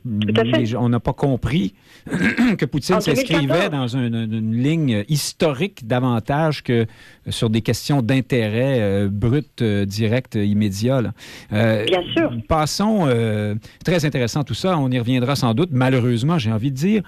on 0.77 0.89
n'a 0.89 0.99
pas 0.99 1.13
compris 1.13 1.73
que 2.57 2.65
Poutine 2.65 3.01
s'inscrivait 3.01 3.69
dans 3.69 3.87
une, 3.87 4.53
ligne 4.53 5.03
historique 5.07 5.87
davantage 5.87 6.63
que 6.63 6.85
sur 7.29 7.49
des 7.49 7.61
questions 7.61 8.01
d'intérêt 8.01 8.79
euh, 8.81 9.09
brut, 9.09 9.61
euh, 9.61 9.85
direct, 9.85 10.35
immédiat. 10.35 11.01
Euh, 11.51 11.85
Bien 11.85 12.03
sûr. 12.13 12.33
Passons, 12.47 13.07
très 13.83 14.05
intéressant 14.05 14.43
tout 14.43 14.53
ça, 14.53 14.77
on 14.77 14.89
y 14.91 14.99
reviendra 14.99 15.35
sans 15.35 15.53
doute, 15.53 15.69
malheureusement, 15.71 16.37
j'ai 16.37 16.51
envie 16.51 16.71
de 16.71 16.75
dire. 16.75 17.03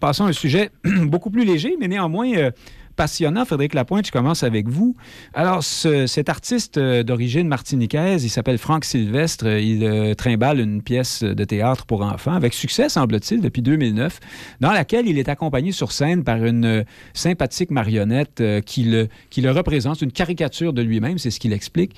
passons 0.00 0.24
à 0.24 0.28
un 0.28 0.32
sujet 0.32 0.70
beaucoup 1.04 1.30
plus 1.30 1.44
léger, 1.44 1.76
mais 1.78 1.88
néanmoins 1.88 2.50
passionnant. 2.96 3.44
Frédéric 3.44 3.74
Lapointe, 3.74 4.06
je 4.06 4.12
commence 4.12 4.42
avec 4.42 4.68
vous. 4.68 4.96
Alors, 5.34 5.62
cet 5.62 6.28
artiste 6.28 6.78
euh, 6.78 7.02
d'origine 7.02 7.46
martiniquaise, 7.46 8.24
il 8.24 8.30
s'appelle 8.30 8.58
Franck 8.58 8.84
Sylvestre. 8.84 9.46
Il 9.46 9.84
euh, 9.84 10.14
trimballe 10.14 10.58
une 10.58 10.82
pièce 10.82 11.22
de 11.22 11.44
théâtre 11.44 11.86
pour 11.86 12.02
enfants, 12.02 12.32
avec 12.32 12.54
succès, 12.54 12.88
semble-t-il, 12.88 13.40
depuis 13.40 13.62
2009, 13.62 14.18
dans 14.60 14.72
laquelle 14.72 15.06
il 15.06 15.18
est 15.18 15.28
accompagné 15.28 15.72
sur 15.72 15.92
scène 15.92 16.24
par 16.24 16.44
une 16.44 16.64
euh, 16.64 16.84
sympathique 17.12 17.70
marionnette 17.70 18.42
qui, 18.64 18.84
le, 18.84 19.08
qui 19.30 19.42
le 19.42 19.50
représente, 19.50 20.00
une 20.00 20.12
caricature 20.12 20.72
de 20.72 20.82
lui-même, 20.82 21.18
c'est 21.18 21.30
ce 21.30 21.38
qu'il 21.38 21.52
explique. 21.52 21.94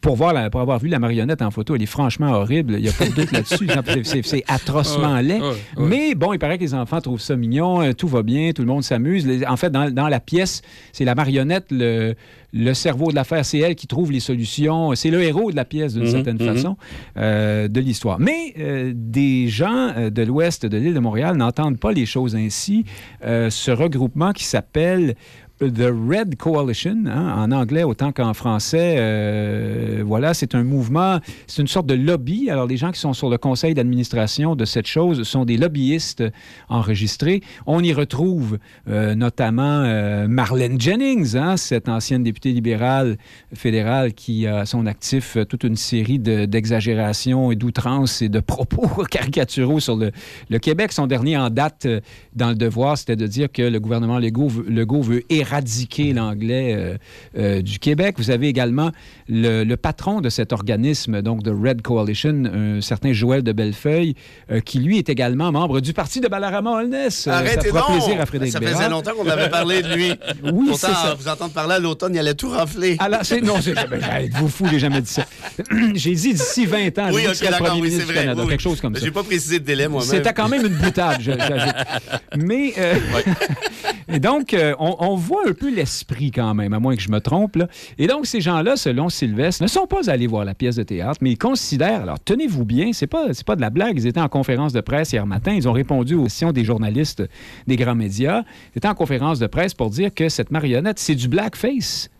pour, 0.00 0.16
voir 0.16 0.50
pour 0.50 0.60
avoir 0.60 0.78
vu 0.78 0.88
la 0.88 0.98
marionnette 0.98 1.42
en 1.42 1.50
photo, 1.50 1.76
elle 1.76 1.82
est 1.82 1.86
franchement 1.86 2.32
horrible. 2.32 2.74
Il 2.74 2.82
n'y 2.82 2.88
a 2.88 2.92
pas 2.92 3.06
de 3.06 3.12
doute 3.12 3.30
là-dessus. 3.32 3.68
C'est 4.24 4.44
atrocement 4.48 5.20
laid. 5.20 5.40
Mais 5.76 6.14
bon, 6.14 6.32
il 6.32 6.38
paraît 6.38 6.58
que 6.58 6.64
les 6.64 6.74
enfants 6.74 7.00
trouvent 7.00 7.20
ça 7.20 7.36
mignon, 7.36 7.92
tout 7.92 8.08
va 8.08 8.22
bien, 8.22 8.50
tout 8.52 8.62
le 8.62 8.68
monde 8.68 8.82
s'amuse 8.82 9.27
en 9.46 9.56
fait, 9.56 9.70
dans, 9.70 10.08
la 10.08 10.20
pièce, 10.20 10.62
c'est 10.92 11.04
la 11.04 11.14
marionnette, 11.14 11.66
le, 11.70 12.14
cerveau 12.74 13.10
de 13.10 13.14
l'affaire, 13.14 13.44
c'est 13.44 13.58
elle 13.58 13.74
qui 13.74 13.86
trouve 13.86 14.12
les 14.12 14.20
solutions. 14.20 14.94
C'est 14.94 15.10
le 15.10 15.22
héros 15.22 15.50
de 15.50 15.56
la 15.56 15.64
pièce, 15.64 15.94
d'une 15.94 16.04
mhm, 16.04 16.10
certaine 16.10 16.38
mhm. 16.40 16.54
façon, 16.54 16.76
euh, 17.16 17.68
de 17.68 17.80
l'histoire. 17.80 18.18
Mais 18.18 18.54
euh, 18.58 18.92
des 18.94 19.48
gens 19.48 19.92
euh, 19.96 20.10
de 20.10 20.22
l'ouest 20.22 20.66
de 20.66 20.76
l'île 20.76 20.94
de 20.94 21.00
Montréal 21.00 21.36
n'entendent 21.36 21.78
pas 21.78 21.92
les 21.92 22.06
choses 22.06 22.36
ainsi. 22.36 22.84
ce 23.22 23.70
regroupement 23.70 24.32
qui 24.32 24.44
s'appelle 24.44 25.14
The 25.58 25.90
Red 25.90 26.36
Coalition, 26.36 27.04
hein, 27.06 27.34
en 27.36 27.50
anglais 27.50 27.82
autant 27.82 28.12
qu'en 28.12 28.32
français, 28.32 28.96
euh, 28.98 30.02
voilà, 30.06 30.32
c'est 30.32 30.54
un 30.54 30.62
mouvement, 30.62 31.18
c'est 31.48 31.62
une 31.62 31.68
sorte 31.68 31.86
de 31.86 31.94
lobby. 31.94 32.48
Alors, 32.48 32.66
les 32.66 32.76
gens 32.76 32.92
qui 32.92 33.00
sont 33.00 33.12
sur 33.12 33.28
le 33.28 33.38
conseil 33.38 33.74
d'administration 33.74 34.54
de 34.54 34.64
cette 34.64 34.86
chose 34.86 35.24
sont 35.24 35.44
des 35.44 35.56
lobbyistes 35.56 36.22
enregistrés. 36.68 37.42
On 37.66 37.82
y 37.82 37.92
retrouve 37.92 38.58
euh, 38.88 39.16
notamment 39.16 39.82
euh, 39.84 40.28
Marlene 40.28 40.80
Jennings, 40.80 41.36
hein, 41.36 41.56
cette 41.56 41.88
ancienne 41.88 42.22
députée 42.22 42.52
libérale 42.52 43.16
fédérale 43.52 44.12
qui 44.12 44.46
a 44.46 44.58
à 44.58 44.66
son 44.66 44.86
actif 44.86 45.36
toute 45.48 45.64
une 45.64 45.76
série 45.76 46.18
d'exagérations 46.18 47.50
et 47.50 47.56
d'outrances 47.56 48.22
et 48.22 48.28
de 48.28 48.40
propos 48.40 49.04
caricaturaux 49.10 49.80
sur 49.80 49.96
le, 49.96 50.12
le, 50.50 50.58
Québec. 50.58 50.92
Son 50.92 51.06
dernier 51.06 51.36
en 51.36 51.50
date 51.50 51.86
dans 52.36 52.50
le 52.50 52.54
devoir, 52.54 52.96
c'était 52.96 53.16
de 53.16 53.26
dire 53.26 53.50
que 53.50 53.62
le 53.62 53.80
gouvernement 53.80 54.18
Legault, 54.18 54.50
Legault 54.68 55.02
veut 55.02 55.22
éradiquer 55.48 56.12
l'anglais 56.12 56.74
euh, 56.76 56.96
euh, 57.36 57.62
du 57.62 57.78
Québec. 57.78 58.16
Vous 58.18 58.30
avez 58.30 58.48
également 58.48 58.90
le, 59.28 59.74
patron 59.76 60.20
de 60.20 60.28
cet 60.28 60.52
organisme, 60.52 61.22
donc 61.22 61.42
de 61.42 61.50
Red 61.50 61.82
Coalition, 61.82 62.44
un 62.44 62.80
certain 62.80 63.12
Joël 63.12 63.42
de 63.42 63.52
Bellefeuille, 63.52 64.14
euh, 64.50 64.60
qui 64.60 64.80
lui 64.80 64.98
est 64.98 65.08
également 65.08 65.52
membre 65.52 65.80
du 65.80 65.92
parti 65.92 66.20
de 66.20 66.28
Balarama 66.28 66.70
Holness. 66.70 67.28
Arrêtez 67.28 67.70
ça 67.70 67.82
plaisir 67.82 68.20
à 68.20 68.26
Frédéric 68.26 68.52
Ça 68.52 68.60
faisait 68.60 68.88
longtemps 68.88 69.12
qu'on 69.14 69.28
avait 69.28 69.48
parlé 69.48 69.82
de 69.82 69.94
lui. 69.94 70.12
oui, 70.52 70.70
c'est 70.72 70.86
ça. 70.86 71.16
Vous 71.18 71.28
entendre 71.28 71.52
parler 71.52 71.74
à 71.74 71.78
l'automne, 71.78 72.14
il 72.14 72.18
allait 72.18 72.34
tout 72.34 72.50
rafler. 72.50 72.96
Alors, 72.98 73.20
c'est, 73.22 73.40
non, 73.40 73.56
c'est, 73.60 73.74
vous 74.34 74.48
fou, 74.48 74.66
j'ai 74.70 74.78
jamais 74.78 75.00
dit 75.00 75.10
ça. 75.10 75.24
j'ai 75.94 76.14
dit 76.14 76.34
d'ici 76.34 76.66
20 76.66 76.98
ans, 76.98 77.10
oui, 77.12 77.26
okay, 77.26 77.48
le 77.50 77.64
premier 77.64 77.82
ministre 77.82 78.06
du 78.06 78.14
Canada, 78.14 78.42
quelque 78.48 78.60
chose 78.60 78.80
comme 78.80 78.94
ça. 78.94 79.04
J'ai 79.04 79.10
pas 79.10 79.22
précisé 79.22 79.60
de 79.60 79.64
délai, 79.64 79.88
moi-même. 79.88 80.10
C'était 80.10 80.32
quand 80.32 80.48
même 80.48 80.66
une 80.66 80.74
boutade, 80.74 81.18
Mais, 82.36 82.74
et 84.12 84.18
donc, 84.18 84.54
on, 84.78 84.96
on 84.98 85.16
voit 85.16 85.37
un 85.46 85.52
peu 85.52 85.70
l'esprit 85.74 86.30
quand 86.30 86.54
même, 86.54 86.72
à 86.72 86.78
moins 86.78 86.96
que 86.96 87.02
je 87.02 87.10
me 87.10 87.20
trompe. 87.20 87.58
Et 87.98 88.06
donc, 88.06 88.26
ces 88.26 88.40
gens-là, 88.40 88.76
selon 88.76 89.08
Sylvestre, 89.08 89.62
ne 89.62 89.68
sont 89.68 89.86
pas 89.86 90.10
allés 90.10 90.26
voir 90.26 90.44
la 90.44 90.54
pièce 90.54 90.76
de 90.76 90.82
théâtre, 90.82 91.18
mais 91.20 91.32
ils 91.32 91.38
considèrent, 91.38 92.02
alors 92.02 92.20
tenez-vous 92.20 92.64
bien, 92.64 92.92
c'est 92.92 93.06
pas, 93.06 93.26
pas 93.46 93.56
de 93.56 93.60
la 93.60 93.70
blague, 93.70 93.96
ils 93.96 94.06
étaient 94.06 94.20
en 94.20 94.28
conférence 94.28 94.72
de 94.72 94.80
presse 94.80 95.12
hier 95.12 95.26
matin, 95.26 95.52
ils 95.52 95.68
ont 95.68 95.72
répondu 95.72 96.14
aux 96.14 96.24
questions 96.24 96.52
des 96.52 96.64
journalistes 96.64 97.22
des 97.66 97.76
grands 97.76 97.94
médias, 97.94 98.42
ils 98.74 98.78
étaient 98.78 98.88
en 98.88 98.94
conférence 98.94 99.38
de 99.38 99.46
presse 99.46 99.74
pour 99.74 99.90
dire 99.90 100.12
que 100.14 100.28
cette 100.28 100.50
marionnette, 100.50 100.98
c'est 100.98 101.14
du 101.14 101.28
blackface 101.28 102.10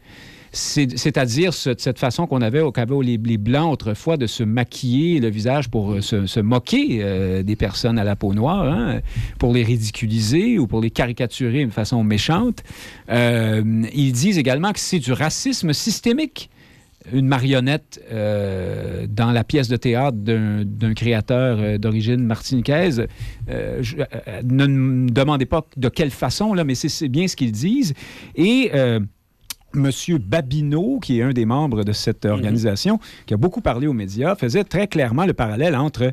c'est-à-dire 0.52 1.52
cette 1.52 1.98
façon 1.98 2.26
qu'on 2.26 2.40
avait, 2.40 2.60
au 2.60 2.72
les, 3.02 3.18
les, 3.18 3.38
Blancs 3.38 3.72
autrefois 3.72 4.16
de 4.16 4.26
se 4.26 4.42
maquiller 4.42 5.20
le 5.20 5.28
visage 5.28 5.68
pour 5.68 5.92
euh, 5.92 6.00
se, 6.00 6.40
moquer 6.40 7.00
euh, 7.02 7.42
des 7.42 7.56
personnes 7.56 7.98
à 7.98 8.04
la 8.04 8.16
peau 8.16 8.32
noire, 8.32 8.64
hein, 8.64 9.00
pour 9.38 9.52
les 9.52 9.62
ridiculiser 9.62 10.58
ou 10.58 10.66
pour 10.66 10.80
les 10.80 10.90
caricaturer 10.90 11.58
d'une 11.58 11.70
façon 11.70 12.02
méchante. 12.02 12.62
Euh, 13.10 13.62
ils 13.92 14.12
disent 14.12 14.38
également 14.38 14.72
que 14.72 14.80
c'est 14.80 14.98
du 14.98 15.12
racisme 15.12 15.72
systémique 15.72 16.50
une 17.12 17.26
marionnette 17.26 18.02
dans 18.10 19.30
la 19.32 19.44
pièce 19.44 19.68
de 19.68 19.76
théâtre 19.76 20.18
d'un 20.18 20.92
créateur 20.92 21.78
d'origine 21.78 22.22
martiniquaise. 22.22 23.06
ne 23.48 24.66
me 24.66 25.08
demandez 25.08 25.46
pas 25.46 25.64
de 25.78 25.88
quelle 25.88 26.10
façon, 26.10 26.52
là, 26.52 26.64
mais 26.64 26.74
c'est 26.74 27.08
bien 27.08 27.26
ce 27.26 27.36
qu'ils 27.36 27.52
disent. 27.52 27.94
Et 28.34 28.72
Monsieur 29.74 30.18
Babineau, 30.18 30.98
qui 31.00 31.18
est 31.18 31.22
un 31.22 31.32
des 31.32 31.44
membres 31.44 31.84
de 31.84 31.92
cette 31.92 32.24
mhm. 32.24 32.32
organisation, 32.32 32.98
qui 33.26 33.34
a 33.34 33.36
beaucoup 33.36 33.60
parlé 33.60 33.86
aux 33.86 33.92
médias, 33.92 34.34
faisait 34.34 34.64
très 34.64 34.86
clairement 34.86 35.26
le 35.26 35.34
parallèle 35.34 35.76
entre 35.76 36.12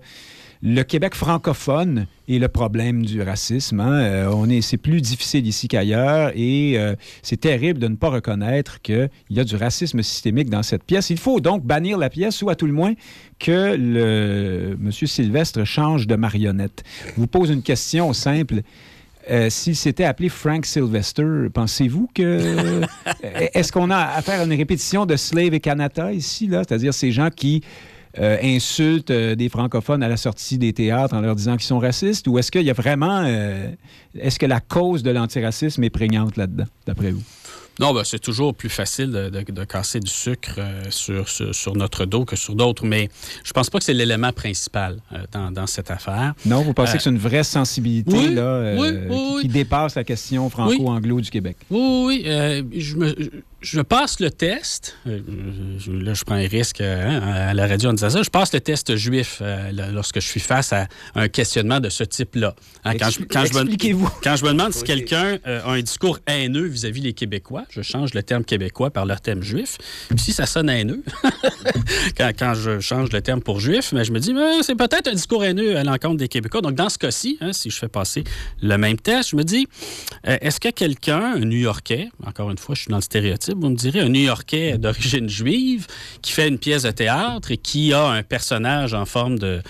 le 0.62 0.82
Québec 0.82 1.14
francophone 1.14 2.08
et 2.28 2.40
le 2.40 2.48
problème 2.48 3.06
du 3.06 3.22
racisme. 3.22 3.80
Hein. 3.80 4.02
Euh, 4.02 4.32
on 4.34 4.50
est, 4.50 4.62
c'est 4.62 4.78
plus 4.78 5.00
difficile 5.00 5.46
ici 5.46 5.68
qu'ailleurs 5.68 6.32
et 6.34 6.78
euh, 6.78 6.96
c'est 7.22 7.40
terrible 7.40 7.80
de 7.80 7.88
ne 7.88 7.96
pas 7.96 8.10
reconnaître 8.10 8.82
qu'il 8.82 9.10
y 9.30 9.40
a 9.40 9.44
du 9.44 9.56
racisme 9.56 10.02
systémique 10.02 10.50
dans 10.50 10.64
cette 10.64 10.84
pièce. 10.84 11.10
Il 11.12 11.20
faut 11.20 11.40
donc 11.40 11.64
bannir 11.64 11.98
la 11.98 12.10
pièce 12.10 12.42
ou 12.42 12.50
à 12.50 12.56
tout 12.56 12.66
le 12.66 12.74
moins 12.74 12.94
que 13.38 13.76
le 13.78 14.76
monsieur 14.80 15.08
Sylvestre 15.08 15.66
change 15.66 16.08
de 16.08 16.16
marionnette. 16.16 16.84
Je 17.16 17.22
vous 17.22 17.28
pose 17.28 17.52
une 17.52 17.62
question 17.62 18.12
simple. 18.14 18.62
Euh, 19.30 19.50
s'il 19.50 19.76
s'était 19.76 20.04
appelé 20.04 20.30
Frank 20.30 20.66
Sylvester, 20.66 21.48
pensez-vous 21.54 22.10
que. 22.14 22.82
Est-ce 23.54 23.72
qu'on 23.72 23.90
a 23.90 23.98
à 23.98 24.22
faire 24.22 24.44
une 24.44 24.54
répétition 24.54 25.06
de 25.06 25.16
Slave 25.16 25.54
et 25.54 25.60
Canada 25.60 26.12
ici, 26.12 26.48
là? 26.48 26.64
C'est-à-dire 26.68 26.94
ces 26.94 27.12
gens 27.12 27.30
qui. 27.30 27.62
Euh, 28.18 28.38
insultent 28.42 29.12
euh, 29.12 29.36
des 29.36 29.50
francophones 29.50 30.02
à 30.02 30.08
la 30.08 30.16
sortie 30.16 30.58
des 30.58 30.72
théâtres 30.72 31.14
en 31.14 31.20
leur 31.20 31.36
disant 31.36 31.58
qu'ils 31.58 31.66
sont 31.66 31.80
racistes 31.80 32.30
ou 32.30 32.40
est-ce 32.40 32.50
qu'il 32.50 32.62
y 32.62 32.70
a 32.70 32.74
vraiment 32.74 33.26
est-ce 34.18 34.40
que 34.40 34.46
la 34.46 34.62
cause 34.62 35.04
de 35.04 35.12
l'antiracisme 35.12 35.84
est 35.84 35.90
prégnante 35.90 36.38
là-dedans 36.38 36.64
d'après 36.88 37.12
vous? 37.12 37.22
Non, 37.80 37.94
ben, 37.94 38.04
c'est 38.06 38.20
toujours 38.20 38.56
plus 38.56 38.70
facile 38.70 39.12
de, 39.12 39.64
casser 39.66 40.00
du 40.00 40.12
sucre 40.12 40.56
euh, 40.58 40.84
sur, 40.90 41.28
sur, 41.28 41.76
notre 41.76 42.06
dos 42.06 42.24
que 42.24 42.36
sur 42.36 42.56
d'autres, 42.56 42.86
mais 42.86 43.10
je 43.44 43.52
pense 43.52 43.70
pas 43.70 43.80
que 43.80 43.84
c'est 43.84 43.94
l'élément 43.94 44.32
principal 44.32 44.98
euh, 45.12 45.50
dans, 45.52 45.68
cette 45.68 45.92
affaire. 45.92 46.34
Non, 46.46 46.62
vous 46.62 46.74
pensez 46.74 46.98
que 46.98 47.04
c'est 47.04 47.10
une 47.10 47.18
vraie 47.18 47.44
sensibilité 47.44 48.30
là, 48.30 48.42
euh, 48.42 49.42
qui, 49.42 49.48
dépasse 49.48 49.96
la 49.96 50.04
question 50.04 50.50
franco-anglo 50.50 51.20
du 51.20 51.30
Québec? 51.30 51.58
Oui, 51.70 52.24
oui. 52.26 52.80
je 52.80 52.96
me 52.96 53.16
je 53.66 53.82
passe 53.82 54.20
le 54.20 54.30
test. 54.30 54.96
Euh, 55.08 55.20
là, 55.88 56.14
je 56.14 56.24
prends 56.24 56.36
un 56.36 56.48
risque 56.48 56.82
hein, 56.82 57.20
à 57.22 57.54
la 57.54 57.68
radio 57.68 57.90
en 57.90 57.94
disant 57.94 58.12
ça. 58.12 58.22
Je 58.22 58.30
passe 58.30 58.54
le 58.54 58.62
test 58.62 58.96
juif 58.96 59.40
euh, 59.42 59.72
lorsque 59.92 60.22
je 60.22 60.28
suis 60.28 60.40
face 60.40 60.72
à 60.72 60.88
un 61.16 61.28
questionnement 61.28 61.80
de 61.80 61.90
ce 61.90 62.04
type-là. 62.04 62.56
Hein, 62.84 62.94
quand, 63.00 63.10
je, 63.10 63.24
quand, 63.24 63.46
je 63.46 63.54
me, 63.54 64.24
quand 64.24 64.36
je 64.36 64.46
me 64.46 64.52
demande 64.52 64.72
si 64.72 64.84
quelqu'un 64.84 65.40
euh, 65.48 65.64
a 65.64 65.72
un 65.72 65.82
discours 65.82 66.20
haineux 66.28 66.68
vis-à-vis 66.68 67.02
des 67.02 67.14
Québécois, 67.14 67.64
je 67.70 67.82
change 67.82 68.14
le 68.14 68.22
terme 68.22 68.46
québécois 68.46 68.92
par 68.92 69.08
leur 69.08 69.20
terme 69.20 69.42
juif. 69.42 69.78
si 70.16 70.32
ça 70.32 70.46
sonne 70.46 70.70
haineux, 70.70 71.04
quand, 72.18 72.54
je 72.54 72.80
change 72.80 73.12
le 73.12 73.22
terme 73.22 73.42
pour 73.42 73.60
juif, 73.60 73.94
mais 73.94 74.06
je 74.06 74.12
me 74.12 74.20
dis, 74.20 74.34
c'est 74.62 74.76
peut-être 74.76 75.08
un 75.08 75.16
discours 75.16 75.44
haineux 75.44 75.76
à 75.76 75.84
l'encontre 75.84 76.18
des 76.18 76.28
Québécois. 76.28 76.62
Donc, 76.62 76.76
dans 76.76 76.90
ce 76.90 77.00
cas-ci, 77.00 77.40
hein, 77.42 77.52
si 77.52 77.72
je 77.72 77.80
fais 77.80 77.88
passer 77.88 78.24
le 78.62 78.78
même 78.78 78.98
test, 78.98 79.32
je 79.32 79.36
me 79.36 79.44
dis, 79.44 79.68
est-ce 80.24 80.60
que 80.60 80.70
quelqu'un, 80.70 81.34
un 81.38 81.40
New-Yorkais, 81.40 82.10
encore 82.24 82.52
une 82.52 82.60
fois, 82.60 82.76
je 82.76 82.82
suis 82.82 82.90
dans 82.90 82.98
le 82.98 83.02
stéréotype, 83.02 83.55
vous 83.60 83.70
me 83.70 83.76
direz, 83.76 84.02
un 84.02 84.10
New-Yorkais 84.10 84.78
d'origine 84.78 85.30
juive 85.30 85.88
qui 86.22 86.32
fait 86.32 86.48
une 86.48 86.60
pièce 86.60 86.84
de 86.84 86.92
théâtre 86.92 87.52
et 87.52 87.58
qui 87.58 87.94
a 87.94 88.08
un 88.08 88.24
personnage 88.24 88.94
en 88.94 89.06
forme 89.06 89.40
de, 89.40 89.62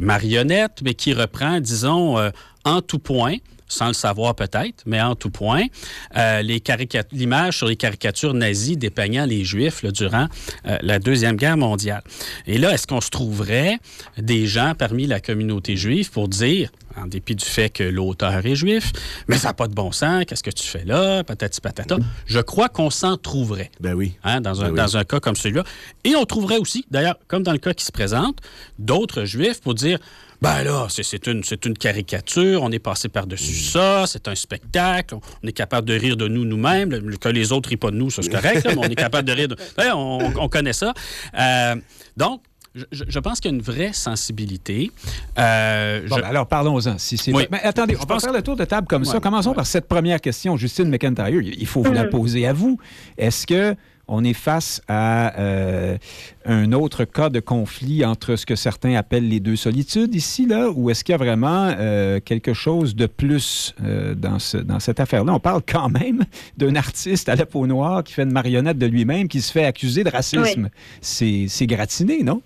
marionnette, 0.00 0.80
mais 0.82 0.94
qui 0.94 1.12
reprend, 1.12 1.60
disons, 1.60 2.18
euh, 2.18 2.30
en 2.64 2.80
tout 2.82 2.98
point 2.98 3.36
sans 3.72 3.88
le 3.88 3.94
savoir 3.94 4.34
peut-être, 4.34 4.82
mais 4.86 5.00
en 5.00 5.14
tout 5.14 5.30
point, 5.30 5.64
euh, 6.16 6.42
l'image 7.12 7.56
sur 7.56 7.66
les 7.66 7.76
caricatures 7.76 8.34
nazies 8.34 8.76
dépeignant 8.76 9.26
les 9.26 9.44
Juifs 9.44 9.84
durant 9.92 10.26
euh, 10.66 10.78
la 10.82 10.98
Deuxième 10.98 11.36
Guerre 11.36 11.56
mondiale. 11.56 12.02
Et 12.46 12.58
là, 12.58 12.72
est-ce 12.72 12.86
qu'on 12.86 13.00
se 13.00 13.10
trouverait 13.10 13.78
des 14.18 14.46
gens 14.46 14.74
parmi 14.76 15.06
la 15.06 15.20
communauté 15.20 15.76
juive 15.76 16.10
pour 16.10 16.28
dire, 16.28 16.70
en 16.96 17.06
dépit 17.06 17.34
du 17.34 17.44
fait 17.44 17.70
que 17.70 17.82
l'auteur 17.84 18.44
est 18.44 18.54
juif, 18.54 18.92
mais 19.28 19.36
ça 19.36 19.48
n'a 19.48 19.54
pas 19.54 19.68
de 19.68 19.74
bon 19.74 19.92
sens, 19.92 20.24
qu'est-ce 20.26 20.42
que 20.42 20.50
tu 20.50 20.66
fais 20.66 20.84
là, 20.84 21.24
patati 21.24 21.60
patata. 21.60 21.96
Je 22.26 22.40
crois 22.40 22.68
qu'on 22.68 22.90
s'en 22.90 23.16
trouverait. 23.16 23.70
Ben 23.80 23.94
oui. 23.94 24.12
Hein, 24.24 24.40
dans, 24.40 24.62
un, 24.62 24.68
Ben 24.68 24.84
dans 24.84 24.96
un 24.96 25.04
cas 25.04 25.20
comme 25.20 25.36
celui-là. 25.36 25.64
Et 26.04 26.14
on 26.16 26.24
trouverait 26.24 26.58
aussi, 26.58 26.84
d'ailleurs, 26.90 27.18
comme 27.28 27.42
dans 27.42 27.52
le 27.52 27.58
cas 27.58 27.72
qui 27.72 27.84
se 27.84 27.92
présente, 27.92 28.38
d'autres 28.78 29.24
juifs 29.24 29.60
pour 29.60 29.74
dire 29.74 29.98
ben 30.42 30.64
là, 30.64 30.86
c'est 30.90 31.26
une, 31.28 31.42
une 31.64 31.78
caricature, 31.78 32.62
on 32.62 32.70
est 32.72 32.78
passé 32.80 33.08
par-dessus 33.08 33.54
ça, 33.54 34.04
c'est 34.06 34.26
un 34.28 34.34
spectacle, 34.34 35.14
on 35.42 35.46
est 35.46 35.52
capable 35.52 35.88
de 35.88 35.94
rire 35.94 36.16
de 36.16 36.26
nous 36.28 36.44
nous-mêmes. 36.44 37.16
Que 37.18 37.28
les 37.28 37.52
autres 37.52 37.68
rient 37.68 37.76
pas 37.76 37.90
de 37.92 37.96
nous, 37.96 38.10
ça 38.10 38.22
c'est 38.22 38.28
correct, 38.30 38.64
là, 38.64 38.72
mais 38.74 38.78
on 38.86 38.90
est 38.90 38.94
capable 38.96 39.28
de 39.28 39.32
rire 39.32 39.48
de. 39.48 39.56
Ben, 39.76 39.92
on, 39.94 40.18
on 40.38 40.48
connaît 40.48 40.72
ça. 40.72 40.92
Euh, 41.38 41.76
donc, 42.16 42.42
je, 42.74 42.84
je 43.06 43.18
pense 43.18 43.38
qu'il 43.38 43.50
y 43.50 43.54
a 43.54 43.56
une 43.56 43.62
vraie 43.62 43.92
sensibilité. 43.92 44.90
Euh, 45.38 46.06
Bon, 46.08 46.16
je- 46.16 46.20
ben 46.22 46.26
alors 46.26 46.46
parlons-en. 46.46 46.96
Si 46.98 47.18
c'est 47.18 47.32
Oui. 47.32 47.46
Mais 47.50 47.60
attendez, 47.62 47.94
Je 47.94 48.00
on 48.02 48.06
va 48.06 48.18
faire 48.18 48.32
le 48.32 48.42
tour 48.42 48.56
de 48.56 48.64
table 48.64 48.86
comme 48.88 49.04
ça. 49.04 49.20
Commençons 49.20 49.50
ouais. 49.50 49.56
par 49.56 49.66
cette 49.66 49.86
première 49.86 50.20
question, 50.20 50.56
Justine 50.56 50.88
McIntyre. 50.88 51.28
Il 51.42 51.66
faut 51.66 51.82
vous 51.82 51.92
la 51.92 52.04
poser 52.04 52.46
à 52.46 52.52
vous. 52.52 52.78
Est-ce 53.18 53.46
que 53.46 53.76
on 54.14 54.24
est 54.24 54.34
face 54.34 54.82
à 54.88 55.38
euh, 55.40 55.96
un 56.44 56.72
autre 56.72 57.06
cas 57.06 57.30
de 57.30 57.40
conflit 57.40 58.04
entre 58.04 58.36
ce 58.36 58.44
que 58.44 58.56
certains 58.56 58.94
appellent 58.94 59.26
les 59.26 59.40
deux 59.40 59.56
solitudes 59.56 60.14
ici, 60.14 60.46
là, 60.46 60.68
ou 60.70 60.90
est-ce 60.90 61.02
qu'il 61.02 61.14
y 61.14 61.14
a 61.14 61.18
vraiment 61.18 61.72
euh, 61.78 62.20
quelque 62.20 62.52
chose 62.52 62.94
de 62.94 63.06
plus 63.06 63.74
euh, 63.82 64.14
dans, 64.14 64.38
ce, 64.38 64.58
dans 64.58 64.80
cette 64.80 65.00
affaire-là? 65.00 65.32
On 65.32 65.40
parle 65.40 65.62
quand 65.66 65.88
même 65.88 66.26
d'un 66.58 66.76
artiste 66.76 67.30
à 67.30 67.36
la 67.36 67.46
peau 67.46 67.66
noire 67.66 68.04
qui 68.04 68.12
fait 68.12 68.24
une 68.24 68.32
marionnette 68.32 68.76
de 68.76 68.86
lui-même, 68.86 69.28
qui 69.28 69.40
se 69.40 69.50
fait 69.50 69.64
accuser 69.64 70.04
de 70.04 70.10
racisme. 70.10 70.68
C'est 71.00 71.66
gratiné, 71.66 72.22
non? 72.22 72.42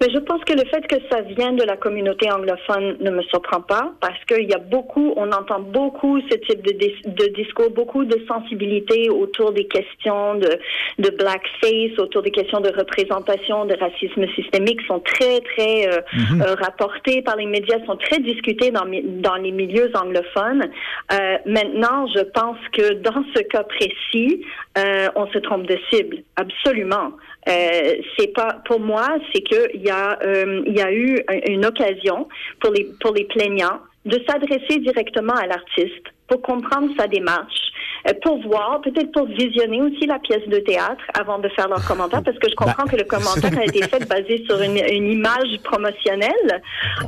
Mais 0.00 0.08
je 0.12 0.18
pense 0.18 0.44
que 0.44 0.52
le 0.52 0.64
fait 0.68 0.86
que 0.86 0.96
ça 1.10 1.22
vient 1.22 1.52
de 1.52 1.62
la 1.62 1.76
communauté 1.76 2.30
anglophone 2.30 2.96
ne 3.00 3.10
me 3.10 3.22
surprend 3.22 3.62
pas 3.62 3.92
parce 4.00 4.22
qu'il 4.26 4.48
y 4.48 4.52
a 4.52 4.58
beaucoup, 4.58 5.14
on 5.16 5.32
entend 5.32 5.60
beaucoup 5.60 6.20
ce 6.20 6.36
type 6.36 6.62
de, 6.62 6.72
dis- 6.72 7.02
de 7.06 7.26
discours, 7.34 7.70
beaucoup 7.70 8.04
de 8.04 8.20
sensibilité 8.28 9.08
autour 9.08 9.52
des 9.52 9.66
questions 9.66 10.34
de, 10.34 10.58
de 10.98 11.10
blackface, 11.16 11.98
autour 11.98 12.22
des 12.22 12.30
questions 12.30 12.60
de 12.60 12.70
représentation, 12.76 13.64
de 13.64 13.74
racisme 13.78 14.26
systémique 14.34 14.80
sont 14.86 15.00
très, 15.00 15.40
très 15.40 15.88
euh, 15.88 16.00
euh, 16.42 16.54
rapportées 16.60 17.22
par 17.22 17.36
les 17.36 17.46
médias, 17.46 17.78
sont 17.86 17.96
très 17.96 18.18
discutées 18.18 18.70
dans 18.70 19.36
les 19.36 19.50
milieux 19.50 19.90
anglophones. 19.94 20.70
Euh, 21.12 21.38
maintenant, 21.46 22.06
je 22.14 22.20
pense 22.20 22.58
que 22.72 22.94
dans 22.94 23.24
ce 23.34 23.42
cas 23.42 23.64
précis, 23.64 24.44
euh, 24.78 25.08
on 25.14 25.26
se 25.28 25.38
trompe 25.38 25.66
de 25.66 25.78
cible, 25.90 26.18
absolument. 26.36 27.12
Euh, 27.48 27.94
c'est 28.18 28.32
pas 28.34 28.58
pour 28.66 28.80
moi, 28.80 29.06
c'est 29.32 29.42
que 29.42 29.70
il 29.74 29.82
y 29.82 29.90
a 29.90 30.18
euh, 30.22 30.62
il 30.66 30.76
y 30.76 30.80
a 30.82 30.92
eu 30.92 31.18
un- 31.28 31.52
une 31.52 31.64
occasion 31.66 32.28
pour 32.60 32.72
les 32.72 32.86
pour 33.00 33.12
les 33.14 33.24
plaignants 33.24 33.78
de 34.04 34.20
s'adresser 34.28 34.78
directement 34.80 35.34
à 35.34 35.46
l'artiste 35.46 36.06
pour 36.28 36.42
comprendre 36.42 36.88
sa 36.98 37.06
démarche, 37.06 37.70
euh, 38.08 38.12
pour 38.22 38.40
voir, 38.42 38.80
peut-être 38.80 39.12
pour 39.12 39.26
visionner 39.26 39.80
aussi 39.82 40.06
la 40.06 40.18
pièce 40.18 40.46
de 40.48 40.58
théâtre 40.58 41.02
avant 41.18 41.38
de 41.38 41.48
faire 41.50 41.68
leur 41.68 41.84
commentaire, 41.86 42.22
parce 42.24 42.38
que 42.38 42.48
je 42.48 42.54
comprends 42.56 42.84
que 42.84 42.96
le 42.96 43.04
commentaire 43.04 43.56
a 43.56 43.64
été 43.64 43.82
fait 43.82 44.08
basé 44.08 44.44
sur 44.48 44.60
une, 44.60 44.76
une 44.92 45.12
image 45.12 45.56
promotionnelle. 45.62 46.62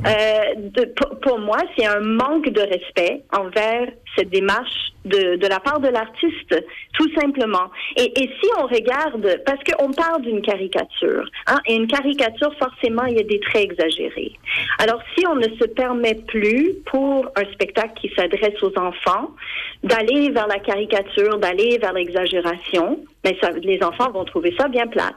Euh, 0.05 0.55
de- 0.57 0.85
pour, 0.95 1.19
pour 1.19 1.39
moi, 1.39 1.57
c'est 1.77 1.85
un 1.85 1.99
manque 1.99 2.49
de 2.49 2.61
respect 2.61 3.23
envers 3.33 3.87
cette 4.15 4.29
démarche 4.29 4.93
de, 5.05 5.37
de 5.37 5.47
la 5.47 5.59
part 5.59 5.79
de 5.79 5.87
l'artiste, 5.87 6.55
tout 6.93 7.09
simplement. 7.19 7.69
Et, 7.95 8.11
et 8.21 8.29
si 8.41 8.49
on 8.59 8.67
regarde, 8.67 9.41
parce 9.45 9.59
qu'on 9.63 9.91
parle 9.91 10.21
d'une 10.21 10.41
caricature, 10.41 11.25
hein, 11.47 11.57
et 11.65 11.75
une 11.75 11.87
caricature, 11.87 12.53
forcément, 12.57 13.05
il 13.05 13.15
y 13.15 13.19
a 13.19 13.23
des 13.23 13.39
traits 13.39 13.63
exagérés. 13.63 14.33
Alors, 14.79 15.01
si 15.17 15.25
on 15.25 15.35
ne 15.35 15.47
se 15.59 15.65
permet 15.67 16.15
plus 16.15 16.75
pour 16.85 17.27
un 17.35 17.45
spectacle 17.53 17.93
qui 18.01 18.11
s'adresse 18.15 18.61
aux 18.61 18.77
enfants 18.77 19.31
d'aller 19.83 20.29
vers 20.31 20.47
la 20.47 20.59
caricature, 20.59 21.37
d'aller 21.39 21.77
vers 21.77 21.93
l'exagération, 21.93 22.99
mais 23.25 23.35
ça, 23.41 23.51
les 23.61 23.79
enfants 23.83 24.11
vont 24.11 24.23
trouver 24.23 24.53
ça 24.57 24.67
bien 24.69 24.87
plate. 24.87 25.13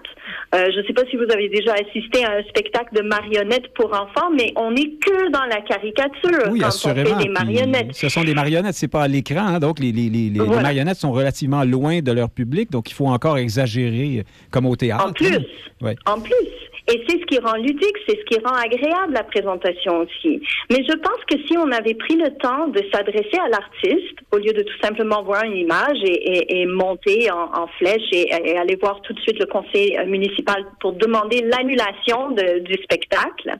Euh, 0.55 0.71
je 0.75 0.81
ne 0.81 0.87
sais 0.87 0.93
pas 0.93 1.03
si 1.11 1.17
vous 1.17 1.27
avez 1.33 1.49
déjà 1.49 1.73
assisté 1.75 2.25
à 2.25 2.33
un 2.39 2.43
spectacle 2.45 2.95
de 2.97 3.03
marionnettes 3.03 3.73
pour 3.75 3.87
enfants, 3.93 4.31
mais 4.37 4.53
on 4.57 4.73
n'est 4.73 4.91
que 5.01 5.31
dans 5.31 5.45
la 5.45 5.61
caricature 5.63 6.51
Oui, 6.51 6.59
quand 6.61 6.67
on 6.67 6.69
assurément. 6.69 7.11
fait 7.11 7.15
des 7.17 7.25
Puis, 7.25 7.29
marionnettes. 7.33 7.95
Ce 7.95 8.09
sont 8.09 8.25
des 8.25 8.35
marionnettes, 8.35 8.75
c'est 8.75 8.89
pas 8.89 9.03
à 9.03 9.09
l'écran, 9.09 9.47
hein, 9.47 9.59
donc 9.61 9.79
les, 9.79 9.93
les- 9.93 10.09
les- 10.11 10.31
les 10.31 10.39
marionnettes 10.47 10.97
sont 10.99 11.13
relativement 11.13 11.63
loin 11.65 12.01
de 12.01 12.13
leur 12.13 12.29
public, 12.31 12.71
donc 12.71 12.91
il 12.91 12.95
faut 12.95 13.07
encore 13.07 13.39
exagérer 13.39 14.19
euh, 14.19 14.23
comme 14.51 14.67
au 14.67 14.77
théâtre. 14.77 15.07
En 15.07 15.13
plus, 15.13 15.35
hein. 15.37 15.41
Ouais. 15.81 15.97
en 16.07 16.21
plus. 16.21 16.35
Et 16.89 17.05
c'est 17.07 17.21
ce 17.21 17.27
qui 17.27 17.39
rend 17.39 17.55
ludique, 17.55 17.97
c'est 18.09 18.19
ce 18.19 18.25
qui 18.25 18.39
rend 18.41 18.55
agréable 18.55 19.13
la 19.13 19.23
présentation 19.23 19.99
aussi. 20.01 20.43
Mais 20.71 20.85
je 20.89 20.97
pense 20.97 21.25
que 21.31 21.39
si 21.47 21.57
on 21.57 21.71
avait 21.71 21.95
pris 21.95 22.17
le 22.17 22.31
temps 22.39 22.69
de 22.69 22.83
s'adresser 22.93 23.39
à 23.39 23.49
l'artiste, 23.49 24.19
au 24.33 24.39
lieu 24.39 24.53
de 24.53 24.63
tout 24.63 24.79
simplement 24.83 25.23
voir 25.23 25.45
une 25.45 25.57
image 25.57 25.99
et, 26.05 26.67
monter 26.67 27.31
en, 27.31 27.67
flèche 27.79 28.09
et, 28.13 28.57
aller 28.57 28.77
voir 28.77 29.01
tout 29.03 29.13
de 29.13 29.21
suite 29.21 29.39
le 29.39 29.47
conseil 29.47 29.97
municipal 30.07 30.65
pour 30.81 30.93
demander 30.93 31.43
l'annulation 31.43 32.31
du 32.31 32.75
spectacle, 32.83 33.53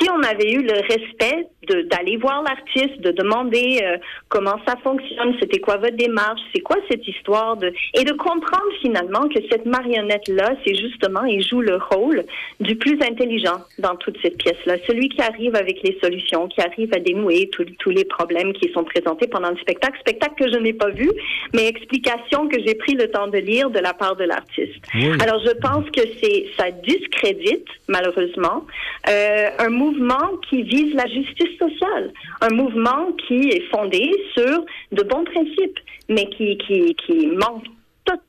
si 0.00 0.08
on 0.10 0.22
avait 0.22 0.52
eu 0.52 0.62
le 0.62 0.80
respect 0.88 1.46
d'aller 1.90 2.16
voir 2.16 2.42
l'artiste, 2.42 3.00
de 3.00 3.10
demander 3.10 3.80
euh, 3.82 3.98
comment 4.28 4.58
ça 4.66 4.74
fonctionne, 4.82 5.34
c'était 5.38 5.58
quoi 5.60 5.76
votre 5.76 5.96
démarche, 5.96 6.40
c'est 6.54 6.60
quoi 6.60 6.76
cette 6.90 7.06
histoire 7.06 7.56
de 7.56 7.72
et 7.94 8.04
de 8.04 8.12
comprendre 8.12 8.72
finalement 8.80 9.28
que 9.28 9.40
cette 9.50 9.66
marionnette 9.66 10.28
là, 10.28 10.54
c'est 10.64 10.74
justement 10.74 11.24
il 11.24 11.46
joue 11.46 11.60
le 11.60 11.76
rôle 11.76 12.24
du 12.60 12.74
plus 12.76 12.98
intelligent 13.02 13.58
dans 13.78 13.94
toute 13.96 14.16
cette 14.20 14.36
pièce 14.38 14.56
là, 14.66 14.74
celui 14.86 15.08
qui 15.08 15.20
arrive 15.20 15.54
avec 15.54 15.80
les 15.84 15.96
solutions, 16.02 16.48
qui 16.48 16.60
arrive 16.60 16.92
à 16.92 16.98
dénouer 16.98 17.48
tous- 17.52 17.64
les 17.90 18.04
problèmes 18.04 18.52
qui 18.52 18.70
sont 18.72 18.84
présentés 18.84 19.28
pendant 19.28 19.50
le 19.50 19.56
spectacle, 19.58 19.98
spectacle 20.00 20.34
que 20.44 20.50
je 20.52 20.58
n'ai 20.58 20.72
pas 20.72 20.90
vu, 20.90 21.08
mais 21.54 21.66
explication 21.68 22.48
que 22.48 22.58
j'ai 22.66 22.74
pris 22.74 22.94
le 22.94 23.10
temps 23.10 23.28
de 23.28 23.38
lire 23.38 23.70
de 23.70 23.78
la 23.78 23.94
part 23.94 24.16
de 24.16 24.24
l'artiste. 24.24 24.82
Oui. 24.94 25.08
Alors 25.22 25.40
je 25.44 25.52
pense 25.60 25.88
que 25.90 26.02
c'est 26.20 26.46
ça 26.58 26.70
discrédite 26.70 27.66
malheureusement 27.88 28.66
euh, 29.08 29.48
un 29.58 29.70
mouvement 29.70 30.36
qui 30.50 30.62
vise 30.64 30.94
la 30.94 31.06
justice 31.06 31.56
sociale, 31.58 32.12
un 32.40 32.50
mouvement 32.54 33.12
qui 33.26 33.48
est 33.50 33.64
fondé 33.70 34.10
sur 34.36 34.64
de 34.92 35.02
bons 35.04 35.24
principes, 35.24 35.78
mais 36.08 36.26
qui 36.30 36.58
qui, 36.58 36.94
qui 36.96 37.26
manque 37.28 37.64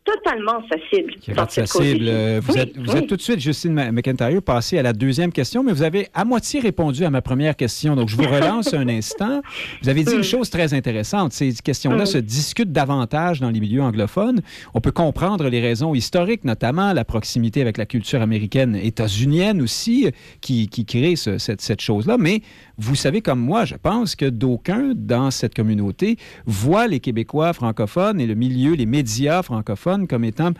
totalement 0.03 0.61
sa 0.71 0.77
cible. 0.89 1.13
Qui 1.21 1.32
dans 1.32 1.47
sa 1.47 1.65
cible. 1.65 2.05
Euh, 2.07 2.39
Vous, 2.43 2.53
Oui, 2.53 2.59
êtes, 2.59 2.77
vous 2.77 2.91
oui. 2.91 2.97
êtes 2.97 3.07
tout 3.07 3.15
de 3.15 3.21
suite, 3.21 3.39
Justine 3.39 3.73
McIntyre, 3.91 4.41
passé 4.41 4.77
à 4.77 4.84
la 4.84 4.93
deuxième 4.93 5.32
question, 5.32 5.63
mais 5.63 5.71
vous 5.71 5.84
avez 5.84 6.07
à 6.13 6.25
moitié 6.25 6.59
répondu 6.59 7.03
à 7.05 7.09
ma 7.09 7.21
première 7.21 7.55
question. 7.55 7.95
Donc, 7.95 8.09
je 8.09 8.15
vous 8.15 8.23
relance 8.27 8.73
un 8.73 8.88
instant. 8.89 9.41
Vous 9.82 9.89
avez 9.89 10.03
dit 10.03 10.13
une 10.15 10.23
chose 10.23 10.49
très 10.49 10.73
intéressante. 10.73 11.34
Ces 11.34 11.53
questions-là 11.53 12.03
Mm. 12.03 12.07
se 12.07 12.17
discutent 12.17 12.71
davantage 12.71 13.39
dans 13.39 13.49
les 13.49 13.59
milieux 13.59 13.82
anglophones. 13.82 14.41
On 14.73 14.82
peut 14.82 14.91
comprendre 14.91 15.47
les 15.49 15.59
raisons 15.61 15.93
historiques, 15.95 16.43
notamment 16.43 16.93
la 16.93 17.05
proximité 17.05 17.61
avec 17.61 17.77
la 17.77 17.86
culture 17.86 18.21
américaine, 18.21 18.75
états-unienne 18.75 19.61
aussi, 19.61 20.09
qui, 20.41 20.67
qui 20.67 20.86
crée 20.86 21.15
ce- 21.15 21.38
cette, 21.38 21.61
cette 21.61 21.82
chose-là. 21.82 22.17
Mais 22.19 22.41
vous 22.80 22.95
savez 22.95 23.21
comme 23.21 23.41
moi, 23.41 23.65
je 23.65 23.75
pense 23.75 24.15
que 24.15 24.25
d'aucuns 24.25 24.93
dans 24.95 25.32
cette 25.32 25.53
communauté 25.53 26.17
voient 26.45 26.88
les 26.88 27.01
Québécois 27.01 27.51
francophones 27.51 28.21
et 28.21 28.25
le 28.25 28.36
milieu, 28.36 28.73
les 28.73 28.86
médias 28.86 29.43
francophones 29.43 30.07
comme 30.07 30.23
étant 30.23 30.51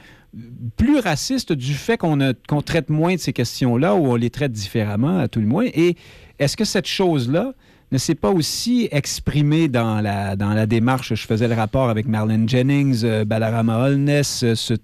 plus 0.76 1.00
racistes 1.00 1.54
du 1.54 1.74
fait 1.74 1.98
qu'on 1.98 2.62
traite 2.62 2.90
moins 2.90 3.16
de 3.16 3.20
ces 3.20 3.34
questions-là 3.34 3.96
ou 3.96 4.08
on 4.08 4.16
les 4.16 4.30
traite 4.30 4.52
différemment, 4.52 5.18
à 5.18 5.28
tout 5.28 5.40
le 5.40 5.48
moins. 5.48 5.66
Et 5.74 5.96
est-ce 6.40 6.58
que 6.58 6.66
cette 6.66 6.88
chose-là 6.88 7.54
ne 7.92 7.98
s'est 7.98 8.16
pas 8.16 8.30
aussi 8.30 8.88
exprimée 8.92 9.68
dans 9.68 10.00
la, 10.02 10.36
dans 10.36 10.50
la 10.54 10.66
démarche? 10.66 11.14
Je 11.16 11.26
faisais 11.26 11.48
le 11.48 11.56
rapport 11.56 11.90
avec 11.90 12.08
Marlene 12.08 12.48
Jennings, 12.48 13.02
euh, 13.04 13.26
Balarama 13.26 13.80
Holness, 13.80 14.44
euh, 14.44 14.54
ce- 14.56 14.76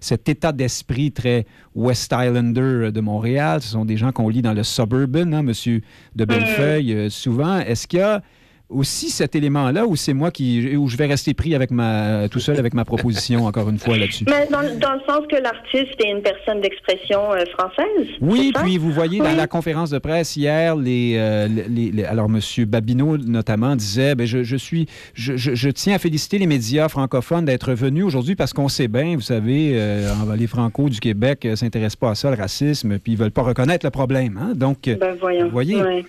cet 0.00 0.28
état 0.28 0.52
d'esprit 0.52 1.10
très 1.12 1.46
West 1.74 2.12
Islander 2.16 2.60
euh, 2.60 2.90
de 2.92 3.00
Montréal. 3.00 3.60
Ce 3.62 3.70
sont 3.70 3.84
des 3.84 3.96
gens 3.96 4.12
qu'on 4.12 4.28
lit 4.28 4.42
dans 4.42 4.52
le 4.54 4.62
Suburban, 4.62 5.32
hein, 5.32 5.42
Monsieur 5.42 5.80
de 6.14 6.24
Bellefeuille, 6.24 7.10
souvent. 7.10 7.58
Est-ce 7.58 7.86
qu'il 7.86 7.98
y 7.98 8.02
a 8.02 8.22
aussi 8.68 9.10
cet 9.10 9.36
élément-là 9.36 9.86
ou 9.86 9.94
c'est 9.96 10.12
moi 10.12 10.30
qui 10.30 10.76
où 10.76 10.88
je 10.88 10.96
vais 10.96 11.06
rester 11.06 11.34
pris 11.34 11.54
avec 11.54 11.70
ma 11.70 12.28
tout 12.28 12.40
seul 12.40 12.58
avec 12.58 12.74
ma 12.74 12.84
proposition 12.84 13.46
encore 13.46 13.68
une 13.70 13.78
fois 13.78 13.96
là-dessus? 13.96 14.24
Mais 14.28 14.46
dans, 14.50 14.62
dans 14.78 14.94
le 14.94 15.00
sens 15.06 15.20
que 15.30 15.36
l'artiste 15.36 15.94
est 16.00 16.10
une 16.10 16.22
personne 16.22 16.60
d'expression 16.60 17.32
euh, 17.32 17.44
française. 17.56 18.08
Oui, 18.20 18.52
puis 18.62 18.76
vous 18.78 18.90
voyez 18.90 19.18
dans 19.18 19.36
la 19.36 19.46
conférence 19.46 19.90
de 19.90 19.98
presse 19.98 20.36
hier, 20.36 20.74
les, 20.74 21.14
euh, 21.16 21.46
les- 21.68 21.92
les- 21.92 22.04
alors 22.04 22.26
M. 22.26 22.40
Babineau 22.66 23.16
notamment 23.18 23.76
disait, 23.76 24.14
ben, 24.14 24.26
je, 24.26 24.42
je 24.42 24.56
suis, 24.56 24.86
je, 25.14 25.36
je- 25.36 25.54
je 25.54 25.68
tiens 25.70 25.94
à 25.94 25.98
féliciter 25.98 26.38
les 26.38 26.46
médias 26.46 26.88
francophones 26.88 27.44
d'être 27.44 27.72
venus 27.72 28.04
aujourd'hui 28.04 28.34
parce 28.34 28.52
qu'on 28.52 28.68
sait 28.68 28.88
bien, 28.88 29.14
vous 29.14 29.20
savez, 29.20 29.72
euh, 29.74 30.08
les 30.36 30.46
Franco 30.48 30.88
du 30.88 30.98
Québec 31.00 31.44
ne 31.44 31.54
s'intéressent 31.54 31.96
pas 31.96 32.10
à 32.10 32.14
ça, 32.14 32.30
le 32.30 32.36
racisme, 32.36 32.98
puis 32.98 33.12
ils 33.12 33.18
veulent 33.18 33.30
pas 33.30 33.42
reconnaître 33.42 33.86
le 33.86 33.90
problème. 33.90 34.38
hein. 34.42 34.52
Donc, 34.54 34.78
Ben 34.88 35.16
voyons. 35.20 35.44
Vous 35.46 35.50
voyez? 35.52 35.76
Ouais. 35.80 36.04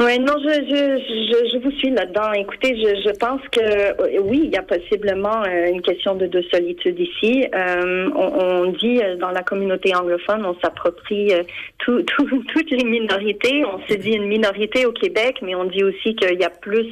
Oui, 0.00 0.18
non, 0.18 0.34
je, 0.42 0.48
je, 0.48 1.48
je, 1.52 1.58
vous 1.58 1.70
suis 1.78 1.90
là-dedans. 1.90 2.32
Écoutez, 2.32 2.74
je, 2.76 3.00
je 3.08 3.16
pense 3.16 3.40
que 3.52 3.60
euh, 3.60 4.20
oui, 4.22 4.40
il 4.42 4.50
y 4.50 4.56
a 4.56 4.62
possiblement 4.62 5.44
euh, 5.44 5.68
une 5.68 5.82
question 5.82 6.16
de, 6.16 6.26
de 6.26 6.42
solitude 6.52 6.98
ici. 6.98 7.46
Euh, 7.54 8.10
on, 8.16 8.72
dit 8.72 9.00
dans 9.20 9.30
la 9.30 9.44
communauté 9.44 9.94
anglophone, 9.94 10.44
on 10.44 10.56
s'approprie 10.60 11.32
tout, 11.78 12.02
toutes 12.02 12.70
les 12.72 12.82
minorités. 12.82 13.64
On 13.64 13.78
se 13.86 13.94
dit 13.94 14.10
une 14.10 14.26
minorité 14.26 14.84
au 14.84 14.90
Québec, 14.90 15.38
mais 15.42 15.54
on 15.54 15.64
dit 15.66 15.84
aussi 15.84 16.16
qu'il 16.16 16.40
y 16.40 16.44
a 16.44 16.50
plus 16.50 16.88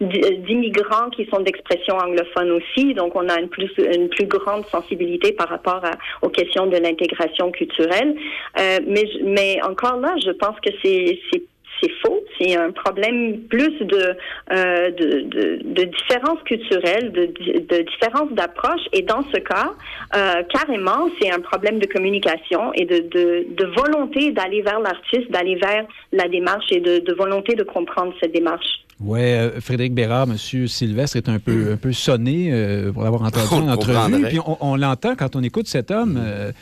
d'immigrants 0.00 1.08
qui 1.08 1.24
sont 1.32 1.40
d'expression 1.40 1.96
anglophone 1.96 2.50
aussi. 2.50 2.92
Donc, 2.92 3.16
on 3.16 3.30
a 3.30 3.40
une 3.40 3.48
plus 3.48 3.72
une 3.78 4.10
plus 4.10 4.26
grande 4.26 4.66
sensibilité 4.66 5.32
par 5.32 5.48
rapport 5.48 5.82
à, 5.86 5.92
aux 6.20 6.28
questions 6.28 6.66
de 6.66 6.76
l'intégration 6.76 7.50
culturelle. 7.50 8.14
mais 8.58 9.04
mais 9.24 9.58
encore 9.62 9.96
là, 9.96 10.14
je 10.22 10.32
pense 10.32 10.60
que 10.60 10.70
c'est 10.82 11.18
c'est 11.80 11.90
faux. 12.04 12.24
C'est 12.38 12.56
un 12.56 12.70
problème 12.70 13.40
plus 13.48 13.78
de, 13.80 14.16
euh, 14.52 14.90
de, 14.90 15.20
de, 15.22 15.60
de, 15.62 15.84
différence 15.84 16.42
culturelle, 16.44 17.12
de, 17.12 17.26
de 17.26 17.82
différence 17.82 18.30
d'approche. 18.32 18.82
Et 18.92 19.02
dans 19.02 19.22
ce 19.32 19.38
cas, 19.38 19.72
euh, 20.14 20.42
carrément, 20.52 21.08
c'est 21.20 21.30
un 21.30 21.40
problème 21.40 21.78
de 21.78 21.86
communication 21.86 22.72
et 22.74 22.84
de, 22.84 22.98
de, 22.98 23.46
de 23.50 23.64
volonté 23.76 24.32
d'aller 24.32 24.62
vers 24.62 24.80
l'artiste, 24.80 25.30
d'aller 25.30 25.56
vers 25.56 25.86
la 26.12 26.28
démarche 26.28 26.70
et 26.70 26.80
de, 26.80 26.98
de 26.98 27.12
volonté 27.14 27.54
de 27.54 27.62
comprendre 27.62 28.12
cette 28.20 28.32
démarche. 28.32 28.86
Oui, 28.98 29.20
euh, 29.20 29.60
Frédéric 29.60 29.92
Bérard, 29.92 30.26
M. 30.28 30.36
Sylvestre 30.38 31.18
est 31.18 31.28
un 31.28 31.38
peu, 31.38 31.72
un 31.72 31.76
peu 31.76 31.92
sonné 31.92 32.48
euh, 32.50 32.92
pour 32.92 33.02
l'avoir 33.02 33.22
entendu 33.26 33.54
en 33.54 33.68
entrevue. 33.68 34.24
Puis 34.26 34.40
on, 34.40 34.56
on 34.60 34.76
l'entend 34.76 35.14
quand 35.16 35.36
on 35.36 35.42
écoute 35.42 35.68
cet 35.68 35.90
homme. 35.90 36.18
Euh, 36.18 36.52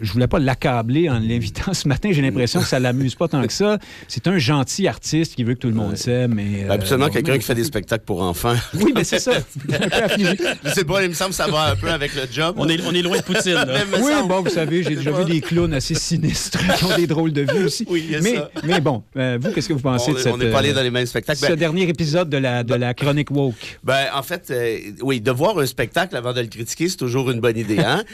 je 0.00 0.12
voulais 0.12 0.26
pas 0.26 0.38
l'accabler 0.38 1.08
en 1.08 1.18
l'invitant 1.18 1.74
ce 1.74 1.88
matin. 1.88 2.10
J'ai 2.12 2.22
l'impression 2.22 2.60
que 2.60 2.66
ça 2.66 2.78
l'amuse 2.78 3.14
pas 3.14 3.28
tant 3.28 3.44
que 3.46 3.52
ça. 3.52 3.78
C'est 4.08 4.26
un 4.26 4.38
gentil 4.38 4.86
artiste 4.88 5.34
qui 5.34 5.44
veut 5.44 5.54
que 5.54 5.60
tout 5.60 5.68
le 5.68 5.74
monde 5.74 5.96
s'aime. 5.96 6.34
Mais, 6.34 6.64
euh, 6.64 6.72
Absolument, 6.72 7.08
quelqu'un 7.08 7.38
qui 7.38 7.44
fait 7.44 7.54
des 7.54 7.64
spectacles 7.64 8.04
pour 8.04 8.22
enfants. 8.22 8.54
Oui, 8.74 8.92
mais 8.94 9.04
c'est 9.04 9.18
ça. 9.18 9.32
je 9.68 10.70
sais 10.70 10.84
pas, 10.84 11.02
il 11.02 11.08
me 11.08 11.14
semble 11.14 11.30
que 11.30 11.36
ça 11.36 11.48
va 11.48 11.70
un 11.70 11.76
peu 11.76 11.90
avec 11.90 12.14
le 12.14 12.22
job. 12.30 12.54
On 12.58 12.68
est, 12.68 12.80
on 12.86 12.92
est 12.92 13.02
loin 13.02 13.16
de 13.18 13.22
Poutine. 13.22 13.64
oui, 14.02 14.12
bon, 14.26 14.42
vous 14.42 14.50
savez, 14.50 14.82
j'ai 14.82 14.96
déjà 14.96 15.12
vu 15.12 15.24
des 15.24 15.40
clowns 15.40 15.74
assez 15.74 15.94
sinistres 15.94 16.58
qui 16.76 16.84
ont 16.84 16.96
des 16.96 17.06
drôles 17.06 17.32
de 17.32 17.42
vie 17.42 17.64
aussi. 17.64 17.86
Oui, 17.88 18.16
mais, 18.22 18.36
ça. 18.36 18.50
mais 18.64 18.80
bon, 18.80 19.02
euh, 19.16 19.38
vous, 19.40 19.50
qu'est-ce 19.52 19.68
que 19.68 19.74
vous 19.74 19.80
pensez 19.80 20.10
on, 20.10 20.14
de 20.14 20.18
cette, 20.18 20.32
On 20.32 20.38
n'est 20.38 20.50
pas 20.50 20.58
allé 20.58 20.72
dans 20.72 20.82
les 20.82 20.90
mêmes 20.90 21.06
spectacles. 21.06 21.38
Ce 21.38 21.46
ben, 21.46 21.56
dernier 21.56 21.88
épisode 21.88 22.28
de 22.28 22.38
la, 22.38 22.62
de 22.64 22.74
la 22.74 22.94
chronique 22.94 23.30
woke? 23.30 23.78
Ben, 23.84 24.06
en 24.14 24.22
fait, 24.22 24.50
euh, 24.50 24.78
oui, 25.02 25.20
de 25.20 25.30
voir 25.30 25.58
un 25.58 25.66
spectacle 25.66 26.16
avant 26.16 26.32
de 26.32 26.40
le 26.40 26.46
critiquer, 26.46 26.88
c'est 26.88 26.96
toujours 26.96 27.30
une 27.30 27.40
bonne 27.40 27.58
idée. 27.58 27.78
Hein? 27.78 28.04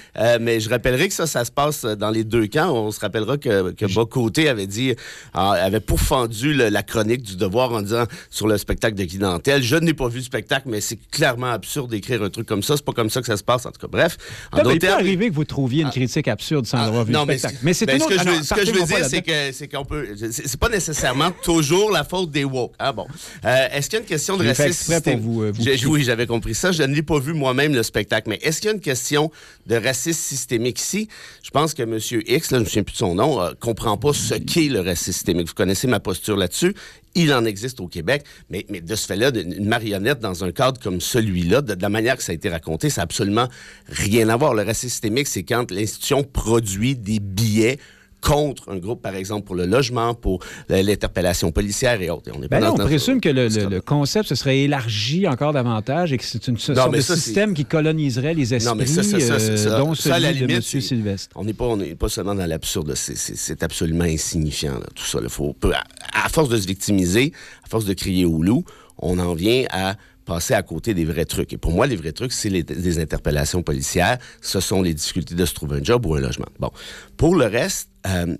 mais 0.41 0.61
je 0.61 0.69
rappellerai 0.69 1.09
que 1.09 1.15
ça, 1.15 1.27
ça 1.27 1.45
se 1.45 1.51
passe 1.59 1.85
dans 1.85 2.11
les 2.11 2.23
deux 2.23 2.47
quand 2.47 2.71
On 2.71 2.93
se 2.93 3.01
rappellera 3.01 3.37
que, 3.37 3.73
que 3.73 3.93
Bocoté 3.93 4.49
avait 4.49 4.69
dit, 4.69 4.95
ah, 5.35 5.53
avait 5.55 5.81
pourfendu 5.81 6.55
la 6.55 6.83
chronique 6.85 7.23
du 7.23 7.37
devoir 7.37 7.73
en 7.73 7.83
disant 7.83 8.05
sur 8.31 8.47
le 8.47 8.57
spectacle 8.59 8.95
de 8.95 9.03
Guy 9.03 9.19
Je 9.61 9.77
n'ai 9.77 9.93
pas 9.93 10.07
vu 10.07 10.19
le 10.19 10.25
spectacle, 10.25 10.69
mais 10.69 10.81
c'est 10.81 10.99
clairement 11.11 11.51
absurde 11.51 11.91
d'écrire 11.91 12.23
un 12.23 12.31
truc 12.31 12.47
comme 12.47 12.63
ça. 12.63 12.77
C'est 12.77 12.85
pas 12.85 12.93
comme 12.93 13.11
ça 13.11 13.21
que 13.21 13.27
ça 13.27 13.37
se 13.37 13.43
passe, 13.43 13.67
en 13.67 13.73
tout 13.73 13.81
cas. 13.81 13.89
Bref. 13.89 14.17
En 14.53 14.71
il 14.71 14.79
peut 14.79 14.89
arriver 14.89 15.31
que 15.31 15.35
vous 15.35 15.45
trouviez 15.45 15.83
une 15.83 15.89
ah. 15.89 15.93
critique 15.93 16.29
absurde 16.29 16.65
sans 16.65 16.79
avoir 16.79 17.05
vu 17.05 17.13
le 17.13 17.19
spectacle. 17.19 17.57
Mais 17.63 17.73
ben, 17.73 17.99
ce, 17.99 18.07
que 18.07 18.19
je 18.19 18.25
veux, 18.25 18.43
ce 18.45 18.55
que 18.55 18.65
je 18.65 18.71
veux 18.71 18.85
dire, 18.85 19.05
c'est 19.05 19.23
que 19.23 19.53
c'est 19.53 19.67
qu'on 19.67 19.85
peut. 19.85 20.07
C'est 20.31 20.61
pas 20.61 20.69
nécessairement 20.69 21.33
toujours 21.43 21.91
la 21.91 22.05
faute 22.05 22.31
des 22.31 22.45
woke. 22.45 22.75
Ah 22.79 22.93
bon. 22.93 23.07
Euh, 23.45 23.67
est-ce 23.73 23.91
qu'il 23.91 23.97
y 23.97 24.01
a 24.01 24.03
une 24.03 24.09
question 24.09 24.37
de 24.37 24.47
racisme? 24.47 24.93
systémique? 24.93 25.23
Vous, 25.23 25.43
euh, 25.43 25.53
oui, 25.89 26.05
j'avais 26.05 26.29
compris 26.29 26.55
ça. 26.55 26.71
Je 26.71 26.85
ne 26.85 26.95
l'ai 26.95 27.03
pas 27.03 27.19
vu 27.19 27.33
moi-même 27.33 27.75
le 27.75 27.83
spectacle. 27.83 28.29
Mais 28.31 28.39
est-ce 28.43 28.61
qu'il 28.61 28.69
y 28.69 28.73
a 28.73 28.75
une 28.75 28.81
question 28.81 29.33
de 29.67 29.75
racisme 29.75 30.21
systémique? 30.21 30.79
Ici? 30.79 31.09
Je 31.49 31.53
pense 31.53 31.73
que 31.73 31.83
M. 31.83 31.99
X, 31.99 32.11
là, 32.29 32.39
je 32.51 32.55
ne 32.57 32.61
me 32.61 32.65
souviens 32.67 32.83
plus 32.83 32.93
de 32.93 32.99
son 32.99 33.15
nom, 33.15 33.41
euh, 33.41 33.53
comprend 33.59 33.97
pas 33.97 34.13
ce 34.13 34.35
qu'est 34.35 34.69
le 34.69 34.81
racisme 34.81 35.13
systémique. 35.13 35.49
Vous 35.49 35.55
connaissez 35.55 35.87
ma 35.87 35.99
posture 35.99 36.37
là-dessus. 36.37 36.75
Il 37.15 37.33
en 37.33 37.47
existe 37.47 37.81
au 37.81 37.89
Québec, 37.89 38.25
mais, 38.51 38.67
mais 38.69 38.83
de 38.83 38.95
ce 38.95 39.07
fait-là, 39.07 39.31
une 39.35 39.67
marionnette 39.67 40.21
dans 40.21 40.45
un 40.45 40.53
cadre 40.53 40.79
comme 40.79 41.01
celui-là, 41.01 41.63
de, 41.63 41.75
la 41.81 41.89
manière 41.89 42.19
que 42.19 42.23
ça 42.23 42.33
a 42.33 42.35
été 42.35 42.51
raconté, 42.51 42.91
ça 42.91 43.01
n'a 43.01 43.05
absolument 43.05 43.49
rien 43.87 44.29
à 44.29 44.37
voir. 44.37 44.53
Le 44.53 44.63
racisme 44.63 44.91
systémique, 44.91 45.27
c'est 45.27 45.43
quand 45.43 45.71
l'institution 45.71 46.23
produit 46.23 46.97
des 46.97 47.19
billets 47.19 47.79
contre 48.21 48.71
un 48.71 48.79
groupe, 48.79 49.03
par 49.03 49.15
exemple, 49.15 49.47
pour 49.47 49.55
le 49.55 49.67
logement, 49.67 50.15
pour 50.15 50.41
l'interpellation 50.69 51.53
policière 51.53 52.01
et 52.01 52.11
autres. 52.11 52.31
on, 52.35 52.43
est 52.43 52.49
ben 52.49 52.63
on 52.71 52.75
présume 52.77 53.21
que 53.21 53.29
le, 53.29 53.81
concept 53.81 54.29
se 54.29 54.35
serait 54.35 54.61
élargi 54.61 55.27
encore 55.27 55.53
davantage 55.53 56.13
et 56.13 56.19
que 56.19 56.25
c'est 56.25 56.47
une 56.49 56.59
sorte 56.59 56.95
de 56.95 57.01
système 57.01 57.55
qui 57.55 57.65
coloniserait 57.65 58.35
les 58.35 58.55
esprits, 58.55 58.71
non, 58.71 58.77
mais 58.77 58.87
ça, 58.87 59.01
euh, 59.03 59.79
dont 59.79 59.95
celui 59.95 60.21
la 60.21 60.33
limite, 60.33 60.49
de 60.49 60.55
M. 60.55 60.81
Sylvestre. 60.81 61.37
On 61.37 61.45
n'est 61.45 61.55
pas, 61.55 61.69
pas 61.99 62.09
seulement 62.09 62.35
dans 62.35 62.47
l'absurde, 62.47 62.95
c'est 62.95 63.63
absolument 63.63 64.05
insignifiant, 64.05 64.81
tout 64.95 65.05
ça. 65.05 65.21
Faut, 65.29 65.55
à, 65.73 66.25
à, 66.25 66.29
force 66.29 66.49
de 66.49 66.57
se 66.57 66.67
victimiser, 66.67 67.33
à 67.65 67.69
force 67.69 67.85
de 67.85 67.93
crier 67.93 68.25
au 68.25 68.43
loup, 68.43 68.65
on 68.99 69.19
en 69.19 69.35
vient 69.35 69.65
à 69.71 69.95
passer 70.29 70.53
à 70.53 70.63
côté 70.63 70.93
des 70.93 71.07
vrais 71.07 71.25
trucs. 71.25 71.53
Et 71.55 71.57
pour 71.57 71.73
moi, 71.73 71.87
les 71.87 71.97
vrais 71.97 72.13
trucs, 72.13 72.33
c'est 72.33 72.51
les, 72.51 72.63
les, 72.63 72.99
interpellations 72.99 73.63
policières. 73.63 74.19
Ce 74.43 74.61
sont 74.61 74.83
les 74.83 74.93
difficultés 74.93 75.35
de 75.35 75.47
se 75.47 75.55
trouver 75.55 75.79
un 75.79 75.83
job 75.83 76.05
ou 76.05 76.15
un 76.15 76.21
logement. 76.21 76.49
Bon. 76.61 76.71
Pour 77.17 77.35
le 77.35 77.47
reste, 77.47 77.89
euh, 78.07 78.37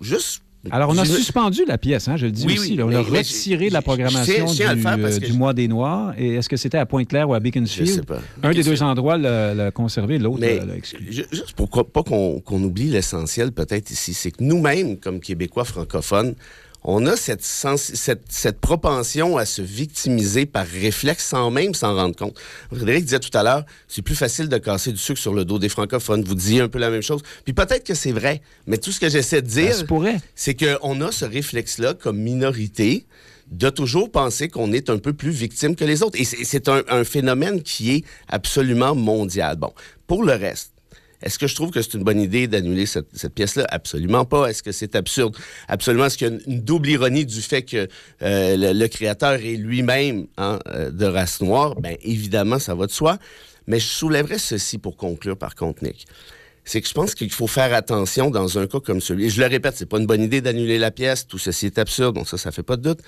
juste 0.00 0.42
alors, 0.70 0.88
on 0.88 0.96
a 0.96 1.04
suspendu 1.04 1.66
la 1.66 1.76
pièce, 1.76 2.08
hein, 2.08 2.16
je 2.16 2.24
le 2.24 2.32
dis 2.32 2.46
aussi. 2.46 2.78
on 2.80 2.90
a 2.90 3.02
retiré 3.02 3.68
la 3.68 3.82
programmation 3.82 4.50
du, 4.50 4.62
euh, 4.62 5.18
du, 5.18 5.34
mois 5.34 5.52
des 5.52 5.68
Noirs. 5.68 6.14
Et 6.16 6.36
est-ce 6.36 6.48
que 6.48 6.56
c'était 6.56 6.78
à 6.78 6.86
Pointe-Claire 6.86 7.28
ou 7.28 7.34
à 7.34 7.40
Beaconsfield? 7.40 7.86
Je 7.86 7.94
sais 7.96 8.02
pas. 8.02 8.20
Un 8.42 8.52
des 8.52 8.62
deux 8.62 8.82
endroits 8.82 9.18
l'a 9.18 9.70
conservé, 9.72 10.18
l'autre 10.18 10.40
l'a 10.40 10.74
exclu. 10.74 11.06
Juste 11.10 11.52
pour 11.54 11.68
pas 11.68 12.02
qu'on 12.02 12.62
oublie 12.62 12.88
l'essentiel 12.88 13.52
peut-être 13.52 13.90
ici, 13.90 14.14
c'est 14.14 14.30
que 14.30 14.42
nous-mêmes, 14.42 14.96
comme 14.96 15.20
Québécois 15.20 15.64
francophones, 15.64 16.34
on 16.84 17.06
a 17.06 17.16
cette, 17.16 17.42
cette, 17.42 18.24
cette, 18.28 18.60
propension 18.60 19.38
à 19.38 19.46
se 19.46 19.62
victimiser 19.62 20.44
par 20.44 20.66
réflexe 20.66 21.24
sans 21.24 21.50
même 21.50 21.72
s'en 21.74 21.94
rendre 21.94 22.14
compte. 22.14 22.36
Frédéric 22.72 23.04
disait 23.04 23.20
tout 23.20 23.36
à 23.36 23.42
l'heure, 23.42 23.64
c'est 23.88 24.02
plus 24.02 24.14
facile 24.14 24.48
de 24.48 24.58
casser 24.58 24.92
du 24.92 24.98
sucre 24.98 25.18
sur 25.18 25.32
le 25.32 25.46
dos 25.46 25.58
des 25.58 25.70
francophones. 25.70 26.22
Vous 26.22 26.34
disiez 26.34 26.60
un 26.60 26.68
peu 26.68 26.78
la 26.78 26.90
même 26.90 27.02
chose. 27.02 27.22
Puis 27.44 27.54
peut-être 27.54 27.84
que 27.84 27.94
c'est 27.94 28.12
vrai, 28.12 28.42
mais 28.66 28.76
tout 28.76 28.92
ce 28.92 29.00
que 29.00 29.08
j'essaie 29.08 29.40
de 29.40 29.46
dire, 29.46 29.74
c'est 30.34 30.54
qu'on 30.54 31.00
a 31.00 31.10
ce 31.10 31.24
réflexe-là 31.24 31.94
comme 31.94 32.18
minorité 32.18 33.06
de 33.50 33.70
toujours 33.70 34.10
penser 34.10 34.48
qu'on 34.48 34.72
est 34.72 34.90
un 34.90 34.98
peu 34.98 35.14
plus 35.14 35.30
victime 35.30 35.76
que 35.76 35.84
les 35.84 36.02
autres. 36.02 36.20
Et 36.20 36.24
c'est 36.24 36.68
un, 36.68 36.82
un 36.88 37.04
phénomène 37.04 37.62
qui 37.62 37.92
est 37.92 38.04
absolument 38.28 38.94
mondial. 38.94 39.56
Bon, 39.56 39.72
pour 40.06 40.22
le 40.22 40.32
reste, 40.32 40.73
est-ce 41.24 41.38
que 41.38 41.46
je 41.46 41.54
trouve 41.54 41.70
que 41.70 41.80
c'est 41.80 41.94
une 41.94 42.04
bonne 42.04 42.20
idée 42.20 42.46
d'annuler 42.46 42.84
cette, 42.84 43.34
pièce-là? 43.34 43.64
Absolument 43.70 44.26
pas. 44.26 44.48
Est-ce 44.48 44.62
que 44.62 44.72
c'est 44.72 44.94
absurde? 44.94 45.34
Absolument. 45.68 46.04
Est-ce 46.04 46.18
qu'il 46.18 46.28
y 46.28 46.30
a 46.30 46.38
une, 46.46 46.60
double 46.60 46.88
ironie 46.90 47.24
du 47.24 47.40
fait 47.40 47.62
que 47.62 47.88
euh, 48.22 48.72
le, 48.74 48.86
créateur 48.88 49.32
est 49.32 49.56
lui-même 49.56 50.26
hein, 50.36 50.58
euh, 50.68 50.90
de 50.90 51.06
race 51.06 51.40
noire? 51.40 51.74
Bien, 51.80 51.94
évidemment, 52.02 52.58
ça 52.58 52.74
va 52.74 52.86
de 52.86 52.92
soi. 52.92 53.18
Mais 53.66 53.80
je 53.80 53.86
soulèverais 53.86 54.38
ceci 54.38 54.76
pour 54.76 54.98
conclure, 54.98 55.38
par 55.38 55.54
contre, 55.54 55.82
Nick. 55.82 56.06
C'est 56.64 56.80
que 56.80 56.88
je 56.88 56.94
pense 56.94 57.14
qu'il 57.14 57.30
faut 57.30 57.46
faire 57.46 57.74
attention 57.74 58.30
dans 58.30 58.58
un 58.58 58.66
cas 58.66 58.80
comme 58.80 59.00
celui. 59.00 59.26
Et 59.26 59.30
je 59.30 59.40
le 59.40 59.46
répète, 59.46 59.76
c'est 59.76 59.88
pas 59.88 59.98
une 59.98 60.06
bonne 60.06 60.22
idée 60.22 60.40
d'annuler 60.40 60.78
la 60.78 60.90
pièce. 60.90 61.26
Tout 61.26 61.38
ceci 61.38 61.66
est 61.66 61.78
absurde, 61.78 62.14
donc 62.14 62.28
ça, 62.28 62.38
ça 62.38 62.52
fait 62.52 62.62
pas 62.62 62.76
de 62.76 62.82
doute 62.82 63.00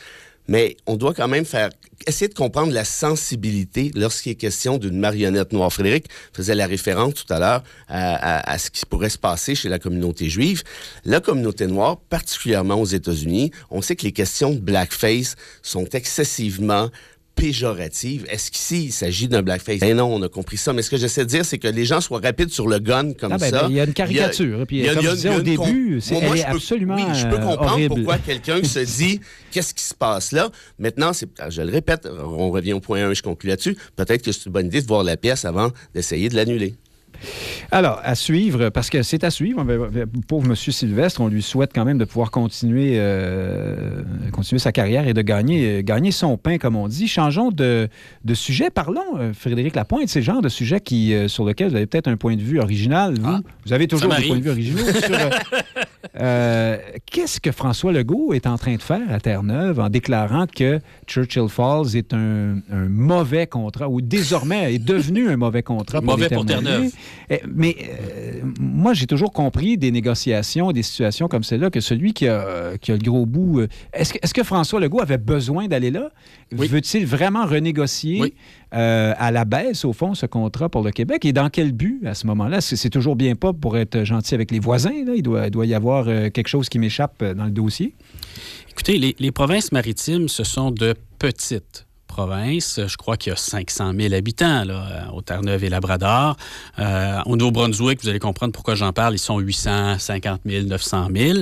mais 0.48 0.76
on 0.86 0.96
doit 0.96 1.14
quand 1.14 1.28
même 1.28 1.44
faire 1.44 1.70
essayer 2.06 2.28
de 2.28 2.34
comprendre 2.34 2.72
la 2.72 2.84
sensibilité 2.84 3.90
lorsqu'il 3.94 4.32
est 4.32 4.36
question 4.36 4.78
d'une 4.78 4.98
marionnette 4.98 5.52
noire. 5.52 5.72
Frédéric 5.72 6.06
faisait 6.32 6.54
la 6.54 6.66
référence 6.66 7.14
tout 7.14 7.32
à 7.32 7.38
l'heure 7.38 7.62
à, 7.88 8.50
à, 8.50 8.58
ce 8.58 8.70
qui 8.70 8.84
pourrait 8.86 9.08
se 9.08 9.18
passer 9.18 9.54
chez 9.54 9.68
la 9.68 9.78
communauté 9.78 10.28
juive. 10.28 10.62
La 11.04 11.20
communauté 11.20 11.66
noire, 11.66 11.98
particulièrement 12.08 12.76
aux 12.80 12.86
États-Unis, 12.86 13.50
on 13.70 13.82
sait 13.82 13.96
que 13.96 14.04
les 14.04 14.12
questions 14.12 14.50
de 14.50 14.60
blackface 14.60 15.36
sont 15.62 15.86
excessivement 15.92 16.90
péjorative. 17.36 18.26
Est-ce 18.28 18.50
qu'ici, 18.50 18.86
il 18.86 18.92
s'agit 18.92 19.28
d'un 19.28 19.42
blackface? 19.42 19.78
Ben 19.78 19.96
non, 19.96 20.12
on 20.12 20.22
a 20.22 20.28
compris 20.28 20.56
ça. 20.56 20.72
Mais 20.72 20.82
ce 20.82 20.90
que 20.90 20.96
j'essaie 20.96 21.24
de 21.24 21.28
dire, 21.28 21.44
c'est 21.44 21.58
que 21.58 21.68
les 21.68 21.84
gens 21.84 22.00
soient 22.00 22.18
rapides 22.18 22.50
sur 22.50 22.66
le 22.66 22.78
gun 22.78 23.12
comme 23.12 23.32
ah 23.32 23.38
ben, 23.38 23.50
ça. 23.50 23.62
Ben, 23.62 23.66
il 23.70 23.76
y 23.76 23.80
a 23.80 23.84
une 23.84 23.92
caricature. 23.92 24.64
puis, 24.66 24.84
comme 24.86 25.02
je 25.02 25.10
disais 25.10 25.36
au 25.36 25.42
début, 25.42 26.00
c'est 26.00 26.44
absolument 26.44 26.96
Oui, 26.96 27.14
je 27.14 27.26
peux 27.28 27.38
comprendre 27.38 27.86
pourquoi 27.88 28.18
quelqu'un 28.18 28.64
se 28.64 28.80
dit 28.80 29.20
qu'est-ce 29.52 29.74
qui 29.74 29.84
se 29.84 29.94
passe 29.94 30.32
là. 30.32 30.50
Maintenant, 30.78 31.12
c'est, 31.12 31.28
je 31.50 31.62
le 31.62 31.70
répète, 31.70 32.08
on 32.24 32.50
revient 32.50 32.72
au 32.72 32.80
point 32.80 33.04
1 33.04 33.14
je 33.14 33.22
conclue 33.22 33.50
là-dessus. 33.50 33.76
Peut-être 33.94 34.22
que 34.22 34.32
c'est 34.32 34.46
une 34.46 34.52
bonne 34.52 34.66
idée 34.66 34.82
de 34.82 34.86
voir 34.86 35.04
la 35.04 35.16
pièce 35.16 35.44
avant 35.44 35.70
d'essayer 35.94 36.28
de 36.28 36.34
l'annuler. 36.34 36.74
Alors, 37.70 38.00
à 38.04 38.14
suivre, 38.14 38.68
parce 38.68 38.90
que 38.90 39.02
c'est 39.02 39.24
à 39.24 39.30
suivre. 39.30 39.64
Pauvre 40.26 40.46
M. 40.46 40.54
Sylvestre, 40.54 41.20
on 41.20 41.28
lui 41.28 41.42
souhaite 41.42 41.70
quand 41.74 41.84
même 41.84 41.98
de 41.98 42.04
pouvoir 42.04 42.30
continuer, 42.30 42.94
euh, 42.96 44.02
continuer 44.32 44.58
sa 44.58 44.72
carrière 44.72 45.08
et 45.08 45.14
de 45.14 45.22
gagner, 45.22 45.82
gagner 45.82 46.10
son 46.10 46.36
pain, 46.36 46.58
comme 46.58 46.76
on 46.76 46.88
dit. 46.88 47.08
Changeons 47.08 47.50
de, 47.50 47.88
de 48.24 48.34
sujet. 48.34 48.70
Parlons, 48.70 49.18
euh, 49.18 49.32
Frédéric 49.32 49.74
Lapointe, 49.74 50.08
c'est 50.08 50.20
le 50.20 50.24
genre 50.24 50.42
de 50.42 50.48
sujet 50.48 50.80
qui, 50.80 51.14
euh, 51.14 51.28
sur 51.28 51.44
lequel 51.44 51.70
vous 51.70 51.76
avez 51.76 51.86
peut-être 51.86 52.08
un 52.08 52.16
point 52.16 52.36
de 52.36 52.42
vue 52.42 52.60
original. 52.60 53.14
Vous, 53.18 53.26
ah, 53.26 53.40
vous 53.64 53.72
avez 53.72 53.88
toujours 53.88 54.12
un 54.12 54.20
point 54.20 54.36
de 54.38 54.42
vue 54.42 54.50
original 54.50 55.30
Euh, 56.20 56.78
qu'est-ce 57.06 57.40
que 57.40 57.52
François 57.52 57.92
Legault 57.92 58.32
est 58.32 58.46
en 58.46 58.56
train 58.56 58.76
de 58.76 58.82
faire 58.82 59.02
à 59.10 59.20
Terre-Neuve 59.20 59.80
en 59.80 59.88
déclarant 59.88 60.46
que 60.46 60.80
Churchill 61.06 61.48
Falls 61.48 61.96
est 61.96 62.12
un, 62.14 62.60
mauvais 62.88 63.46
contrat 63.46 63.88
ou 63.88 64.00
désormais 64.00 64.74
est 64.74 64.78
devenu 64.78 65.28
un 65.28 65.36
mauvais 65.36 65.62
contrat 65.62 66.00
pour 66.00 66.12
mauvais 66.12 66.28
pour 66.28 66.44
Terre-Neuve. 66.44 66.90
Eh, 67.30 67.40
mais 67.52 67.76
euh, 67.80 68.40
moi, 68.60 68.94
j'ai 68.94 69.06
toujours 69.06 69.32
compris 69.32 69.78
des 69.78 69.90
négociations, 69.90 70.72
des 70.72 70.82
situations 70.82 71.28
comme 71.28 71.42
celle-là, 71.42 71.70
que 71.70 71.80
celui 71.80 72.12
qui 72.12 72.28
a, 72.28 72.76
qui 72.80 72.92
a 72.92 72.94
le 72.94 73.02
gros 73.02 73.26
bout. 73.26 73.60
Euh, 73.60 73.68
est-ce 73.92 74.12
que, 74.12 74.18
est 74.22 74.32
que, 74.32 74.42
François 74.42 74.80
Legault 74.80 75.00
avait 75.00 75.18
besoin 75.18 75.66
d'aller 75.66 75.90
là? 75.90 76.10
Veut-il 76.52 77.06
vraiment 77.06 77.44
renégocier? 77.46 78.34
À 78.76 79.30
la 79.30 79.44
baisse, 79.44 79.84
au 79.84 79.92
fond, 79.92 80.14
ce 80.14 80.26
contrat 80.26 80.68
pour 80.68 80.82
le 80.82 80.90
Québec? 80.90 81.24
Et 81.24 81.32
dans 81.32 81.48
quel 81.50 81.72
but 81.72 82.06
à 82.06 82.14
ce 82.14 82.26
moment-là? 82.26 82.60
C'est 82.60 82.90
toujours 82.90 83.16
bien 83.16 83.34
pas 83.34 83.52
pour 83.52 83.76
être 83.78 84.04
gentil 84.04 84.34
avec 84.34 84.50
les 84.50 84.58
voisins. 84.58 85.04
Là. 85.04 85.12
Il, 85.14 85.22
doit, 85.22 85.46
il 85.46 85.50
doit 85.50 85.66
y 85.66 85.74
avoir 85.74 86.06
euh, 86.08 86.30
quelque 86.30 86.48
chose 86.48 86.68
qui 86.68 86.78
m'échappe 86.78 87.22
euh, 87.22 87.34
dans 87.34 87.44
le 87.44 87.50
dossier? 87.50 87.94
Écoutez, 88.70 88.98
les, 89.18 89.32
provinces 89.32 89.72
maritimes, 89.72 90.28
ce 90.28 90.44
sont 90.44 90.70
de 90.70 90.94
petites 91.18 91.86
provinces. 92.06 92.80
Je 92.86 92.96
crois 92.96 93.16
qu'il 93.16 93.30
y 93.30 93.32
a 93.32 93.36
500 93.36 93.92
000 93.98 94.14
habitants 94.14 94.64
là, 94.64 95.08
au 95.14 95.22
Terre-Neuve 95.22 95.64
et 95.64 95.68
Labrador. 95.70 96.36
Euh, 96.78 97.20
au 97.24 97.36
Nouveau-Brunswick, 97.36 98.02
vous 98.02 98.08
allez 98.08 98.18
comprendre 98.18 98.52
pourquoi 98.52 98.74
j'en 98.74 98.92
parle, 98.92 99.14
ils 99.14 99.18
sont 99.18 99.38
850 99.38 100.42
000, 100.44 100.66
900 100.66 101.08
000. 101.14 101.38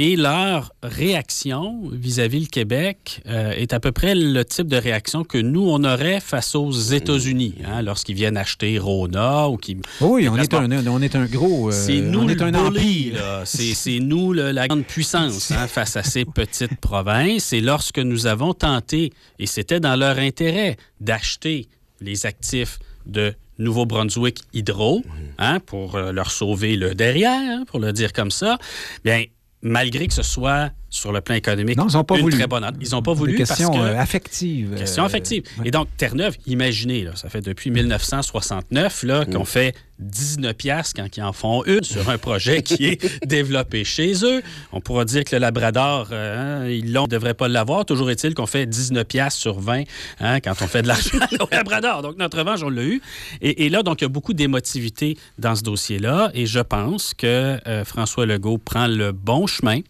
Et 0.00 0.14
leur 0.14 0.72
réaction 0.80 1.82
vis-à-vis 1.90 2.38
le 2.38 2.46
Québec 2.46 3.20
euh, 3.26 3.50
est 3.50 3.72
à 3.72 3.80
peu 3.80 3.90
près 3.90 4.14
le 4.14 4.44
type 4.44 4.68
de 4.68 4.76
réaction 4.76 5.24
que 5.24 5.38
nous, 5.38 5.68
on 5.68 5.82
aurait 5.82 6.20
face 6.20 6.54
aux 6.54 6.70
États-Unis, 6.70 7.56
hein, 7.66 7.82
lorsqu'ils 7.82 8.14
viennent 8.14 8.36
acheter 8.36 8.78
Rona 8.78 9.48
ou 9.48 9.56
qui. 9.56 9.76
Oui, 10.00 10.28
on 10.28 10.36
est, 10.36 10.54
un, 10.54 10.86
on 10.86 11.02
est 11.02 11.16
un 11.16 11.24
gros. 11.26 11.70
Euh, 11.70 11.72
c'est 11.72 12.00
nous 12.00 12.20
on 12.20 12.28
est 12.28 12.40
un 12.40 12.54
empire. 12.54 13.42
C'est 13.44 13.98
nous 13.98 14.32
la 14.32 14.68
grande 14.68 14.84
puissance 14.84 15.50
hein, 15.50 15.66
face 15.66 15.96
à 15.96 16.04
ces 16.04 16.24
petites 16.24 16.76
provinces. 16.80 17.52
Et 17.52 17.60
lorsque 17.60 17.98
nous 17.98 18.28
avons 18.28 18.54
tenté, 18.54 19.12
et 19.40 19.46
c'était 19.46 19.80
dans 19.80 19.96
leur 19.96 20.18
intérêt, 20.18 20.76
d'acheter 21.00 21.66
les 22.00 22.24
actifs 22.24 22.78
de 23.06 23.34
Nouveau-Brunswick 23.58 24.42
Hydro, 24.52 25.02
hein, 25.38 25.58
pour 25.58 25.96
euh, 25.96 26.12
leur 26.12 26.30
sauver 26.30 26.76
le 26.76 26.94
derrière, 26.94 27.64
pour 27.66 27.80
le 27.80 27.92
dire 27.92 28.12
comme 28.12 28.30
ça, 28.30 28.58
bien, 29.04 29.24
malgré 29.62 30.06
que 30.06 30.14
ce 30.14 30.22
soit 30.22 30.70
sur 30.90 31.12
le 31.12 31.20
plan 31.20 31.34
économique 31.34 31.76
non, 31.76 31.86
ils 31.88 31.96
ont 31.96 32.04
pas 32.04 32.16
une 32.16 32.22
voulu. 32.22 32.36
très 32.36 32.46
bonne 32.46 32.70
Ils 32.80 32.90
n'ont 32.90 33.02
pas 33.02 33.12
voulu 33.12 33.34
question 33.34 33.70
parce 33.70 33.78
que... 33.78 33.84
Euh, 33.84 34.00
affective. 34.00 34.74
Question 34.76 35.04
affective. 35.04 35.42
Et 35.64 35.70
donc, 35.70 35.88
Terre-Neuve, 35.96 36.36
imaginez, 36.46 37.04
là, 37.04 37.12
ça 37.14 37.28
fait 37.28 37.40
depuis 37.42 37.70
1969 37.70 39.02
là, 39.02 39.24
qu'on 39.26 39.42
mm. 39.42 39.46
fait 39.46 39.74
19 39.98 40.54
piastres 40.54 40.94
quand 40.96 41.16
ils 41.16 41.22
en 41.22 41.32
font 41.32 41.64
une 41.64 41.82
sur 41.82 42.08
un 42.08 42.18
projet 42.18 42.62
qui 42.62 42.86
est 42.86 43.24
développé 43.26 43.84
chez 43.84 44.24
eux. 44.24 44.42
On 44.72 44.80
pourra 44.80 45.04
dire 45.04 45.24
que 45.24 45.36
le 45.36 45.40
Labrador, 45.40 46.08
euh, 46.12 46.64
hein, 46.64 46.68
ils 46.68 46.92
ne 46.92 47.06
devraient 47.06 47.34
pas 47.34 47.48
l'avoir. 47.48 47.84
Toujours 47.84 48.10
est-il 48.10 48.34
qu'on 48.34 48.46
fait 48.46 48.64
19 48.66 49.04
piastres 49.04 49.40
sur 49.40 49.60
20 49.60 49.82
hein, 50.20 50.40
quand 50.40 50.54
on 50.62 50.66
fait 50.66 50.82
de 50.82 50.88
l'argent 50.88 51.18
au 51.40 51.48
Labrador. 51.50 52.02
Donc, 52.02 52.16
notre 52.16 52.38
revanche, 52.38 52.62
on 52.62 52.70
l'a 52.70 52.84
eu. 52.84 53.02
Et, 53.42 53.68
là, 53.68 53.82
donc, 53.82 54.00
il 54.00 54.04
y 54.04 54.06
a 54.06 54.08
beaucoup 54.08 54.34
d'émotivité 54.34 55.18
dans 55.38 55.54
ce 55.54 55.62
dossier-là. 55.62 56.30
Et 56.32 56.46
je 56.46 56.60
pense 56.60 57.12
que 57.14 57.58
euh, 57.66 57.84
François 57.84 58.24
Legault 58.24 58.58
prend 58.58 58.86
le 58.86 59.12
bon 59.12 59.46
chemin 59.46 59.80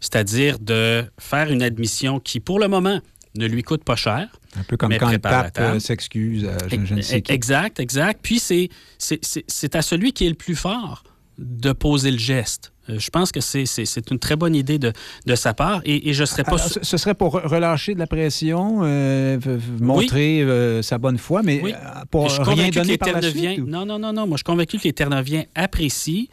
c'est-à-dire 0.00 0.58
de 0.58 1.04
faire 1.18 1.50
une 1.50 1.62
admission 1.62 2.20
qui, 2.20 2.40
pour 2.40 2.58
le 2.58 2.68
moment, 2.68 3.00
ne 3.36 3.46
lui 3.46 3.62
coûte 3.62 3.84
pas 3.84 3.96
cher. 3.96 4.28
Un 4.56 4.62
peu 4.64 4.76
comme 4.76 4.96
quand 4.96 5.10
le 5.10 5.18
pape 5.18 5.56
euh, 5.60 5.78
s'excuse 5.78 6.46
à 6.46 6.56
je, 6.68 6.94
ne 6.94 7.02
sais 7.02 7.22
qui. 7.22 7.32
Exact, 7.32 7.78
exact. 7.78 8.20
Puis 8.22 8.40
c'est 8.40 9.74
à 9.74 9.82
celui 9.82 10.12
qui 10.12 10.26
est 10.26 10.30
le 10.30 10.34
plus 10.34 10.56
fort 10.56 11.04
de 11.38 11.72
poser 11.72 12.10
le 12.10 12.18
geste. 12.18 12.72
Euh, 12.90 12.98
je 12.98 13.10
pense 13.10 13.32
que 13.32 13.40
c'est 13.40 14.10
une 14.10 14.18
très 14.18 14.36
bonne 14.36 14.54
idée 14.54 14.78
de, 14.78 14.92
de 15.26 15.34
sa 15.34 15.54
part 15.54 15.80
et, 15.84 16.12
je 16.12 16.24
serais 16.24 16.44
pas... 16.44 16.58
ce 16.58 16.96
serait 16.96 17.14
pour 17.14 17.32
relâcher 17.32 17.94
de 17.94 17.98
la 17.98 18.06
pression, 18.06 18.80
euh, 18.82 19.38
montrer 19.80 20.42
euh, 20.42 20.82
sa 20.82 20.98
bonne 20.98 21.18
foi, 21.18 21.42
mais 21.42 21.62
pour 22.10 22.30
rien 22.30 22.68
donner 22.70 22.98
par 22.98 23.12
la 23.12 23.22
suite, 23.22 23.58
Non, 23.66 23.86
non, 23.86 23.98
non, 23.98 24.12
non. 24.12 24.26
Moi, 24.26 24.36
je 24.36 24.38
suis 24.38 24.44
convaincu 24.44 24.78
que 24.78 24.84
les 24.84 24.92
Terre-Neuviens 24.92 25.44
apprécient 25.54 26.26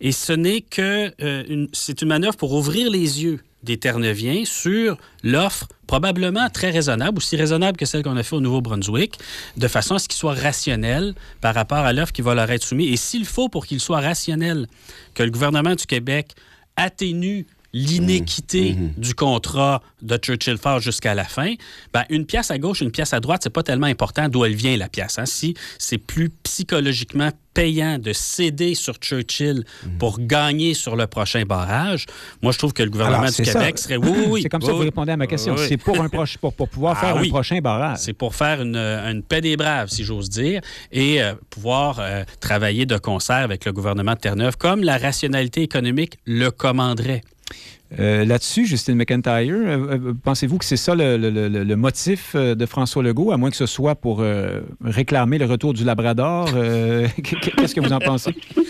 et 0.00 0.12
ce 0.12 0.32
n'est 0.32 0.60
que... 0.60 1.12
c'est 1.72 2.02
une 2.02 2.08
manœuvre 2.08 2.36
pour 2.36 2.52
ouvrir 2.54 2.90
les 2.90 3.22
yeux 3.22 3.40
des 3.64 3.78
Terre-Neuviens 3.78 4.44
sur 4.44 4.96
l'offre 5.22 5.68
probablement 5.86 6.48
très 6.50 6.70
raisonnable, 6.70 7.18
aussi 7.18 7.36
raisonnable 7.36 7.76
que 7.76 7.86
celle 7.86 8.02
qu'on 8.02 8.16
a 8.16 8.22
fait 8.22 8.36
au 8.36 8.40
Nouveau-Brunswick, 8.40 9.18
de 9.56 9.68
façon 9.68 9.96
à 9.96 9.98
ce 9.98 10.08
qu'il 10.08 10.16
soit 10.16 10.34
rationnel 10.34 11.14
par 11.40 11.54
rapport 11.54 11.78
à 11.78 11.92
l'offre 11.92 12.12
qui 12.12 12.22
va 12.22 12.34
leur 12.34 12.50
être 12.50 12.62
soumise. 12.62 12.92
Et 12.92 12.96
s'il 12.96 13.24
faut 13.24 13.48
pour 13.48 13.66
qu'il 13.66 13.80
soit 13.80 14.00
rationnel, 14.00 14.66
que 15.14 15.22
le 15.22 15.30
gouvernement 15.30 15.74
du 15.74 15.86
Québec 15.86 16.34
atténue 16.76 17.46
l'inéquité 17.74 18.72
mmh. 18.72 18.84
Mmh. 18.84 18.92
du 18.96 19.14
contrat 19.14 19.82
de 20.00 20.16
Churchill 20.16 20.56
Falls 20.56 20.80
jusqu'à 20.80 21.14
la 21.14 21.24
fin, 21.24 21.54
ben, 21.92 22.04
une 22.08 22.24
pièce 22.24 22.50
à 22.50 22.58
gauche, 22.58 22.80
une 22.80 22.92
pièce 22.92 23.12
à 23.12 23.20
droite, 23.20 23.40
c'est 23.42 23.50
pas 23.50 23.64
tellement 23.64 23.88
important 23.88 24.28
d'où 24.28 24.44
elle 24.44 24.54
vient 24.54 24.76
la 24.76 24.88
pièce. 24.88 25.18
Hein. 25.18 25.26
Si 25.26 25.54
c'est 25.78 25.98
plus 25.98 26.30
psychologiquement 26.44 27.30
payant 27.52 27.98
de 27.98 28.12
céder 28.12 28.74
sur 28.74 28.94
Churchill 28.94 29.64
mmh. 29.64 29.98
pour 29.98 30.20
gagner 30.20 30.74
sur 30.74 30.94
le 30.94 31.06
prochain 31.08 31.42
barrage, 31.44 32.06
moi 32.42 32.52
je 32.52 32.58
trouve 32.58 32.72
que 32.72 32.82
le 32.82 32.90
gouvernement 32.90 33.26
du 33.26 33.42
Québec 33.42 33.78
serait 33.78 33.96
oui, 33.96 34.26
oui, 34.28 34.42
C'est 34.42 34.48
comme 34.48 34.62
ça 34.62 34.68
que 34.68 34.72
vous 34.72 34.78
répondez 34.78 35.12
à 35.12 35.16
ma 35.16 35.26
question. 35.26 35.56
C'est 35.56 35.76
pour 35.76 36.00
un 36.00 36.08
pour, 36.08 36.52
pour 36.52 36.68
pouvoir 36.68 36.96
ah 36.98 37.06
faire 37.06 37.16
un 37.16 37.28
prochain 37.28 37.58
barrage. 37.58 37.98
C'est 37.98 38.12
pour 38.12 38.36
faire 38.36 38.62
une, 38.62 38.76
une, 38.76 39.22
paix 39.22 39.40
des 39.40 39.56
braves, 39.56 39.88
si 39.88 40.04
j'ose 40.04 40.28
dire, 40.30 40.60
et 40.92 41.22
euh, 41.22 41.34
pouvoir 41.50 41.98
euh, 41.98 42.22
travailler 42.40 42.86
de 42.86 42.98
concert 42.98 43.36
avec 43.36 43.64
le 43.64 43.72
gouvernement 43.72 44.14
de 44.14 44.18
Terre-Neuve 44.18 44.56
comme 44.58 44.84
la 44.84 44.96
rationalité 44.96 45.62
économique 45.62 46.18
le 46.24 46.50
commanderait. 46.50 47.22
Euh, 48.00 48.24
là-dessus, 48.24 48.66
Justine 48.66 48.96
McIntyre, 48.96 49.54
euh, 49.54 49.76
euh, 49.92 50.12
pensez-vous 50.24 50.58
que 50.58 50.64
c'est 50.64 50.76
ça 50.76 50.94
le, 50.96 51.74
motif 51.74 52.34
de 52.36 52.66
François 52.66 53.02
Legault, 53.02 53.32
à 53.32 53.36
moins 53.36 53.50
que 53.50 53.56
ce 53.56 53.66
soit 53.66 53.94
pour 53.94 54.22
réclamer 54.84 55.38
le 55.38 55.46
retour 55.46 55.72
du 55.72 55.84
Labrador? 55.84 56.46
Qu'est-ce 57.22 57.74
que 57.74 57.80
vous 57.80 57.92
en 57.92 57.98
pensez? 57.98 58.32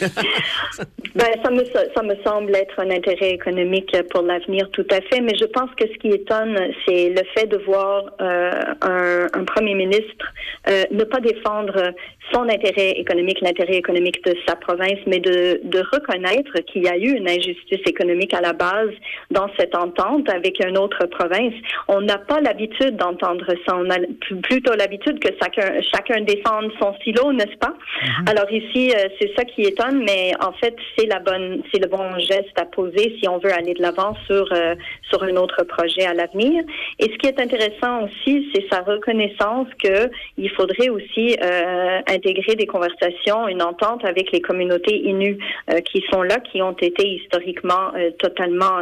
ben, 1.14 1.27
ça, 1.43 1.51
me, 1.51 1.64
ça 1.95 2.03
me 2.03 2.14
semble 2.25 2.55
être 2.57 2.81
un 2.81 2.91
intérêt 2.91 3.33
économique 3.33 3.95
pour 4.11 4.22
l'avenir, 4.22 4.68
tout 4.72 4.87
à 4.91 5.01
fait. 5.03 5.20
Mais 5.20 5.37
je 5.39 5.47
pense 5.47 5.70
que 5.77 5.87
ce 5.87 5.99
qui 5.99 6.09
étonne, 6.09 6.59
c'est 6.87 7.11
le 7.11 7.22
fait 7.35 7.47
de 7.47 7.59
voir 7.59 8.05
un, 8.18 9.27
un, 9.33 9.45
premier 9.45 9.75
ministre 9.75 10.33
ne 10.66 11.05
pas 11.05 11.20
défendre 11.20 11.93
son 12.33 12.49
intérêt 12.49 12.93
économique, 12.93 13.41
l'intérêt 13.41 13.77
économique 13.77 14.25
de 14.25 14.35
sa 14.47 14.57
province, 14.57 14.99
mais 15.07 15.20
de, 15.20 15.61
de 15.64 15.83
reconnaître 15.93 16.53
qu'il 16.66 16.85
y 16.85 16.89
a 16.89 16.97
eu 16.97 17.12
une 17.16 17.29
injustice 17.29 17.81
économique 17.87 18.35
à 18.35 18.41
la 18.41 18.53
base 18.53 18.91
dans 19.31 19.49
cette 19.59 19.75
entente 19.75 20.29
avec 20.29 20.64
une 20.64 20.79
autre 20.79 21.07
province. 21.07 21.55
On 21.89 22.01
n'a 22.01 22.18
pas 22.18 22.41
l'habitude 22.41 22.97
d'entendre 22.97 23.47
ça. 23.66 23.77
On 23.77 23.91
a 23.91 23.99
plutôt 24.43 24.75
l'habitude 24.75 25.18
que 25.20 25.29
chacun, 25.41 25.81
chacun 25.95 26.20
défende 26.22 26.70
son 26.81 26.95
silo, 27.03 27.33
n'est-ce 27.33 27.57
pas? 27.59 27.75
Mhm. 28.03 28.29
Alors 28.29 28.51
ici, 28.51 28.93
euh, 28.93 29.09
c'est 29.20 29.33
ça 29.37 29.45
qui 29.45 29.62
étonne, 29.62 30.05
mais 30.05 30.33
en 30.41 30.53
fait, 30.53 30.77
c'est 30.97 31.07
la 31.07 31.18
bonne, 31.18 31.62
c'est 31.72 31.81
le 31.81 31.89
bon 31.89 32.18
geste 32.18 32.57
à 32.57 32.64
poser 32.64 33.16
si 33.20 33.29
on 33.29 33.39
veut 33.39 33.53
aller 33.53 33.75
de 33.75 33.83
l'avant 33.83 34.14
sur 34.27 34.47
euh, 34.53 34.75
sur 35.11 35.22
un 35.22 35.37
autre 35.37 35.64
projet 35.64 36.05
à 36.05 36.14
l'avenir. 36.14 36.62
Et 36.99 37.05
ce 37.05 37.16
qui 37.18 37.27
est 37.27 37.41
intéressant 37.41 38.05
aussi, 38.05 38.49
c'est 38.55 38.64
sa 38.70 38.81
reconnaissance 38.81 39.68
que 39.83 40.11
il 40.37 40.51
faudrait 40.51 40.89
aussi 40.89 41.37
euh, 41.43 42.01
intégrer 42.14 42.54
des 42.54 42.66
conversations, 42.66 43.48
une 43.48 43.62
entente 43.62 44.04
avec 44.04 44.32
les 44.32 44.40
communautés 44.40 44.96
inues 44.96 45.38
qui 45.86 46.02
sont 46.10 46.22
là, 46.22 46.38
qui 46.38 46.62
ont 46.62 46.76
été 46.76 47.06
historiquement 47.06 47.92
totalement 48.18 48.80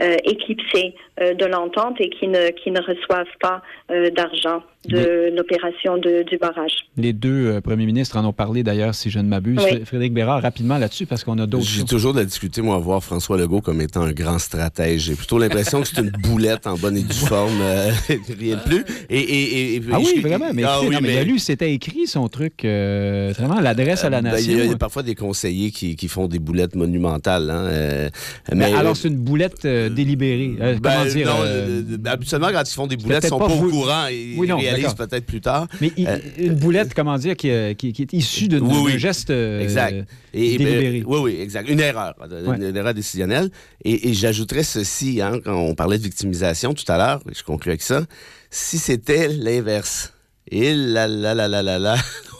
euh, 0.00 0.16
éclipsés 0.24 0.94
euh, 1.20 1.32
de 1.32 1.46
l'entente 1.46 2.00
et 2.00 2.10
qui 2.10 2.28
ne, 2.28 2.50
qui 2.50 2.70
ne 2.70 2.82
reçoivent 2.82 3.24
pas 3.40 3.62
euh, 3.90 4.10
d'argent 4.10 4.62
de 4.88 5.34
l'opération 5.34 5.96
du 5.98 6.38
barrage. 6.38 6.86
Les 6.96 7.12
deux 7.12 7.60
premiers 7.60 7.86
ministres 7.86 8.16
en 8.16 8.24
ont 8.24 8.32
parlé 8.32 8.62
d'ailleurs, 8.62 8.94
si 8.94 9.10
je 9.10 9.18
ne 9.18 9.28
m'abuse. 9.28 9.60
Frédéric 9.84 10.14
Bérard, 10.14 10.42
rapidement 10.42 10.78
là-dessus, 10.78 11.06
parce 11.06 11.24
qu'on 11.24 11.38
a 11.38 11.46
d'autres. 11.46 11.64
J'ai 11.64 11.84
toujours 11.84 12.12
de 12.12 12.20
la 12.20 12.24
difficulté, 12.24 12.62
moi, 12.62 12.76
à 12.76 12.78
voir 12.78 13.02
François 13.02 13.36
Legault 13.36 13.60
comme 13.60 13.80
étant 13.80 14.02
un 14.02 14.12
grand 14.12 14.38
stratège. 14.38 15.02
J'ai 15.02 15.14
plutôt 15.14 15.38
l'impression 15.38 15.80
que 15.82 15.88
c'est 15.88 16.00
une 16.00 16.10
boulette 16.10 16.66
en 16.66 16.76
bonne 16.76 16.96
et 16.96 17.02
due 17.02 17.12
forme, 17.26 17.60
rien 18.38 18.56
de 18.56 18.62
plus. 18.62 18.84
Et, 19.10 19.80
ah 19.92 19.98
oui, 19.98 20.20
vraiment. 20.20 20.50
Mais, 20.52 20.64
ah, 20.64 20.80
oui, 20.82 20.96
mais... 21.00 21.24
lui, 21.24 21.40
c'était 21.40 21.72
écrit 21.72 22.06
son 22.06 22.28
truc, 22.28 22.62
vraiment 22.62 23.60
l'adresse 23.60 24.04
à 24.04 24.10
la 24.10 24.22
ben, 24.22 24.32
nation. 24.32 24.52
Il 24.52 24.70
y, 24.70 24.72
a 24.72 24.76
parfois 24.76 25.02
des 25.02 25.14
conseillers 25.14 25.70
qui, 25.70 25.96
qui 25.96 26.08
font 26.08 26.28
des 26.28 26.38
boulettes 26.38 26.74
monumentales. 26.74 27.50
Hein, 27.50 28.10
mais, 28.54 28.72
alors, 28.72 28.96
c'est 28.96 29.08
une 29.08 29.16
boulette 29.16 29.66
délibérée. 29.66 30.56
Ben, 30.80 31.06
dire, 31.06 31.34
euh, 31.40 31.82
habituellement, 32.06 32.48
quand 32.52 32.62
ils 32.62 32.74
font 32.74 32.86
des 32.86 32.96
boulettes, 32.96 33.24
ils 33.24 33.28
sont 33.28 33.38
pas 33.38 33.46
au 33.46 33.68
courant 33.68 34.06
et 34.10 34.36
ils 34.36 34.75
peut-être 34.96 35.26
plus 35.26 35.40
tard. 35.40 35.66
Mais 35.80 35.92
euh, 36.00 36.18
une 36.38 36.54
boulette, 36.54 36.94
comment 36.94 37.16
dire, 37.18 37.36
qui, 37.36 37.48
qui, 37.76 38.02
est 38.02 38.12
issue 38.12 38.48
d'un 38.48 38.98
geste 38.98 39.30
euh, 39.30 39.60
exact. 39.60 40.06
Et, 40.32 40.58
délibéré. 40.58 41.02
oui, 41.06 41.18
oui, 41.22 41.36
exact. 41.40 41.68
Une 41.68 41.80
erreur, 41.80 42.14
une, 42.30 42.76
erreur 42.76 42.94
décisionnelle. 42.94 43.50
Et, 43.84 44.12
j'ajouterais 44.12 44.62
ceci, 44.62 45.20
hein, 45.20 45.40
quand 45.44 45.54
on 45.54 45.74
parlait 45.74 45.98
de 45.98 46.02
victimisation 46.02 46.74
tout 46.74 46.90
à 46.90 46.96
l'heure, 46.98 47.22
je 47.34 47.42
conclue 47.42 47.70
avec 47.70 47.82
ça, 47.82 48.02
si 48.50 48.78
c'était 48.78 49.28
l'inverse, 49.28 50.12
et 50.50 50.74
là, 50.74 51.08
là, 51.08 51.34
là, 51.34 51.48
là, 51.48 51.62
là, 51.62 51.78
là, 51.78 51.96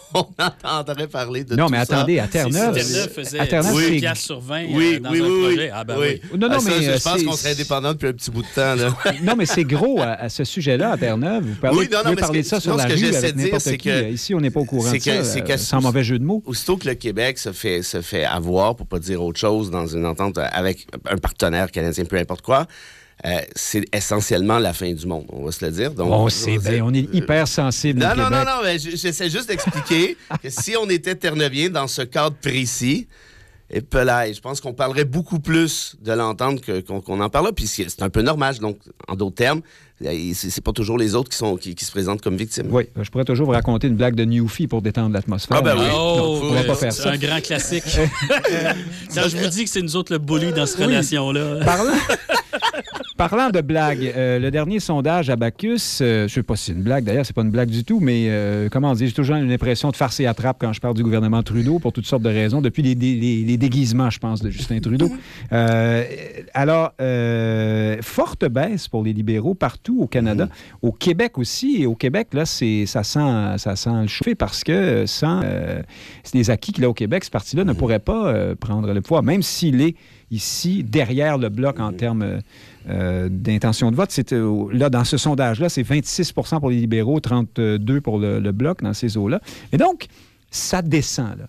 on 0.14 0.26
entendrait 0.64 1.08
parler 1.08 1.44
de 1.44 1.56
non, 1.56 1.66
tout 1.66 1.72
mais 1.72 1.84
ça. 1.84 1.96
attendez, 1.98 2.18
à 2.18 2.26
Terre-Neuve... 2.28 2.74
Terre-Neuve 2.74 3.08
faisait 3.12 3.38
à 3.40 3.46
Terre-Neuve, 3.46 3.76
10 3.78 3.84
c'est- 3.86 3.96
piastres 4.00 4.24
sur 4.24 4.40
20 4.40 4.62
euh, 4.62 4.66
Oui, 4.72 5.00
dans 5.00 5.10
oui, 5.10 5.20
un 5.20 5.24
oui, 5.24 5.40
projet. 5.40 5.56
oui. 5.58 5.68
Ah 5.72 5.84
ben 5.84 5.96
oui. 5.98 6.20
oui. 6.32 6.38
Non, 6.38 6.48
non, 6.48 6.56
Ah, 6.56 6.60
ça, 6.60 6.70
mais, 6.70 6.82
je 6.84 6.90
euh, 6.90 6.98
pense 7.02 7.22
qu'on 7.22 7.32
serait 7.32 7.50
indépendant 7.52 7.92
depuis 7.92 8.08
un 8.08 8.12
petit 8.12 8.30
bout 8.30 8.42
de 8.42 8.48
temps. 8.54 8.74
Là. 8.74 8.96
Non, 9.22 9.34
mais 9.36 9.46
c'est 9.46 9.64
gros 9.64 10.00
à, 10.00 10.12
à 10.12 10.28
ce 10.28 10.44
sujet-là, 10.44 10.92
à 10.92 10.96
Terre-Neuve. 10.96 11.44
Vous 11.44 11.54
parlez, 11.56 11.78
Oui, 11.78 11.88
non, 11.90 11.98
non, 11.98 12.04
vous 12.04 12.10
mais 12.10 12.16
parler 12.20 12.40
de 12.40 12.44
ce 12.44 12.50
ça 12.50 12.60
sur 12.60 12.70
non, 12.72 12.76
la 12.78 12.84
ce 12.84 12.88
que 12.88 12.92
rue 12.94 12.98
j'essaie 13.00 13.16
avec 13.18 13.32
de 13.32 13.36
dire, 13.38 13.44
n'importe 13.46 13.62
c'est 13.64 13.78
qui. 13.78 13.90
Ici, 13.90 14.34
on 14.34 14.40
n'est 14.40 14.50
pas 14.50 14.60
au 14.60 14.64
courant 14.64 14.90
c'est 14.90 14.98
de 14.98 15.02
ça, 15.02 15.24
c'est 15.24 15.50
euh, 15.50 15.56
sans 15.56 15.80
mauvais 15.80 16.04
jeu 16.04 16.18
de 16.18 16.24
mots. 16.24 16.42
Aussitôt 16.46 16.76
que 16.76 16.88
le 16.88 16.94
Québec 16.94 17.38
se 17.38 17.52
fait, 17.52 17.82
se 17.82 18.00
fait 18.00 18.24
avoir, 18.24 18.76
pour 18.76 18.86
pas 18.86 18.98
dire 18.98 19.22
autre 19.22 19.38
chose, 19.40 19.70
dans 19.70 19.86
une 19.86 20.06
entente 20.06 20.38
avec 20.38 20.86
un 21.10 21.16
partenaire 21.16 21.70
canadien, 21.70 22.04
peu 22.04 22.16
importe 22.16 22.42
quoi, 22.42 22.66
euh, 23.24 23.38
c'est 23.54 23.84
essentiellement 23.94 24.58
la 24.58 24.72
fin 24.72 24.92
du 24.92 25.06
monde, 25.06 25.24
on 25.30 25.44
va 25.46 25.52
se 25.52 25.64
le 25.64 25.70
dire. 25.72 25.92
Donc, 25.92 26.10
On 26.12 26.28
sait 26.28 26.58
bien, 26.58 26.84
on 26.84 26.92
est 26.92 27.12
hyper 27.14 27.48
sensible 27.48 28.00
Non, 28.00 28.12
au 28.12 28.16
non, 28.16 28.30
non, 28.30 28.44
non, 28.44 28.60
mais 28.62 28.78
j'essaie 28.78 29.30
juste 29.30 29.48
d'expliquer 29.48 30.16
que 30.42 30.50
si 30.50 30.76
on 30.76 30.88
était 30.90 31.14
Terre-Neuvien 31.14 31.70
dans 31.70 31.86
ce 31.88 32.02
cadre 32.02 32.36
précis, 32.36 33.08
et 33.68 33.80
Pelay, 33.80 34.32
je 34.32 34.40
pense 34.40 34.60
qu'on 34.60 34.74
parlerait 34.74 35.04
beaucoup 35.04 35.40
plus 35.40 35.96
de 36.00 36.12
l'entente 36.12 36.60
qu'on 36.86 37.20
en 37.20 37.28
parle 37.28 37.46
là. 37.46 37.52
Puis 37.52 37.66
c'est 37.66 37.88
c'est 37.88 38.02
un 38.02 38.10
peu 38.10 38.22
normal. 38.22 38.56
Donc, 38.60 38.78
en 39.08 39.16
d'autres 39.16 39.34
termes, 39.34 39.60
c'est 40.00 40.34
c'est 40.34 40.60
pas 40.60 40.70
toujours 40.70 40.96
les 40.98 41.16
autres 41.16 41.30
qui, 41.30 41.36
sont, 41.36 41.56
qui, 41.56 41.74
qui 41.74 41.84
se 41.84 41.90
présentent 41.90 42.20
comme 42.22 42.36
victimes. 42.36 42.68
Oui, 42.70 42.84
je 43.02 43.10
pourrais 43.10 43.24
toujours 43.24 43.46
vous 43.46 43.52
raconter 43.54 43.88
une 43.88 43.96
blague 43.96 44.14
de 44.14 44.24
Newfie 44.24 44.68
pour 44.68 44.82
détendre 44.82 45.12
l'atmosphère. 45.14 45.56
Ah, 45.56 45.62
ben 45.62 45.74
oui. 45.76 45.84
non, 45.84 45.90
Oh, 45.96 46.40
on 46.44 46.50
va 46.52 46.60
ouais, 46.60 46.66
pas 46.68 46.76
faire 46.76 46.92
c'est 46.92 47.02
ça. 47.02 47.10
un 47.10 47.16
grand 47.18 47.40
classique. 47.40 47.82
Quand 49.14 49.28
je 49.28 49.36
vous 49.36 49.48
dis 49.48 49.64
que 49.64 49.70
c'est 49.70 49.82
nous 49.82 49.96
autres 49.96 50.12
le 50.12 50.18
bully 50.20 50.52
dans 50.52 50.66
cette 50.66 50.78
Oui. 50.78 50.84
relation-là. 50.86 51.64
Parlant, 51.64 51.90
parlant 53.16 53.50
de 53.50 53.60
blagues, 53.60 54.12
euh, 54.16 54.38
le 54.38 54.50
dernier 54.50 54.78
sondage 54.80 55.30
à 55.30 55.36
Bacchus, 55.36 55.98
euh, 56.00 56.18
je 56.20 56.22
ne 56.24 56.28
sais 56.28 56.42
pas 56.42 56.56
si 56.56 56.66
c'est 56.66 56.72
une 56.72 56.82
blague 56.82 57.04
d'ailleurs, 57.04 57.24
c'est 57.26 57.34
pas 57.34 57.42
une 57.42 57.50
blague 57.50 57.70
du 57.70 57.82
tout, 57.84 57.98
mais 58.00 58.26
euh, 58.28 58.68
comment 58.70 58.92
dire, 58.94 59.06
j'ai 59.08 59.12
toujours 59.14 59.36
une 59.36 59.50
impression 59.50 59.90
de 59.90 59.96
farce 59.96 60.20
et 60.20 60.26
attrape 60.26 60.58
quand 60.60 60.72
je 60.72 60.80
parle 60.80 60.94
du 60.94 61.02
gouvernement 61.02 61.42
Trudeau 61.42 61.78
pour 61.78 61.92
toutes 61.92 62.06
sortes 62.06 62.22
de 62.22 62.28
raisons, 62.28 62.60
depuis 62.60 62.82
les, 62.82 62.94
dé- 62.94 63.14
les- 63.16 63.44
les 63.44 63.56
déguisements, 63.56 64.10
je 64.10 64.18
pense, 64.18 64.40
de 64.42 64.50
Justin 64.50 64.80
Trudeau. 64.80 65.08
Euh, 65.52 66.02
alors, 66.54 66.92
euh, 67.00 67.96
forte 68.02 68.44
baisse 68.48 68.88
pour 68.88 69.04
les 69.04 69.12
libéraux 69.12 69.54
partout 69.54 69.98
au 70.00 70.06
Canada, 70.06 70.48
au 70.82 70.90
Québec 70.92 71.38
aussi, 71.38 71.82
et 71.82 71.86
au 71.86 71.94
Québec, 71.94 72.28
là, 72.32 72.44
c'est, 72.46 72.84
ça, 72.86 73.04
sent, 73.04 73.54
ça 73.58 73.76
sent 73.76 73.90
le 74.02 74.06
chauffer 74.08 74.34
parce 74.34 74.64
que 74.64 75.04
sans 75.06 75.42
des 76.32 76.50
acquis 76.50 76.72
qu'il 76.72 76.84
a 76.84 76.88
au 76.88 76.94
Québec, 76.94 77.24
ce 77.24 77.30
parti-là 77.30 77.64
ne 77.64 77.72
pourrait 77.72 78.00
pas 78.00 78.54
prendre 78.56 78.92
le 78.92 79.00
pouvoir, 79.00 79.22
même 79.22 79.42
s'il 79.42 79.80
est 79.80 79.94
ici 80.32 80.82
derrière 80.82 81.38
le 81.38 81.48
bloc 81.48 81.78
en 81.78 81.92
termes 81.92 82.40
euh, 82.88 83.28
d'intention 83.30 83.90
de 83.90 83.96
vote. 83.96 84.14
Euh, 84.32 84.68
là, 84.72 84.90
dans 84.90 85.04
ce 85.04 85.16
sondage-là, 85.16 85.68
c'est 85.68 85.82
26% 85.82 86.60
pour 86.60 86.70
les 86.70 86.76
libéraux, 86.76 87.18
32% 87.18 88.00
pour 88.00 88.18
le, 88.18 88.40
le 88.40 88.52
bloc 88.52 88.82
dans 88.82 88.94
ces 88.94 89.16
eaux-là. 89.16 89.40
Et 89.72 89.76
donc, 89.76 90.06
ça 90.50 90.82
descend. 90.82 91.38
Là. 91.38 91.48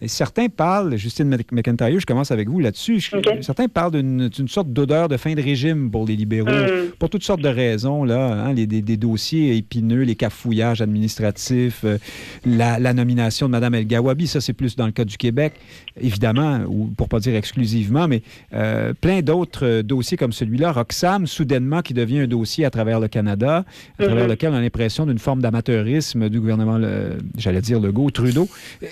Et 0.00 0.08
certains 0.08 0.48
parlent, 0.48 0.96
Justine 0.96 1.28
Mc- 1.28 1.52
McIntyre, 1.52 2.00
je 2.00 2.06
commence 2.06 2.30
avec 2.30 2.48
vous 2.48 2.58
là-dessus, 2.60 3.00
je- 3.00 3.16
certains 3.42 3.68
parlent 3.68 3.92
d'une, 3.92 4.28
d'une 4.28 4.48
sorte 4.48 4.72
d'odeur 4.72 5.08
de 5.08 5.16
fin 5.16 5.34
de 5.34 5.42
régime 5.42 5.90
pour 5.90 6.06
les 6.06 6.16
libéraux, 6.16 6.48
Mm. 6.48 6.90
pour 6.98 7.10
toutes 7.10 7.22
sortes 7.24 7.42
de 7.42 7.48
raisons, 7.48 8.04
là, 8.04 8.32
hein, 8.46 8.52
les, 8.54 8.66
des, 8.66 8.80
des 8.80 8.96
dossiers 8.96 9.56
épineux, 9.56 10.02
les 10.02 10.14
cafouillages 10.16 10.80
administratifs, 10.80 11.82
euh, 11.84 11.98
la, 12.46 12.78
la 12.78 12.94
nomination 12.94 13.46
de 13.46 13.52
Mme 13.52 13.74
El 13.74 13.86
Gawabi, 13.86 14.26
ça 14.26 14.40
c'est 14.40 14.52
plus 14.54 14.74
dans 14.76 14.86
le 14.86 14.92
cas 14.92 15.04
du 15.04 15.16
Québec, 15.18 15.52
évidemment, 16.00 16.60
ou 16.68 16.86
pour 16.96 17.08
pas 17.08 17.20
dire 17.20 17.34
exclusivement, 17.34 18.08
mais 18.08 18.22
euh, 18.54 18.94
plein 18.98 19.20
d'autres 19.20 19.66
euh, 19.66 19.82
dossiers 19.82 20.16
comme 20.16 20.32
celui-là. 20.32 20.72
Roxham, 20.72 21.26
soudainement, 21.26 21.82
qui 21.82 21.92
devient 21.92 22.20
un 22.20 22.26
dossier 22.26 22.64
à 22.64 22.70
travers 22.70 23.00
le 23.00 23.08
Canada, 23.08 23.64
à 23.98 24.04
travers 24.04 24.24
Mhm. 24.24 24.30
lequel 24.30 24.50
on 24.52 24.56
a 24.56 24.60
l'impression 24.60 25.04
d'une 25.04 25.18
forme 25.18 25.42
d'amateurisme 25.42 26.28
du 26.28 26.40
gouvernement, 26.40 26.78
le- 26.78 27.18
j'allais 27.36 27.60
dire 27.60 27.80
Legault, 27.80 28.10
Trudeau. 28.10 28.48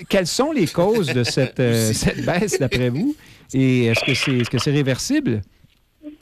Quelles 0.09 0.27
sont 0.27 0.51
les 0.51 0.66
causes 0.67 1.13
de 1.13 1.23
cette, 1.23 1.59
euh, 1.59 1.91
cette 1.93 2.25
baisse, 2.25 2.59
d'après 2.59 2.89
vous? 2.89 3.15
Et 3.53 3.85
est-ce 3.87 4.03
que 4.05 4.13
c'est 4.13 4.37
est 4.37 4.53
-ce 4.53 4.59
c'est 4.59 4.71
réversible? 4.71 5.41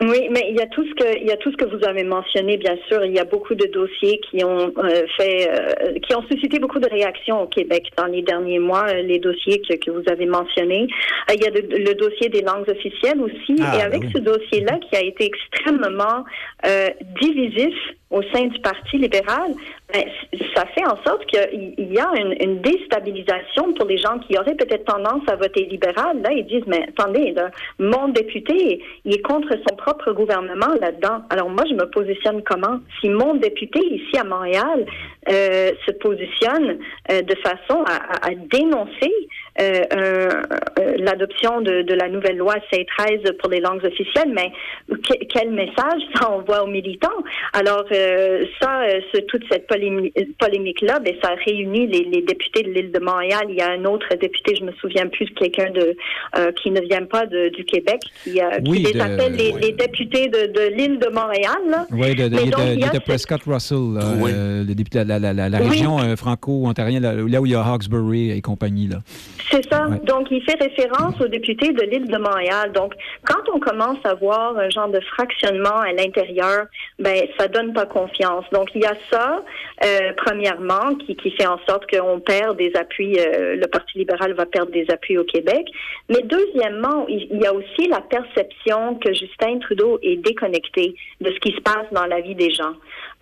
Oui, 0.01 0.27
mais 0.31 0.47
il 0.49 0.55
y 0.55 0.61
a 0.61 0.65
tout 0.67 0.85
ce 0.89 0.93
que 0.93 1.09
il 1.21 1.27
y 1.27 1.31
a 1.31 1.37
tout 1.37 1.51
ce 1.51 1.57
que 1.57 1.65
vous 1.65 1.83
avez 1.85 2.03
mentionné, 2.03 2.57
bien 2.57 2.75
sûr. 2.87 3.05
Il 3.05 3.13
y 3.13 3.19
a 3.19 3.23
beaucoup 3.23 3.55
de 3.55 3.67
dossiers 3.67 4.19
qui 4.25 4.43
ont 4.43 4.73
euh, 4.77 5.03
fait, 5.15 5.47
euh, 5.49 5.99
qui 6.03 6.13
ont 6.15 6.23
suscité 6.31 6.59
beaucoup 6.59 6.79
de 6.79 6.89
réactions 6.89 7.43
au 7.43 7.47
Québec 7.47 7.83
dans 7.97 8.07
les 8.07 8.21
derniers 8.21 8.59
mois. 8.59 8.91
les 8.93 9.19
dossiers 9.19 9.61
que, 9.61 9.75
que 9.75 9.91
vous 9.91 10.03
avez 10.07 10.25
mentionnés. 10.25 10.87
Euh, 11.29 11.33
il 11.35 11.41
y 11.43 11.47
a 11.47 11.51
le, 11.51 11.61
le 11.89 11.93
dossier 11.95 12.27
des 12.29 12.41
langues 12.41 12.67
officielles 12.67 13.21
aussi. 13.21 13.55
Ah, 13.61 13.75
Et 13.75 13.77
ben 13.77 13.85
avec 13.85 14.01
oui. 14.03 14.09
ce 14.13 14.19
dossier-là, 14.19 14.79
qui 14.85 14.95
a 14.97 15.03
été 15.11 15.23
extrêmement 15.33 16.25
euh, 16.65 16.89
divisif 17.21 17.75
au 18.15 18.23
sein 18.33 18.45
du 18.45 18.57
Parti 18.59 18.97
libéral, 18.97 19.51
ben, 19.93 20.05
ça 20.55 20.65
fait 20.67 20.85
en 20.85 20.97
sorte 21.03 21.25
qu'il 21.25 21.73
il 21.77 21.93
y 21.93 21.99
a 21.99 22.09
une, 22.15 22.61
déstabilisation 22.61 23.73
pour 23.73 23.85
les 23.85 23.97
gens 23.97 24.17
qui 24.19 24.37
auraient 24.37 24.55
peut-être 24.55 24.85
tendance 24.85 25.21
à 25.27 25.35
voter 25.35 25.65
libéral. 25.65 26.21
Là, 26.21 26.31
ils 26.31 26.45
disent, 26.45 26.65
mais 26.65 26.87
attendez, 26.87 27.35
mon 27.77 28.07
député, 28.07 28.81
il 29.03 29.15
est 29.15 29.21
contre 29.21 29.49
son 29.67 29.75
propre 29.75 30.13
gouvernement 30.13 30.73
là-dedans. 30.79 31.23
Alors 31.29 31.49
moi, 31.49 31.65
je 31.69 31.75
me 31.75 31.85
positionne 31.89 32.41
comment? 32.43 32.79
Si 33.01 33.09
mon 33.09 33.35
député 33.35 33.79
ici 33.91 34.17
à 34.17 34.23
Montréal 34.23 34.85
euh, 35.29 35.71
se 35.85 35.91
positionne 35.91 36.77
euh, 37.11 37.21
de 37.21 37.35
façon 37.43 37.83
à, 37.85 38.29
dénoncer 38.49 39.11
l'adoption 40.99 41.61
de, 41.61 41.81
de 41.83 41.93
la 41.93 42.09
nouvelle 42.09 42.37
loi 42.37 42.55
C13 42.71 43.33
pour 43.37 43.49
les 43.49 43.59
langues 43.59 43.83
officielles, 43.85 44.31
mais 44.33 44.51
que- 44.89 45.25
quel 45.33 45.51
message 45.51 46.01
ça 46.15 46.29
envoie 46.31 46.63
aux 46.63 46.67
militants? 46.67 47.07
Alors, 47.53 47.85
euh, 47.91 48.45
ça, 48.61 48.81
euh, 48.83 48.99
ce- 49.13 49.21
toute 49.21 49.43
cette 49.51 49.67
polémi- 49.67 50.11
polémique-là, 50.39 50.99
ben, 50.99 51.13
ça 51.21 51.29
a 51.31 51.35
réuni 51.45 51.87
les, 51.87 52.03
les 52.11 52.21
députés 52.21 52.63
de 52.63 52.69
l'île 52.71 52.91
de 52.91 52.99
Montréal. 52.99 53.45
Il 53.49 53.55
y 53.55 53.61
a 53.61 53.69
un 53.71 53.85
autre 53.85 54.07
député, 54.19 54.55
je 54.59 54.63
me 54.63 54.71
souviens 54.73 55.07
plus, 55.07 55.27
quelqu'un 55.35 55.71
de 55.71 55.95
euh, 56.37 56.51
qui 56.61 56.71
ne 56.71 56.81
vient 56.81 57.05
pas 57.05 57.25
de- 57.25 57.49
du 57.49 57.63
Québec, 57.65 57.99
qui, 58.23 58.41
euh, 58.41 58.49
qui 58.63 58.69
Oui, 58.71 58.79
les 58.79 58.93
de- 58.93 58.99
appelle 58.99 59.33
les, 59.35 59.51
oui. 59.53 59.61
les 59.61 59.71
députés 59.73 60.27
de, 60.27 60.47
de 60.51 60.75
l'île 60.75 60.99
de 60.99 61.09
Montréal. 61.09 61.57
Là. 61.69 61.85
Oui, 61.91 62.15
de, 62.15 62.27
donc, 62.27 62.39
de- 62.49 62.73
il 62.73 62.79
y 62.79 62.83
a 62.83 62.89
de 62.89 62.99
Prescott 62.99 63.41
Russell, 63.45 63.93
là, 63.95 64.01
Oui. 64.19 64.31
euh, 64.33 64.63
le 64.63 64.73
député 64.75 65.03
de 65.03 65.09
la, 65.09 65.19
la- 65.19 65.33
la- 65.33 65.49
la 65.49 65.61
Oui. 65.61 65.69
région 65.69 65.99
euh, 65.99 66.15
franco-ontarienne, 66.15 67.01
là, 67.03 67.13
là 67.13 67.41
où 67.41 67.45
il 67.45 67.51
y 67.51 67.55
a 67.55 67.61
Hawkesbury 67.63 68.31
et 68.31 68.41
compagnie. 68.41 68.87
Là. 68.87 68.97
C'est 69.55 69.73
ça. 69.73 69.87
Ouais. 69.87 69.99
Donc, 69.99 70.27
il 70.31 70.43
fait 70.43 70.61
référence 70.61 71.19
aux 71.21 71.27
députés 71.27 71.71
de 71.71 71.81
l'île 71.83 72.07
de 72.07 72.17
Montréal. 72.17 72.71
Donc, 72.73 72.93
quand 73.23 73.41
on 73.53 73.59
commence 73.59 73.99
à 74.03 74.13
voir 74.13 74.57
un 74.57 74.69
genre 74.69 74.89
de 74.89 74.99
fractionnement 74.99 75.79
à 75.79 75.93
l'intérieur, 75.93 76.65
ben, 76.99 77.25
ça 77.39 77.47
donne 77.47 77.73
pas 77.73 77.85
confiance. 77.85 78.45
Donc, 78.51 78.69
il 78.75 78.81
y 78.81 78.85
a 78.85 78.95
ça, 79.09 79.43
euh, 79.83 80.11
premièrement, 80.17 80.95
qui, 80.95 81.15
qui 81.15 81.31
fait 81.31 81.47
en 81.47 81.59
sorte 81.67 81.89
qu'on 81.89 82.19
perd 82.19 82.57
des 82.57 82.73
appuis, 82.75 83.17
euh, 83.17 83.55
le 83.55 83.67
Parti 83.67 83.97
libéral 83.97 84.33
va 84.33 84.45
perdre 84.45 84.71
des 84.71 84.85
appuis 84.89 85.17
au 85.17 85.23
Québec. 85.23 85.67
Mais 86.09 86.21
deuxièmement, 86.23 87.05
il 87.07 87.25
il 87.31 87.41
y 87.41 87.45
a 87.45 87.53
aussi 87.53 87.87
la 87.87 88.01
perception 88.01 88.95
que 88.95 89.13
Justin 89.13 89.59
Trudeau 89.59 89.99
est 90.01 90.17
déconnecté 90.17 90.95
de 91.21 91.31
ce 91.31 91.39
qui 91.39 91.51
se 91.51 91.61
passe 91.61 91.87
dans 91.91 92.05
la 92.05 92.21
vie 92.21 92.35
des 92.35 92.51
gens. 92.51 92.73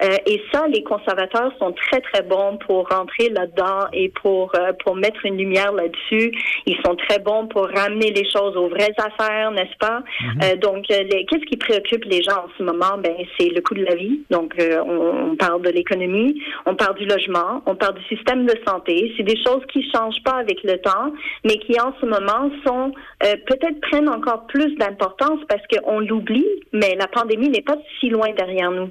Euh, 0.03 0.17
et 0.25 0.41
ça, 0.51 0.67
les 0.67 0.83
conservateurs 0.83 1.51
sont 1.59 1.71
très, 1.73 2.01
très 2.01 2.21
bons 2.23 2.57
pour 2.65 2.89
rentrer 2.89 3.29
là-dedans 3.29 3.87
et 3.93 4.09
pour, 4.21 4.51
euh, 4.55 4.73
pour 4.83 4.95
mettre 4.95 5.25
une 5.25 5.37
lumière 5.37 5.71
là-dessus. 5.71 6.31
Ils 6.65 6.77
sont 6.85 6.95
très 6.95 7.19
bons 7.19 7.47
pour 7.47 7.67
ramener 7.69 8.11
les 8.11 8.29
choses 8.29 8.55
aux 8.57 8.67
vraies 8.67 8.93
affaires, 8.97 9.51
n'est-ce 9.51 9.77
pas? 9.79 10.03
Donc, 10.61 10.85
euh, 10.91 11.03
les- 11.03 11.25
qu'est-ce 11.25 11.45
qui 11.45 11.57
préoccupe 11.57 12.03
les 12.05 12.21
gens 12.21 12.37
en 12.45 12.49
ce 12.57 12.63
moment? 12.63 12.97
Ben, 12.99 13.15
c'est 13.37 13.49
le 13.49 13.61
coût 13.61 13.75
de 13.75 13.83
la 13.85 13.95
vie. 13.95 14.21
Donc, 14.29 14.53
on, 14.59 15.31
on 15.31 15.35
parle 15.35 15.61
de 15.61 15.69
l'économie, 15.69 16.41
on 16.65 16.75
parle 16.75 16.95
du 16.95 17.05
logement, 17.05 17.61
on 17.65 17.75
parle 17.75 17.95
du 17.95 18.03
système 18.15 18.45
de 18.45 18.55
santé. 18.67 19.13
C'est 19.15 19.23
des 19.23 19.37
choses 19.43 19.63
qui 19.71 19.89
changent 19.91 20.21
pas 20.23 20.37
avec 20.45 20.63
le 20.63 20.77
temps, 20.79 21.13
mais 21.45 21.57
qui 21.57 21.79
en 21.79 21.93
ce 22.01 22.05
moment 22.05 22.51
sont 22.65 22.91
peut-être 23.21 23.79
prennent 23.81 24.09
encore 24.09 24.45
plus 24.47 24.75
d'importance 24.75 25.39
parce 25.47 25.61
qu'on 25.71 25.99
l'oublie, 25.99 26.45
mais 26.71 26.95
la 26.99 27.07
pandémie 27.07 27.49
n'est 27.49 27.61
pas 27.61 27.77
si 27.99 28.09
loin 28.09 28.29
derrière 28.37 28.71
nous. 28.71 28.89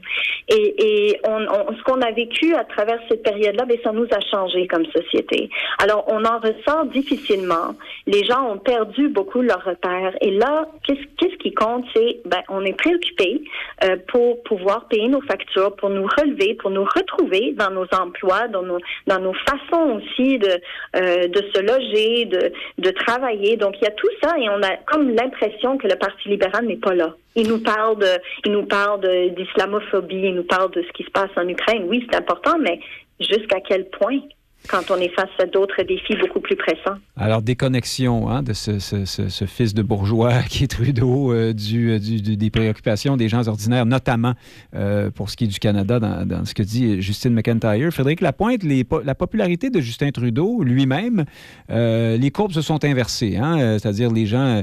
Et, 0.48 0.74
et 0.84 1.01
on- 1.24 1.74
ce 1.76 1.82
qu'on 1.84 2.00
a 2.00 2.11
vécu 2.11 2.55
à 2.55 2.64
travers 2.64 2.98
cette 3.09 3.22
période-là, 3.22 3.64
ben, 3.64 3.78
ça 3.82 3.92
nous 3.92 4.07
a 4.11 4.20
changé 4.30 4.66
comme 4.66 4.84
société. 4.86 5.48
Alors, 5.78 6.05
on 6.09 6.24
en 6.24 6.38
ressort 6.38 6.86
difficilement. 6.86 7.74
Les 8.07 8.24
gens 8.24 8.42
ont 8.53 8.59
perdu 8.59 9.09
beaucoup 9.09 9.42
leurs 9.42 9.64
repères. 9.64 10.14
Et 10.20 10.30
là, 10.30 10.68
qu'est-ce 10.86 11.36
qui 11.36 11.53
compte, 11.55 11.84
c'est, 11.94 12.20
ben, 12.24 12.42
on 12.48 12.64
est 12.64 12.76
préoccupé 12.76 13.42
euh, 13.84 13.96
pour 14.09 14.42
pouvoir 14.44 14.86
payer 14.88 15.09
nos 15.09 15.22
factures, 15.22 15.74
pour 15.76 15.90
nous 15.90 16.07
relever, 16.18 16.55
pour 16.55 16.70
nous 16.70 16.84
retrouver 16.84 17.55
dans 17.57 17.70
nos 17.70 17.86
emplois, 17.92 18.48
dans 18.48 18.62
nos, 18.62 19.34
façons 19.48 19.98
aussi 19.98 20.38
de, 20.38 20.61
euh, 20.96 21.28
se 21.55 21.61
loger, 21.61 22.26
de 22.26 22.90
travailler. 22.90 23.57
Donc, 23.57 23.74
il 23.80 23.84
y 23.84 23.88
a 23.88 23.92
tout 23.92 24.11
ça 24.22 24.34
et 24.38 24.48
on 24.48 24.62
a 24.62 24.76
comme 24.86 25.11
l'impression 25.14 25.78
que 25.78 25.86
le 25.88 25.96
Parti 25.96 26.28
libéral 26.28 26.66
n'est 26.66 26.76
pas 26.76 26.94
là. 26.94 27.14
Il 27.35 27.49
nous 27.49 27.61
parle 27.61 28.05
il 28.45 28.53
nous 28.53 28.66
parle 28.66 29.01
d'islamophobie, 29.35 30.16
il 30.16 30.35
nous 30.35 30.45
parle 30.45 30.70
de 30.72 30.83
ce 30.83 30.93
qui 30.93 31.05
se 31.05 31.11
passe 31.11 31.30
en 31.37 31.49
Ukraine. 31.49 31.85
Oui, 31.89 32.07
c'est 32.11 32.16
important, 32.16 32.59
mais 32.59 32.80
jusqu'à 33.20 33.61
quel 33.61 33.89
point? 33.91 34.20
Quand 34.68 34.90
on 34.90 34.96
est 34.96 35.08
face 35.08 35.30
à 35.38 35.46
d'autres 35.46 35.82
défis 35.82 36.16
beaucoup 36.16 36.40
plus 36.40 36.56
pressants. 36.56 36.98
Alors, 37.16 37.42
déconnexion 37.42 38.28
hein, 38.28 38.42
de 38.42 38.52
ce, 38.52 39.44
fils 39.46 39.74
de 39.74 39.82
bourgeois 39.82 40.42
qui 40.48 40.64
est 40.64 40.68
Trudeau 40.68 41.32
euh, 41.32 41.52
du, 41.52 41.98
du, 41.98 42.36
des 42.36 42.50
préoccupations 42.50 43.16
des 43.16 43.28
gens 43.28 43.46
ordinaires, 43.48 43.86
notamment 43.86 44.34
euh, 44.74 45.10
pour 45.10 45.30
ce 45.30 45.36
qui 45.36 45.44
est 45.44 45.48
du 45.48 45.58
Canada, 45.58 45.98
dans, 45.98 46.44
ce 46.44 46.54
que 46.54 46.62
dit 46.62 47.02
Justine 47.02 47.34
McIntyre. 47.34 47.92
Frédéric 47.92 48.20
Lapointe, 48.20 48.62
les, 48.62 48.86
la 49.04 49.14
popularité 49.14 49.70
de 49.70 49.80
Justin 49.80 50.10
Trudeau 50.10 50.62
lui-même, 50.62 51.24
euh, 51.70 52.16
les 52.16 52.30
courbes 52.30 52.52
se 52.52 52.62
sont 52.62 52.84
inversées. 52.84 53.36
Hein, 53.36 53.78
c'est-à-dire 53.78 54.10
les 54.10 54.26
gens 54.26 54.62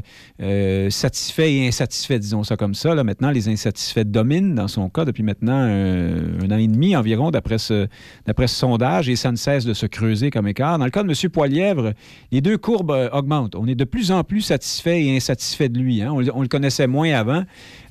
satisfaits 0.90 1.42
et 1.42 1.68
insatisfaits, 1.68 2.20
disons 2.20 2.44
ça 2.44 2.56
comme 2.56 2.74
ça. 2.74 2.96
Là, 2.96 3.04
maintenant, 3.04 3.32
les 3.32 3.50
insatisfaits 3.50 4.06
dominent 4.06 4.56
dans 4.56 4.68
son 4.68 4.90
cas 4.90 5.06
depuis 5.06 5.24
maintenant 5.24 5.60
un 5.60 6.52
an 6.52 6.58
et 6.58 6.68
demi 6.68 6.96
environ, 6.96 7.32
d'après 7.32 7.58
ce, 7.58 7.88
ce 8.28 8.48
sondage, 8.48 9.10
et 9.10 9.16
ça 9.16 9.32
ne 9.32 9.38
cesse 9.38 9.66
de 9.66 9.74
se 9.74 9.86
creuser 9.90 10.30
comme 10.30 10.48
écart. 10.48 10.78
Dans 10.80 10.86
le 10.86 10.92
cas 10.92 11.04
de 11.04 11.10
M. 11.10 11.32
Poilièvre, 11.32 11.94
les 12.32 12.42
deux 12.42 12.58
courbes 12.58 12.92
euh, 12.92 13.10
augmentent. 13.12 13.56
On 13.56 13.68
est 13.68 13.76
de 13.76 13.84
plus 13.84 14.12
en 14.12 14.24
plus 14.24 14.42
satisfait 14.42 15.04
et 15.04 15.16
insatisfait 15.16 15.70
de 15.70 15.80
lui. 15.80 16.02
Hein. 16.02 16.12
On, 16.34 16.42
le 16.42 16.48
connaissait 16.48 16.88
moins 16.88 17.12
avant. 17.14 17.44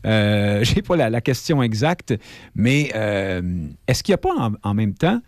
Euh, 0.07 0.65
Je 0.69 0.75
n'ai 0.75 0.83
pas 0.83 0.97
la, 0.97 1.21
question 1.21 1.63
exacte, 1.63 2.15
mais 2.55 2.91
euh, 2.95 3.43
est-ce 3.87 4.03
qu'il 4.03 4.13
n'y 4.13 4.15
a 4.15 4.19
pas 4.19 4.53
en, 4.63 4.75
même 4.75 4.95
temps 4.95 5.21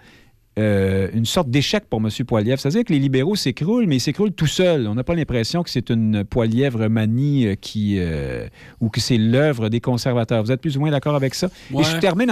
une 0.56 1.24
sorte 1.24 1.48
d'échec 1.48 1.84
pour 1.88 2.00
M. 2.00 2.08
Poilièvre? 2.26 2.60
C'est-à-dire 2.60 2.84
que 2.84 2.92
les 2.92 2.98
libéraux 2.98 3.34
s'écroulent, 3.34 3.86
mais 3.86 3.96
ils 3.96 4.00
s'écroulent 4.00 4.32
tout 4.32 4.46
seuls. 4.46 4.86
On 4.86 4.94
n'a 4.94 5.04
pas 5.04 5.14
l'impression 5.14 5.62
que 5.62 5.70
c'est 5.70 5.88
une 5.88 6.22
Poilièvre 6.24 6.88
manie 6.88 7.56
qui, 7.62 7.98
ou 8.80 8.90
que 8.90 9.00
c'est 9.00 9.16
l'œuvre 9.16 9.70
des 9.70 9.80
conservateurs. 9.80 10.42
Vous 10.44 10.52
êtes 10.52 10.60
plus 10.60 10.76
ou 10.76 10.80
moins 10.80 10.90
d'accord 10.90 11.14
avec 11.14 11.34
ça? 11.34 11.48
Et 11.76 11.82
je 11.82 11.96
termine 11.98 12.30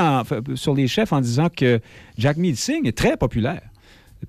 sur 0.57 0.75
les 0.75 0.89
chefs 0.89 1.13
en 1.13 1.23
disant 1.23 1.49
que 1.49 1.81
Jack 2.19 2.37
Singh 2.55 2.87
est 2.87 2.97
très 2.97 3.17
populaire. 3.17 3.63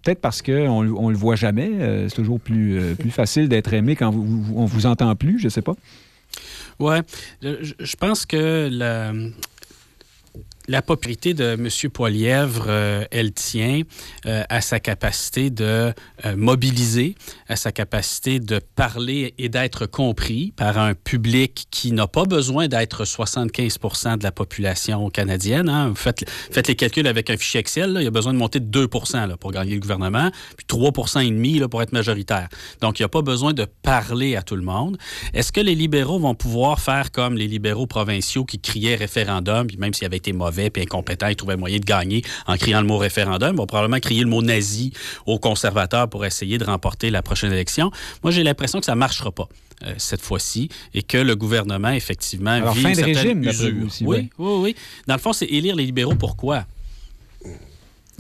Peut-être 0.04 0.22
parce 0.22 0.42
qu'on 0.42 0.84
ne 0.84 1.12
le 1.12 1.18
voit 1.18 1.36
jamais. 1.36 1.70
Euh, 1.80 2.10
c'est 2.10 2.16
toujours 2.16 2.40
plus, 2.40 2.80
euh, 2.80 2.96
plus 2.96 3.12
facile 3.12 3.50
d'être 3.50 3.74
aimé 3.74 3.96
quand 3.96 4.12
vous, 4.12 4.54
on 4.56 4.66
vous 4.66 4.86
entend 4.86 5.16
plus, 5.16 5.40
je 5.40 5.46
ne 5.46 5.50
sais 5.50 5.62
pas. 5.62 5.76
Oui, 6.80 6.96
je, 7.42 7.96
pense 7.98 8.26
que 8.26 8.70
la, 8.72 9.12
la 10.70 10.84
popularité 10.84 11.34
de 11.34 11.54
M. 11.54 11.68
Poilièvre, 11.92 12.66
euh, 12.68 13.04
elle 13.10 13.34
tient 13.34 13.82
euh, 14.28 14.44
à 14.50 14.62
sa 14.62 14.80
capacité 14.80 15.50
de 15.50 15.64
euh, 15.64 16.36
mobiliser, 16.38 17.16
à 17.48 17.56
sa 17.56 17.72
capacité 17.72 18.40
de 18.40 18.60
parler 18.76 19.34
et 19.40 19.50
d'être 19.50 19.88
compris 19.88 20.54
par 20.56 20.78
un 20.78 20.94
public 20.94 21.66
qui 21.72 21.92
n'a 21.92 22.06
pas 22.06 22.26
besoin 22.26 22.68
d'être 22.68 23.04
75% 23.04 24.20
de 24.20 24.24
la 24.24 24.32
population 24.32 25.10
canadienne. 25.10 25.70
Hein. 25.70 25.94
Faites, 25.96 26.24
les 26.68 26.76
calculs 26.76 27.08
avec 27.08 27.32
un 27.32 27.38
fichier 27.38 27.62
Excel. 27.62 27.96
Il 28.00 28.04
y 28.04 28.08
a 28.08 28.12
besoin 28.12 28.34
de 28.34 28.38
monter 28.38 28.60
de 28.60 28.66
2 28.66 28.88
là, 29.14 29.38
pour 29.38 29.52
gagner 29.52 29.74
le 29.74 29.80
gouvernement, 29.80 30.30
puis 30.56 30.68
3% 30.70 31.26
et 31.26 31.32
demi 31.32 31.60
pour 31.62 31.82
être 31.82 31.94
majoritaire. 31.94 32.48
Donc, 32.80 33.00
il 33.00 33.02
n'y 33.02 33.06
a 33.06 33.10
pas 33.10 33.24
besoin 33.24 33.54
de 33.54 33.66
parler 33.82 34.36
à 34.36 34.44
tout 34.44 34.56
le 34.56 34.62
monde. 34.62 35.00
Est-ce 35.34 35.52
que 35.52 35.62
les 35.62 35.74
libéraux 35.74 36.20
vont 36.20 36.36
pouvoir 36.36 36.80
faire 36.80 37.12
comme 37.12 37.36
les 37.36 37.48
libéraux 37.48 37.88
provinciaux 37.88 38.46
qui 38.46 38.60
criaient 38.60 38.96
référendum, 38.96 39.66
puis 39.66 39.78
même 39.78 39.96
s'il 39.96 40.06
avait 40.06 40.18
été 40.18 40.32
mauvais, 40.32 40.59
puis 40.70 40.82
incompétent, 40.82 41.28
ils 41.28 41.36
trouvaient 41.36 41.58
moyen 41.58 41.78
de 41.78 41.86
gagner 41.86 42.24
en 42.48 42.58
criant 42.58 42.82
le 42.82 42.88
mot 42.88 42.98
référendum. 42.98 43.56
Vont 43.56 43.66
probablement 43.66 44.00
crier 44.00 44.24
le 44.24 44.30
mot 44.30 44.42
nazi 44.42 44.92
aux 45.26 45.40
conservateurs 45.40 46.10
pour 46.10 46.26
essayer 46.26 46.58
de 46.58 46.66
remporter 46.66 47.10
la 47.10 47.22
prochaine 47.22 47.52
élection. 47.52 47.92
Moi, 48.24 48.32
j'ai 48.32 48.44
l'impression 48.44 48.80
que 48.80 48.86
ça 48.86 48.96
ne 48.96 49.00
marchera 49.00 49.32
pas. 49.32 49.48
Euh, 49.86 49.94
cette 49.98 50.20
fois-ci 50.22 50.68
et 50.94 51.04
que 51.04 51.18
le 51.18 51.38
gouvernement, 51.38 51.92
effectivement, 51.92 52.52
Alors, 52.52 52.76
fin 52.76 52.92
de 52.92 53.02
régime, 53.02 53.48
Aussi, 53.48 54.04
oui, 54.04 54.30
oui, 54.38 54.52
oui. 54.60 54.76
Dans 55.08 55.14
le 55.14 55.22
fond, 55.22 55.32
c'est 55.32 55.46
élire 55.46 55.78
les 55.78 55.86
libéraux. 55.86 56.16
Pourquoi? 56.16 56.66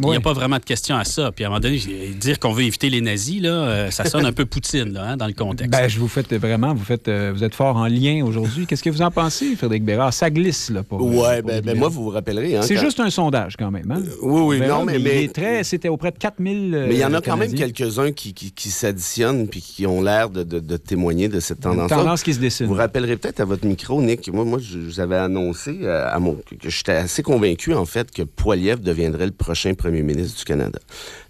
Il 0.01 0.09
n'y 0.09 0.15
a 0.15 0.19
pas 0.19 0.33
vraiment 0.33 0.57
de 0.57 0.63
question 0.63 0.95
à 0.95 1.03
ça. 1.03 1.31
Puis 1.31 1.43
à 1.43 1.47
un 1.47 1.49
moment 1.49 1.59
donné, 1.59 1.79
dire 2.19 2.39
qu'on 2.39 2.53
veut 2.53 2.63
éviter 2.63 2.89
les 2.89 3.01
nazis, 3.01 3.41
là, 3.41 3.49
euh, 3.49 3.91
ça 3.91 4.05
sonne 4.05 4.25
un 4.25 4.31
peu 4.31 4.45
Poutine 4.45 4.93
là, 4.93 5.11
hein, 5.11 5.17
dans 5.17 5.27
le 5.27 5.33
contexte. 5.33 5.71
Ben, 5.71 5.87
je 5.87 5.99
vous 5.99 6.07
faites 6.07 6.33
vraiment, 6.33 6.73
vous 6.73 6.83
faites, 6.83 7.07
euh, 7.07 7.31
vous 7.33 7.43
êtes 7.43 7.53
fort 7.53 7.75
en 7.75 7.87
lien 7.87 8.23
aujourd'hui. 8.25 8.65
Qu'est-ce 8.65 8.83
que 8.83 8.89
vous 8.89 9.01
en 9.01 9.11
pensez, 9.11 9.55
Frédéric 9.55 9.83
Bérard? 9.83 10.13
Ça 10.13 10.29
glisse, 10.29 10.69
là, 10.69 10.83
pour. 10.83 11.01
Ouais, 11.01 11.41
ben, 11.41 11.61
ben 11.61 11.77
moi, 11.77 11.89
vous 11.89 12.03
vous 12.03 12.09
rappellerez. 12.09 12.57
Hein, 12.57 12.61
c'est 12.63 12.77
juste 12.77 12.99
un 12.99 13.09
sondage, 13.09 13.55
quand 13.57 13.71
même. 13.71 13.91
Hein? 13.91 14.01
oui, 14.21 14.59
oui, 14.59 14.67
non, 14.67 14.85
mais. 14.85 14.99
mais, 14.99 15.29
C'était 15.63 15.89
auprès 15.89 16.11
de 16.11 16.17
4000. 16.17 16.85
mais 16.87 16.95
il 16.95 16.99
y 16.99 17.05
en 17.05 17.13
a 17.13 17.17
euh, 17.17 17.21
quand 17.23 17.37
même 17.37 17.53
quelques-uns 17.53 18.11
qui, 18.11 18.33
qui, 18.33 18.69
s'additionnent 18.69 19.47
puis 19.47 19.61
qui 19.61 19.85
ont 19.85 20.01
l'air 20.01 20.29
de, 20.29 20.43
de, 20.43 20.77
témoigner 20.77 21.27
de 21.27 21.39
cette 21.39 21.61
tendance. 21.61 21.91
Une 21.91 21.97
tendance 21.97 22.23
qui 22.23 22.33
se 22.33 22.39
dessine. 22.39 22.67
Vous 22.67 22.73
rappellerez 22.73 23.17
peut-être 23.17 23.39
à 23.39 23.45
votre 23.45 23.65
micro, 23.65 24.01
Nick. 24.01 24.31
Moi, 24.31 24.45
moi 24.45 24.59
je 24.59 24.79
vous 24.79 24.99
avais 24.99 25.17
annoncé 25.17 25.85
à 25.87 26.17
mon, 26.19 26.35
que 26.35 26.69
j'étais 26.69 26.93
assez 26.93 27.23
convaincu, 27.23 27.73
en 27.73 27.85
fait, 27.85 28.11
que 28.11 28.23
Poiliev 28.23 28.79
deviendrait 28.79 29.25
le 29.25 29.31
prochain 29.31 29.73
premier 29.89 30.03
ministre 30.03 30.37
du 30.37 30.45
Canada. 30.45 30.79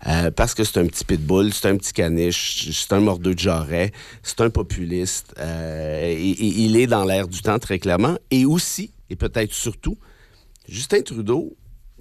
Euh, 0.07 0.31
parce 0.31 0.53
que 0.53 0.65
c'est 0.65 0.79
un 0.79 0.85
petit 0.85 1.05
pitbull, 1.05 1.53
c'est 1.53 1.69
un 1.69 1.77
petit 1.77 1.93
caniche, 1.93 2.69
c'est 2.73 2.93
un 2.93 2.99
mordeux 2.99 3.33
de 3.33 3.39
jarret, 3.39 3.91
c'est 4.21 4.41
un 4.41 4.49
populiste. 4.49 5.33
Euh, 5.39 6.13
il 6.19 6.75
est 6.75 6.87
dans 6.87 7.05
l'air 7.05 7.27
du 7.27 7.41
temps, 7.41 7.57
très 7.57 7.79
clairement. 7.79 8.17
Et 8.31 8.45
aussi, 8.45 8.91
et 9.09 9.15
peut-être 9.15 9.53
surtout, 9.53 9.97
Justin 10.67 11.01
Trudeau, 11.03 11.55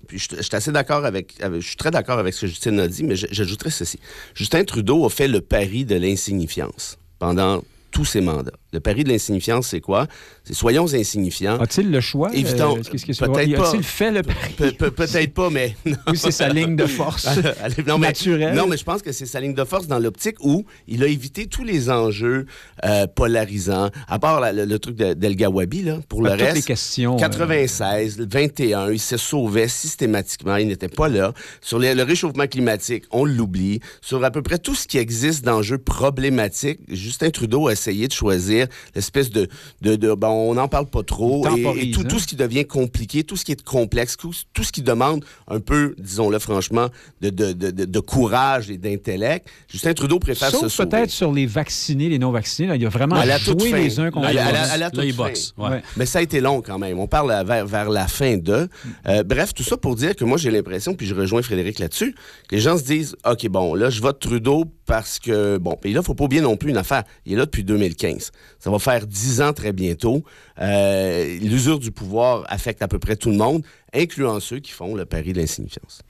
puis 0.09 0.19
je, 0.19 0.43
suis 0.43 0.57
assez 0.57 0.73
d'accord 0.73 1.05
avec, 1.05 1.35
Je 1.41 1.61
suis 1.61 1.77
très 1.77 1.93
d'accord 1.93 2.19
avec 2.19 2.35
ce 2.35 2.43
que 2.43 2.47
Justine 2.49 2.81
a 2.81 2.89
dit, 2.89 3.05
mais 3.05 3.15
j'ajouterais 3.15 3.71
ceci. 3.71 4.01
Justin 4.35 4.65
Trudeau 4.65 5.07
a 5.07 5.11
fait 5.11 5.29
le 5.29 5.41
pari 5.41 5.85
de 5.85 5.95
l'insignifiance 5.95 6.99
pendant 7.21 7.63
tous 7.93 8.05
ses 8.05 8.21
mandats. 8.21 8.59
Le 8.71 8.81
pari 8.81 9.03
de 9.03 9.09
l'insignifiance, 9.09 9.69
c'est 9.69 9.81
quoi? 9.81 10.07
C'est 10.45 10.53
soyons 10.53 10.93
insignifiants. 10.93 11.59
A-t-il 11.59 11.91
le 11.91 12.01
choix? 12.03 12.35
Évitons. 12.35 12.77
Euh, 12.77 12.83
peut-être 12.83 13.57
pas. 13.57 13.69
A-t-il 13.69 13.83
fait 13.83 14.11
le 14.11 14.23
pari? 14.23 14.55
peut-être 14.75 15.33
pas, 15.33 15.49
mais. 15.49 15.75
c'est 16.15 16.31
sa 16.31 16.51
ligne 16.51 16.77
de 16.77 16.85
force 16.85 17.27
non, 17.87 17.97
mais, 17.97 18.09
naturelle. 18.09 18.55
Non, 18.55 18.67
mais 18.67 18.77
je 18.77 18.85
pense 18.85 19.01
que 19.01 19.13
c'est 19.13 19.25
sa 19.25 19.41
ligne 19.41 19.55
de 19.55 19.65
force 19.65 19.87
dans 19.87 19.99
l'optique 19.99 20.37
où 20.41 20.67
il 20.87 21.03
a 21.03 21.07
évité 21.07 21.47
tous 21.47 21.65
les 21.65 21.89
enjeux 21.89 22.45
euh, 22.85 23.07
polarisants, 23.07 23.89
à 24.07 24.19
part 24.19 24.43
le, 24.53 24.79
truc 24.79 24.97
d'El 24.97 25.37
Gawabi, 25.37 25.83
là. 25.83 26.01
Pour 26.07 26.23
le 26.23 26.31
reste. 26.31 26.57
les 26.57 26.63
questions. 26.63 27.17
96, 27.17 28.21
21, 28.21 28.93
il 28.93 29.01
s'est 29.01 29.17
sauvé 29.17 29.67
systématiquement. 29.69 30.57
Il 30.57 30.69
n'était 30.69 30.89
pas 30.89 31.09
là. 31.09 31.33
Sur 31.63 31.79
le 31.79 32.03
réchauffement 32.03 32.47
climatique, 32.47 33.05
on 33.11 33.25
l'oublie. 33.25 33.81
Sur 34.03 34.23
à 34.25 34.31
peu 34.31 34.43
près 34.43 34.59
tout 34.59 34.75
ce 34.75 34.87
qui 34.87 34.99
existe 34.99 35.43
d'enjeux 35.45 35.79
problématiques, 35.79 36.81
Justin 36.89 37.31
Trudeau 37.31 37.69
a 37.69 37.73
essayé 37.73 38.09
de 38.09 38.13
choisir 38.13 38.58
l'espèce 38.95 39.31
de... 39.31 39.49
de, 39.83 40.15
ben, 40.15 40.29
on 40.29 40.55
n'en 40.55 40.69
parle 40.69 40.87
pas 40.87 41.03
trop. 41.03 41.47
Et, 41.77 41.91
tout, 41.91 42.05
tout, 42.05 42.17
hein. 42.17 42.19
ce 42.19 42.27
qui 42.27 42.37
devient 42.37 42.67
compliqué, 42.67 43.25
tout 43.25 43.37
ce 43.37 43.45
qui 43.45 43.53
est 43.53 43.63
complexe, 43.63 44.17
tout, 44.17 44.33
ce 44.33 44.73
qui 44.73 44.83
demande 44.83 45.25
un 45.49 45.61
peu, 45.61 45.95
disons-le 45.99 46.39
franchement, 46.39 46.89
de, 47.21 47.31
de, 47.31 48.01
courage 48.01 48.71
et 48.71 48.79
d'intellect, 48.79 49.49
Justin 49.69 49.93
Trudeau 49.95 50.19
préfère 50.19 50.51
Sauf 50.51 50.69
se 50.69 50.83
peut-être 50.83 51.11
sur 51.11 51.33
les 51.33 51.47
vaccinés, 51.47 52.09
les 52.09 52.19
non-vaccinés. 52.19 52.75
Il 52.75 52.83
y 52.83 52.87
a 52.87 52.89
vraiment 52.89 53.17
joué 53.39 53.73
les 53.73 54.01
uns 54.01 54.11
contre 54.11 54.29
les 54.29 54.39
autres. 54.39 55.85
Mais 55.97 56.07
ça 56.07 56.21
a 56.21 56.23
été 56.23 56.41
long 56.41 56.63
quand 56.63 56.79
même. 56.79 56.99
On 56.99 57.07
parle 57.07 57.45
vers, 57.47 57.67
vers 57.67 57.91
la 57.91 58.09
fin 58.09 58.37
de. 58.37 58.69
Euh, 59.07 59.23
bref, 59.23 59.55
tout 59.55 59.63
ça 59.63 59.77
pour 59.77 59.95
dire 59.95 60.17
que 60.17 60.25
moi, 60.25 60.39
j'ai 60.39 60.51
l'impression, 60.51 60.95
puis 60.95 61.07
je 61.07 61.15
rejoins 61.15 61.43
Frédéric 61.43 61.79
là-dessus, 61.79 62.15
que 62.49 62.55
les 62.55 62.61
gens 62.61 62.77
se 62.79 62.85
disent, 62.85 63.17
OK, 63.25 63.49
bon, 63.49 63.75
là, 63.75 63.91
je 63.91 64.01
vote 64.01 64.19
Trudeau 64.21 64.65
parce 64.89 65.19
que, 65.19 65.59
bon, 65.59 65.77
puis 65.81 65.93
là, 65.93 65.99
il 65.99 66.01
ne 66.01 66.03
faut 66.03 66.15
pas 66.15 66.25
oublier 66.25 66.41
non 66.41 66.57
plus 66.57 66.71
une 66.71 66.79
affaire. 66.79 67.05
Il 67.27 67.35
est 67.35 67.37
là 67.37 67.45
depuis 67.45 67.63
2015. 67.63 68.33
Ça 68.59 68.71
va 68.71 68.79
faire 68.79 69.07
dix 69.07 69.43
ans 69.43 69.53
très 69.53 69.73
bientôt. 69.73 70.23
Euh, 70.61 71.39
l'usure 71.43 71.79
du 71.79 71.93
pouvoir 71.93 72.45
affecte 72.49 72.83
à 72.83 72.89
peu 72.89 72.99
près 72.99 73.15
tout 73.15 73.29
le 73.29 73.37
monde, 73.37 73.63
incluant 73.95 74.41
ceux 74.41 74.61
qui 74.61 74.73
font 74.73 74.95
le 74.95 75.05
pari 75.05 75.35
de 75.35 75.41
l'insignifiance. 75.41 76.01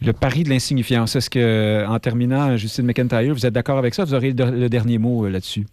Le 0.00 0.14
pari 0.14 0.42
de 0.42 0.48
l'insignifiance. 0.48 1.14
Est-ce 1.14 1.28
que, 1.28 1.84
en 1.86 1.98
terminant, 1.98 2.56
Justine 2.56 2.86
McIntyre, 2.86 3.34
vous 3.34 3.44
êtes 3.44 3.52
d'accord 3.52 3.76
avec 3.76 3.92
ça? 3.92 4.04
Vous 4.04 4.14
aurez 4.14 4.32
le 4.32 4.68
dernier 4.68 4.96
mot 4.96 5.26
euh, 5.26 5.30
là-dessus? 5.30 5.66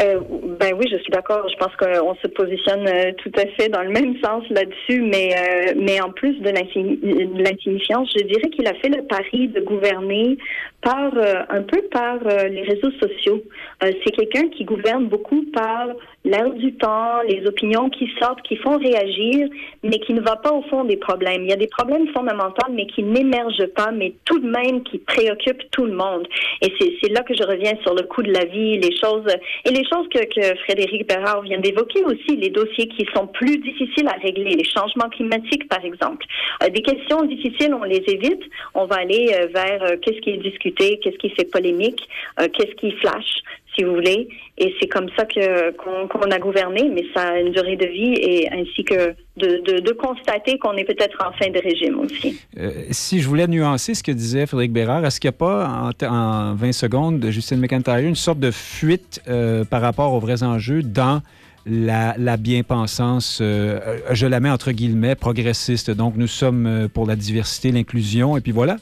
Euh, 0.00 0.18
ben 0.60 0.74
oui, 0.76 0.86
je 0.90 0.96
suis 0.96 1.10
d'accord. 1.12 1.46
Je 1.48 1.56
pense 1.56 1.74
qu'on 1.76 2.14
se 2.16 2.26
positionne 2.26 2.86
euh, 2.88 3.12
tout 3.18 3.30
à 3.36 3.46
fait 3.56 3.68
dans 3.68 3.82
le 3.82 3.90
même 3.90 4.16
sens 4.24 4.42
là-dessus, 4.50 5.02
mais 5.02 5.30
euh, 5.36 5.74
mais 5.76 6.00
en 6.00 6.10
plus 6.10 6.36
de 6.40 6.50
l'insignifiance, 6.50 8.12
je 8.16 8.24
dirais 8.24 8.50
qu'il 8.50 8.66
a 8.66 8.74
fait 8.74 8.88
le 8.88 9.02
pari 9.02 9.48
de 9.48 9.60
gouverner 9.60 10.36
par 10.84 11.12
un 11.48 11.62
peu 11.62 11.82
par 11.90 12.18
les 12.24 12.62
réseaux 12.62 12.90
sociaux. 13.00 13.42
C'est 13.80 14.12
quelqu'un 14.12 14.48
qui 14.48 14.64
gouverne 14.64 15.06
beaucoup 15.06 15.42
par 15.52 15.88
l'air 16.24 16.50
du 16.50 16.74
temps, 16.74 17.20
les 17.28 17.46
opinions 17.46 17.90
qui 17.90 18.10
sortent, 18.20 18.40
qui 18.42 18.56
font 18.56 18.78
réagir, 18.78 19.48
mais 19.82 19.98
qui 19.98 20.14
ne 20.14 20.20
va 20.20 20.36
pas 20.36 20.52
au 20.52 20.62
fond 20.62 20.84
des 20.84 20.96
problèmes. 20.96 21.42
Il 21.42 21.50
y 21.50 21.52
a 21.52 21.56
des 21.56 21.66
problèmes 21.66 22.08
fondamentaux, 22.08 22.66
mais 22.72 22.86
qui 22.86 23.02
n'émergent 23.02 23.66
pas, 23.76 23.90
mais 23.92 24.14
tout 24.24 24.38
de 24.38 24.48
même 24.48 24.82
qui 24.84 24.98
préoccupent 24.98 25.70
tout 25.70 25.84
le 25.84 25.92
monde. 25.92 26.26
Et 26.62 26.72
c'est 26.78 27.12
là 27.12 27.20
que 27.22 27.34
je 27.34 27.42
reviens 27.42 27.74
sur 27.82 27.94
le 27.94 28.02
coût 28.02 28.22
de 28.22 28.32
la 28.32 28.44
vie, 28.46 28.78
les 28.78 28.96
choses 28.96 29.26
et 29.64 29.70
les 29.70 29.84
choses 29.84 30.08
que, 30.08 30.24
que 30.24 30.56
Frédéric 30.64 31.06
Bérard 31.08 31.42
vient 31.42 31.60
d'évoquer 31.60 32.02
aussi, 32.04 32.36
les 32.36 32.50
dossiers 32.50 32.88
qui 32.88 33.06
sont 33.14 33.26
plus 33.26 33.58
difficiles 33.58 34.08
à 34.08 34.18
régler, 34.22 34.56
les 34.56 34.64
changements 34.64 35.10
climatiques 35.10 35.68
par 35.68 35.84
exemple. 35.84 36.24
Euh, 36.62 36.68
des 36.68 36.82
questions 36.82 37.22
difficiles, 37.24 37.74
on 37.74 37.84
les 37.84 38.02
évite. 38.06 38.42
On 38.74 38.86
va 38.86 38.96
aller 38.96 39.30
euh, 39.34 39.46
vers 39.54 39.82
euh, 39.82 39.96
qu'est-ce 40.00 40.20
qui 40.20 40.30
est 40.30 40.38
discuté, 40.38 40.73
qu'est-ce 40.74 41.18
qui 41.18 41.30
fait 41.30 41.44
polémique, 41.44 42.08
qu'est-ce 42.38 42.74
qui 42.76 42.92
flash 42.92 43.42
si 43.74 43.84
vous 43.84 43.94
voulez. 43.94 44.28
Et 44.56 44.74
c'est 44.80 44.86
comme 44.86 45.08
ça 45.16 45.24
que 45.24 45.72
qu'on 45.72 46.30
a 46.30 46.38
gouverné, 46.38 46.88
mais 46.94 47.04
ça 47.14 47.22
a 47.22 47.40
une 47.40 47.52
durée 47.52 47.76
de 47.76 47.86
vie 47.86 48.14
et 48.14 48.48
ainsi 48.52 48.84
que 48.84 49.14
de, 49.36 49.92
constater 49.92 50.58
qu'on 50.58 50.74
est 50.74 50.84
peut-être 50.84 51.18
en 51.26 51.32
fin 51.32 51.50
de 51.50 51.58
régime 51.58 51.98
aussi. 51.98 52.38
Euh, 52.58 52.70
si 52.90 53.20
je 53.20 53.28
voulais 53.28 53.46
nuancer 53.46 53.94
ce 53.94 54.02
que 54.02 54.12
disait 54.12 54.46
Frédéric 54.46 54.72
Bérard, 54.72 55.04
est-ce 55.04 55.18
qu'il 55.18 55.28
n'y 55.28 55.34
a 55.34 55.38
pas 55.38 55.92
en, 56.02 56.06
en, 56.06 56.54
20 56.54 56.72
secondes 56.72 57.20
de 57.20 57.30
Justine 57.30 57.58
McIntyre 57.58 57.98
une 57.98 58.14
sorte 58.14 58.38
de 58.38 58.50
fuite 58.50 59.22
euh, 59.28 59.64
par 59.64 59.80
rapport 59.80 60.12
aux 60.12 60.20
vrais 60.20 60.42
enjeux 60.42 60.82
dans 60.82 61.20
la, 61.66 62.36
bien-pensance, 62.36 63.38
euh, 63.40 63.80
je 64.10 64.26
la 64.26 64.38
mets 64.38 64.50
entre 64.50 64.72
guillemets, 64.72 65.14
progressiste? 65.14 65.90
Donc, 65.90 66.14
nous 66.16 66.26
sommes 66.26 66.88
pour 66.92 67.06
la 67.06 67.16
diversité, 67.16 67.72
l'inclusion, 67.72 68.36
et 68.36 68.42
puis 68.42 68.52
voilà. 68.52 68.76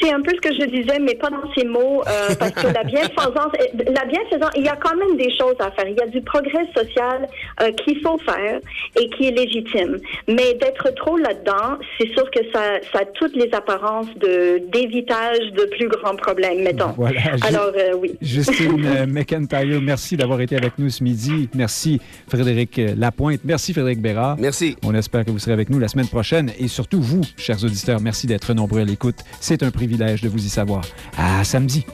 C'est 0.00 0.12
un 0.12 0.20
peu 0.20 0.32
ce 0.34 0.40
que 0.40 0.54
je 0.54 0.66
disais, 0.66 0.98
mais 0.98 1.14
pas 1.14 1.30
dans 1.30 1.52
ces 1.56 1.64
mots, 1.64 2.02
euh, 2.06 2.34
parce 2.38 2.52
que 2.52 2.66
la 2.66 2.84
bienfaisance, 2.84 3.52
la 3.72 4.04
bienfaisance, 4.04 4.50
il 4.56 4.64
y 4.64 4.68
a 4.68 4.76
quand 4.76 4.96
même 4.96 5.16
des 5.16 5.30
choses 5.36 5.56
à 5.60 5.70
faire. 5.72 5.86
Il 5.86 5.96
y 5.96 6.02
a 6.02 6.06
du 6.06 6.20
progrès 6.22 6.66
social 6.76 7.28
euh, 7.62 7.70
qu'il 7.72 8.00
faut 8.00 8.18
faire 8.18 8.60
et 9.00 9.08
qui 9.10 9.28
est 9.28 9.30
légitime. 9.30 9.98
Mais 10.28 10.54
d'être 10.54 10.94
trop 10.96 11.16
là-dedans, 11.16 11.78
c'est 11.98 12.10
sûr 12.12 12.30
que 12.30 12.40
ça, 12.52 12.80
ça 12.92 13.00
a 13.00 13.04
toutes 13.14 13.36
les 13.36 13.52
apparences 13.52 14.08
de 14.16 14.62
d'évitage 14.72 15.52
de 15.52 15.64
plus 15.76 15.88
grands 15.88 16.16
problèmes, 16.16 16.62
mettons. 16.62 16.92
Voilà. 16.96 17.20
Alors, 17.46 17.72
euh, 17.76 17.96
oui. 18.00 18.16
Justine 18.20 19.06
McIntyre, 19.08 19.80
merci 19.80 20.16
d'avoir 20.16 20.40
été 20.40 20.56
avec 20.56 20.78
nous 20.78 20.90
ce 20.90 21.02
midi. 21.02 21.48
Merci 21.54 22.00
Frédéric 22.28 22.80
Lapointe. 22.96 23.40
Merci 23.44 23.72
Frédéric 23.72 24.00
Bérard. 24.00 24.36
Merci. 24.38 24.76
On 24.84 24.94
espère 24.94 25.24
que 25.24 25.30
vous 25.30 25.38
serez 25.38 25.52
avec 25.52 25.70
nous 25.70 25.78
la 25.78 25.88
semaine 25.88 26.08
prochaine. 26.08 26.50
Et 26.58 26.68
surtout, 26.68 27.00
vous, 27.00 27.22
chers 27.36 27.62
auditeurs, 27.64 28.00
merci 28.00 28.26
d'être 28.26 28.54
nombreux 28.54 28.80
à 28.80 28.84
l'écoute. 28.84 29.16
C'est 29.46 29.62
un 29.62 29.70
privilège 29.70 30.22
de 30.22 30.30
vous 30.30 30.42
y 30.42 30.48
savoir. 30.48 30.82
À 31.18 31.44
samedi. 31.44 31.84